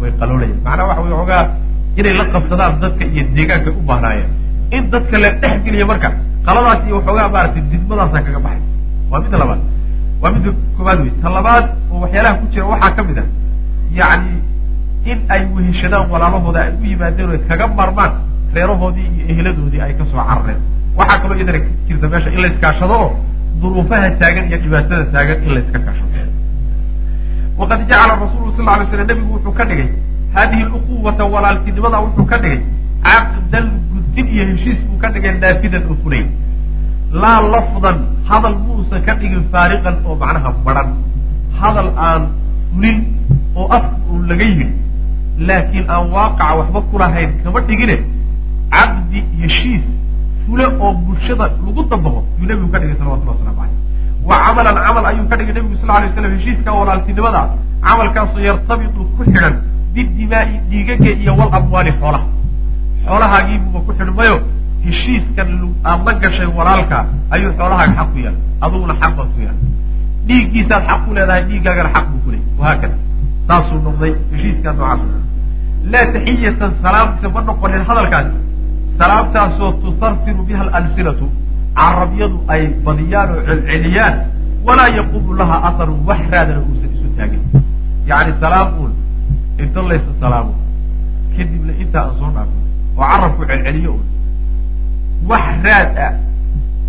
Way 0.00 0.10
qaloonayeen. 0.20 0.58
Macnaha 0.64 0.86
waxa 0.90 1.02
way 1.04 1.12
waxoogaa 1.12 1.44
inay 1.98 2.12
la 2.20 2.24
qabsadaan 2.32 2.72
dadka 2.82 3.04
iyo 3.04 3.22
deegaanka 3.36 3.70
u 3.70 3.82
baahnaayeen. 3.88 4.28
In 4.76 4.82
dadka 4.92 5.16
la 5.22 5.30
dhex 5.42 5.56
geliyo 5.64 5.86
marka 5.90 6.08
qaladaas 6.46 6.80
iyo 6.86 6.94
waxoogaa 6.98 7.28
maaragtay 7.34 7.62
didmadaasaa 7.72 8.22
kaga 8.26 8.40
baxaysa 8.46 8.68
waa 9.10 9.20
midda 9.24 9.38
labaad. 9.42 9.60
Waa 10.22 10.30
midda 10.34 10.50
koowaad 10.76 10.98
wey 11.04 11.12
ta 11.22 11.28
labaad 11.36 11.64
oo 11.92 11.98
waxyaalaha 12.04 12.34
ku 12.40 12.44
jira 12.52 12.66
waxaa 12.72 12.90
ka 12.96 13.02
mid 13.08 13.18
a 13.18 13.24
yacni 13.98 14.36
in 15.10 15.18
ay 15.34 15.42
weheshadaan 15.54 16.10
walaalahooda 16.12 16.60
ay 16.66 16.72
u 16.82 16.84
yimaadeen 16.92 17.30
o 17.34 17.38
kaga 17.48 17.66
marmaan 17.78 18.12
reerahoodii 18.54 19.06
iyo 19.16 19.24
eheladoodii 19.32 19.80
ay 19.86 19.92
ka 19.98 20.04
soo 20.10 20.22
carareen. 20.28 20.60
Waxaa 20.98 21.18
kaloo 21.22 21.36
iyadana 21.36 21.58
jirta 21.88 22.06
meesha 22.12 22.30
in 22.34 22.40
la 22.42 22.48
iskaashado 22.52 22.94
oo 23.04 23.10
duruufaha 23.60 24.10
taagan 24.20 24.44
iyo 24.50 24.58
dhibaatada 24.62 25.04
taagan 25.14 25.38
in 25.46 25.50
la 25.54 25.60
iska 25.64 25.78
kaashado 25.86 26.08
waqad 27.60 27.80
jacala 27.90 28.14
rasuulu 28.24 28.50
sal 28.56 28.66
lay 28.80 28.86
slam 28.92 29.06
nebigu 29.10 29.32
wuxuu 29.36 29.54
ka 29.58 29.64
dhigay 29.70 29.88
hadihi 30.36 30.64
luquwata 30.72 31.24
walaaltinimada 31.34 31.98
wuxuu 32.06 32.26
ka 32.32 32.36
dhigay 32.44 32.60
caqdan 33.06 33.66
gudin 33.92 34.26
iyo 34.34 34.44
heshiis 34.50 34.78
buu 34.88 34.98
ka 35.02 35.08
dhigay 35.14 35.32
naafidan 35.42 35.82
oo 35.90 35.96
fulay 36.02 36.24
laa 37.22 37.40
lafdan 37.54 37.96
hadal 38.30 38.56
muusan 38.66 39.00
ka 39.06 39.12
dhigin 39.20 39.42
faariqan 39.52 39.96
oo 40.06 40.14
macnaha 40.22 40.50
baran 40.66 40.88
hadal 41.60 41.88
aan 42.08 42.22
fulin 42.72 42.98
oo 43.58 43.66
afka 43.78 43.96
uun 44.10 44.22
laga 44.30 44.44
yiri 44.52 44.68
laakiin 45.48 45.86
aan 45.94 46.04
waaqaca 46.14 46.54
waxba 46.60 46.80
kulahayn 46.92 47.30
kama 47.44 47.60
dhigine 47.68 47.96
caqdi 48.74 49.20
heshiis 49.42 49.84
fule 50.46 50.66
oo 50.84 50.90
bulshada 51.06 51.46
lagu 51.66 51.82
dabaqo 51.92 52.20
yuu 52.38 52.46
nebigu 52.50 52.68
ka 52.74 52.78
dhigay 52.82 52.96
salawatullah 53.00 53.34
waslamu 53.36 53.58
caleyh 53.60 53.78
wa 54.28 54.36
camalan 54.44 54.76
camal 54.86 55.04
ayuu 55.10 55.26
ka 55.30 55.36
dhigay 55.38 55.54
nebigu 55.56 55.76
sal 55.80 55.88
lay 56.02 56.10
slam 56.14 56.32
heshiiska 56.36 56.70
walaaltinimada. 56.78 57.42
Camalkaasoo 57.86 58.40
yartabitu 58.48 59.00
ku 59.16 59.22
xidhan 59.24 59.54
bidimaai 59.94 60.54
dhiigaga 60.70 61.10
iyo 61.22 61.32
wal 61.40 61.50
amwaali 61.58 61.92
xoolaha. 62.00 62.26
Xoolahaagiibuuba 63.06 63.80
ku 63.86 63.92
xidhmayo 63.98 64.36
heshiiskan 64.84 65.48
aad 65.90 66.00
la 66.06 66.12
gashay 66.22 66.48
walaalka 66.58 66.98
ayuu 67.34 67.52
xoolahaaga 67.58 67.94
xaq 67.98 68.08
ku 68.12 68.18
yahay. 68.24 68.38
Aduguna 68.64 68.94
xaq 69.02 69.12
baad 69.18 69.30
ku 69.34 69.40
yahay. 69.46 69.58
Dhiiggiisaad 70.28 70.82
xaq 70.88 71.00
ku 71.06 71.10
leedahay 71.16 71.42
dhiiggaagana 71.48 71.90
xaq 71.94 72.04
buu 72.10 72.20
ku 72.24 72.30
leeyay 72.32 72.46
wahaakada 72.60 72.96
saasuu 73.48 73.78
noqday 73.86 74.12
heshiiskaa 74.32 74.72
noocaas 74.78 75.00
laa 75.92 76.06
taxiyatan 76.14 76.70
salaamtisa 76.82 77.28
ma 77.34 77.40
noqonin 77.48 77.82
hadalkaasi 77.88 78.36
salaamtaasoo 78.98 79.70
tusarfiru 79.82 80.42
biha 80.48 80.62
alalsinatu 80.68 81.26
carabyadu 81.78 82.38
ay 82.52 82.62
badiyaan 82.84 83.28
oo 83.34 83.42
celceliyaan. 83.48 84.14
Walaa 84.66 84.88
yaquumu 84.96 85.32
laha 85.40 85.56
aharun 85.68 86.00
wax 86.08 86.20
raadana 86.32 86.60
uusan 86.68 86.90
isu 86.96 87.08
taagin. 87.16 87.42
Yacni 88.08 88.32
salaam 88.40 88.68
inta 89.62 89.80
laysa 89.88 90.12
salaamo 90.20 90.52
kadibna 91.36 91.72
intaa 91.82 92.02
aan 92.08 92.14
soo 92.18 92.30
dhaafno 92.34 92.58
oo 92.98 93.04
carabku 93.10 93.42
celceliyo 93.50 93.92
un 93.98 94.04
wax 95.30 95.46
raad 95.64 95.96
ah 96.06 96.12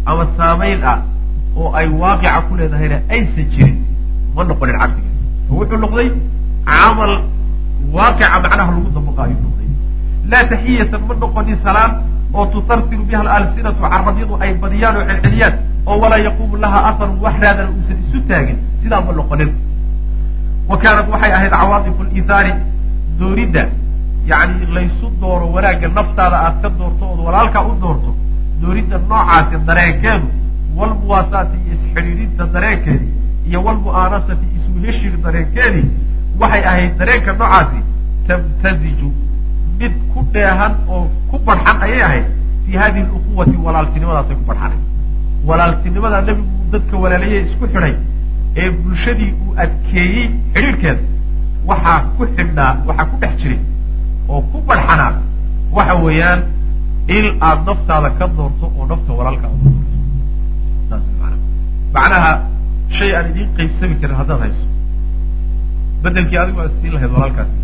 ama 0.09 0.23
saamayn 0.37 0.79
ah 0.91 0.97
oo 1.59 1.69
ay 1.79 1.87
waaqica 2.01 2.41
ku 2.47 2.55
leedahayna 2.59 2.97
aysan 3.13 3.45
jirin 3.53 3.77
ma 4.35 4.41
noqonin 4.49 4.75
cabdigaas 4.81 5.19
wuxuu 5.49 5.77
noqday 5.83 6.07
camal 6.69 7.11
waaqica 7.95 8.27
macnaha 8.43 8.71
lagu 8.75 8.89
dabaqa 8.95 9.21
ayuu 9.27 9.39
noqday. 9.45 9.69
Laa 10.31 10.43
taxiyatan 10.51 11.01
ma 11.07 11.13
noqonin 11.23 11.57
salaam 11.65 11.91
oo 12.33 12.45
tusarfiru 12.53 13.03
biha 13.09 13.21
alsinatu 13.37 13.79
carabyadu 13.81 14.33
ay 14.43 14.51
badiyaan 14.61 14.95
oo 14.97 15.05
celceliyaan 15.09 15.53
oo 15.89 15.95
walaa 16.03 16.17
yaquumu 16.27 16.55
laha 16.63 16.79
aharun 16.89 17.17
wax 17.23 17.35
raadana 17.43 17.69
uusan 17.75 17.97
isu 18.03 18.19
taagin 18.29 18.57
sidaa 18.81 19.01
ma 19.05 19.11
noqonin. 19.19 19.51
Wa 20.69 20.77
kaanat 20.83 21.07
waxay 21.13 21.31
ahayd 21.37 21.51
cawaadifu 21.59 22.03
lihaari 22.13 22.53
dooridda 23.19 23.63
yacni 24.31 24.65
laysu 24.75 25.05
dooro 25.21 25.45
wanaagga 25.55 25.87
naftaada 25.97 26.37
aad 26.45 26.55
ka 26.63 26.69
doorto 26.79 27.03
ood 27.13 27.19
walaalkaa 27.27 27.63
u 27.69 27.73
doorto 27.83 28.11
dooridda 28.61 28.97
noocaasi 29.09 29.55
dareenkeedu 29.67 30.27
walmuwaasaati 30.77 31.57
iyo 31.65 31.73
isxidhiidinta 31.75 32.43
dareenkeedii 32.53 33.09
iyo 33.49 33.59
walmu'aanasati 33.65 34.45
isweheshiga 34.57 35.17
dareenkeedii 35.25 35.85
waxay 36.41 36.63
ahayd 36.71 36.91
dareenka 36.99 37.31
noocaasi 37.41 37.79
tamtaziju 38.27 39.09
mid 39.79 39.93
ku 40.13 40.19
dheehan 40.33 40.73
oo 40.93 41.03
ku 41.29 41.35
barxan 41.47 41.77
ayay 41.85 42.01
ahayd 42.07 42.25
fii 42.65 42.77
hadihi 42.81 43.05
luquwati 43.11 43.55
walaaltinimadaasay 43.65 44.35
ku 44.39 44.45
barxanay. 44.49 44.79
Walaaltinimada 45.49 46.17
nebigu 46.27 46.53
dadka 46.71 46.95
walaalaye 47.03 47.37
isku 47.47 47.65
xidhay 47.73 47.93
ee 48.61 48.69
bulshadii 48.81 49.31
uu 49.43 49.51
adkeeyey 49.63 50.25
xidhiidhkeeda 50.53 51.01
waxaa 51.69 51.99
ku 52.17 52.23
xidhnaa 52.35 52.71
waxaa 52.87 53.05
ku 53.11 53.15
dhex 53.21 53.33
jiray 53.41 53.59
oo 54.31 54.41
ku 54.51 54.57
barxanaa 54.69 55.11
waxa 55.77 55.93
weeyaan 56.05 56.39
in 57.17 57.25
aad 57.47 57.59
naftaada 57.67 58.09
ka 58.19 58.25
doorto 58.37 58.65
oo 58.77 58.83
nafta 58.91 59.11
walaalka 59.19 59.47
aad 59.47 59.57
u 59.59 59.63
doorto. 59.63 59.83
Saas 60.89 61.03
macnaha. 61.95 62.33
Shay 62.97 63.11
aan 63.15 63.25
idiin 63.31 63.49
qaybsami 63.57 63.95
karin 64.01 64.17
haddaad 64.19 64.39
hayso. 64.43 64.65
Bedelkii 66.03 66.37
adigu 66.43 66.59
aad 66.63 66.73
siin 66.81 66.93
lahayd 66.95 67.11
walaalkaasi 67.15 67.55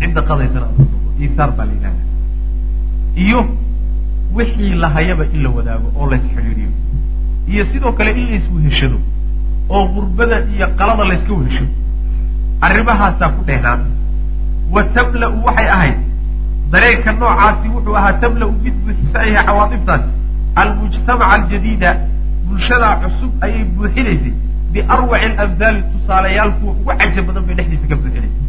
cidda 0.00 0.20
qadaysana 0.28 0.66
aad 0.70 0.76
iisaar 1.20 1.50
baa 1.56 1.64
la 1.68 1.72
yidhahda 1.72 2.02
iyo 3.24 3.40
wixii 4.36 4.74
lahayaba 4.84 5.24
in 5.34 5.42
la 5.42 5.50
wadaago 5.56 5.88
oo 5.98 6.06
lays 6.10 6.22
xidhiidhiyo 6.34 6.70
iyo 7.52 7.64
sidoo 7.72 7.92
kale 7.98 8.10
in 8.20 8.26
la 8.30 8.36
isweheshado 8.40 8.98
oo 9.74 9.84
gurbada 9.94 10.36
iyo 10.54 10.66
qalada 10.78 11.04
layska 11.10 11.32
weheshado 11.40 11.72
arrimahaasaa 12.60 13.28
ku 13.36 13.40
dhehnaa 13.48 13.78
wa 14.74 14.82
tamla-u 14.96 15.44
waxay 15.46 15.68
ahayd. 15.76 15.96
Dareenka 16.72 17.12
noocaasi 17.12 17.68
wuxuu 17.74 17.96
ahaa 17.96 18.12
tamla-u 18.22 18.52
mid 18.64 18.74
buuxisanayaha 18.84 19.44
cawaadiftaasi 19.48 20.08
almujtamaca 20.62 21.32
aljadiida 21.36 21.90
bulshadaa 22.48 22.94
cusub 23.02 23.30
ayay 23.44 23.64
buuxinaysay 23.76 24.32
biarwaci 24.72 25.24
alamhaali 25.26 25.82
tusaalayaal 25.92 26.52
kuwa 26.58 26.72
ugu 26.72 26.92
cajab 27.00 27.26
badan 27.26 27.44
bay 27.46 27.54
dhexdiisa 27.58 27.86
ka 27.90 27.96
buuxinaysay 28.00 28.42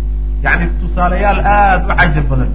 yacni 0.46 0.66
tusaalayaal 0.82 1.40
aada 1.56 1.84
u 1.94 1.98
cajab 2.00 2.26
badan. 2.32 2.52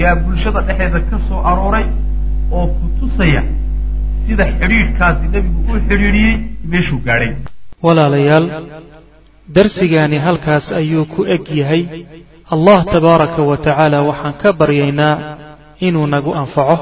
Yaa 0.00 0.14
bulshada 0.22 0.60
dhexeeda 0.68 0.98
ka 1.10 1.16
soo 1.28 1.40
arooray 1.50 1.86
oo 2.56 2.66
ku 2.78 2.86
tusaya 3.00 3.42
sida 4.26 4.44
xidhiidhkaasi 4.60 5.24
nebigu 5.34 5.60
uu 5.70 5.78
xidhiidhiyey 5.88 6.34
meeshuu 6.70 7.00
gaadhay. 7.06 7.32
Walaalayaal 7.86 8.46
darsigaani 9.56 10.18
halkaas 10.26 10.66
ayuu 10.80 11.04
ku 11.14 11.20
eg 11.34 11.44
yahay. 11.60 11.82
Allah 12.54 12.78
tabaaraka 12.94 13.40
wa 13.50 13.56
tacaala 13.64 13.98
waxaan 14.08 14.34
ka 14.42 14.48
baryaynaa 14.60 15.14
inuu 15.86 16.06
nagu 16.14 16.30
anfaco. 16.40 16.76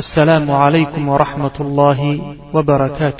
Assalaamu 0.00 0.52
calaykum 0.62 1.04
waraxmat 1.12 1.54
ullaahi 1.64 2.12
wbarakaatu 2.54 3.16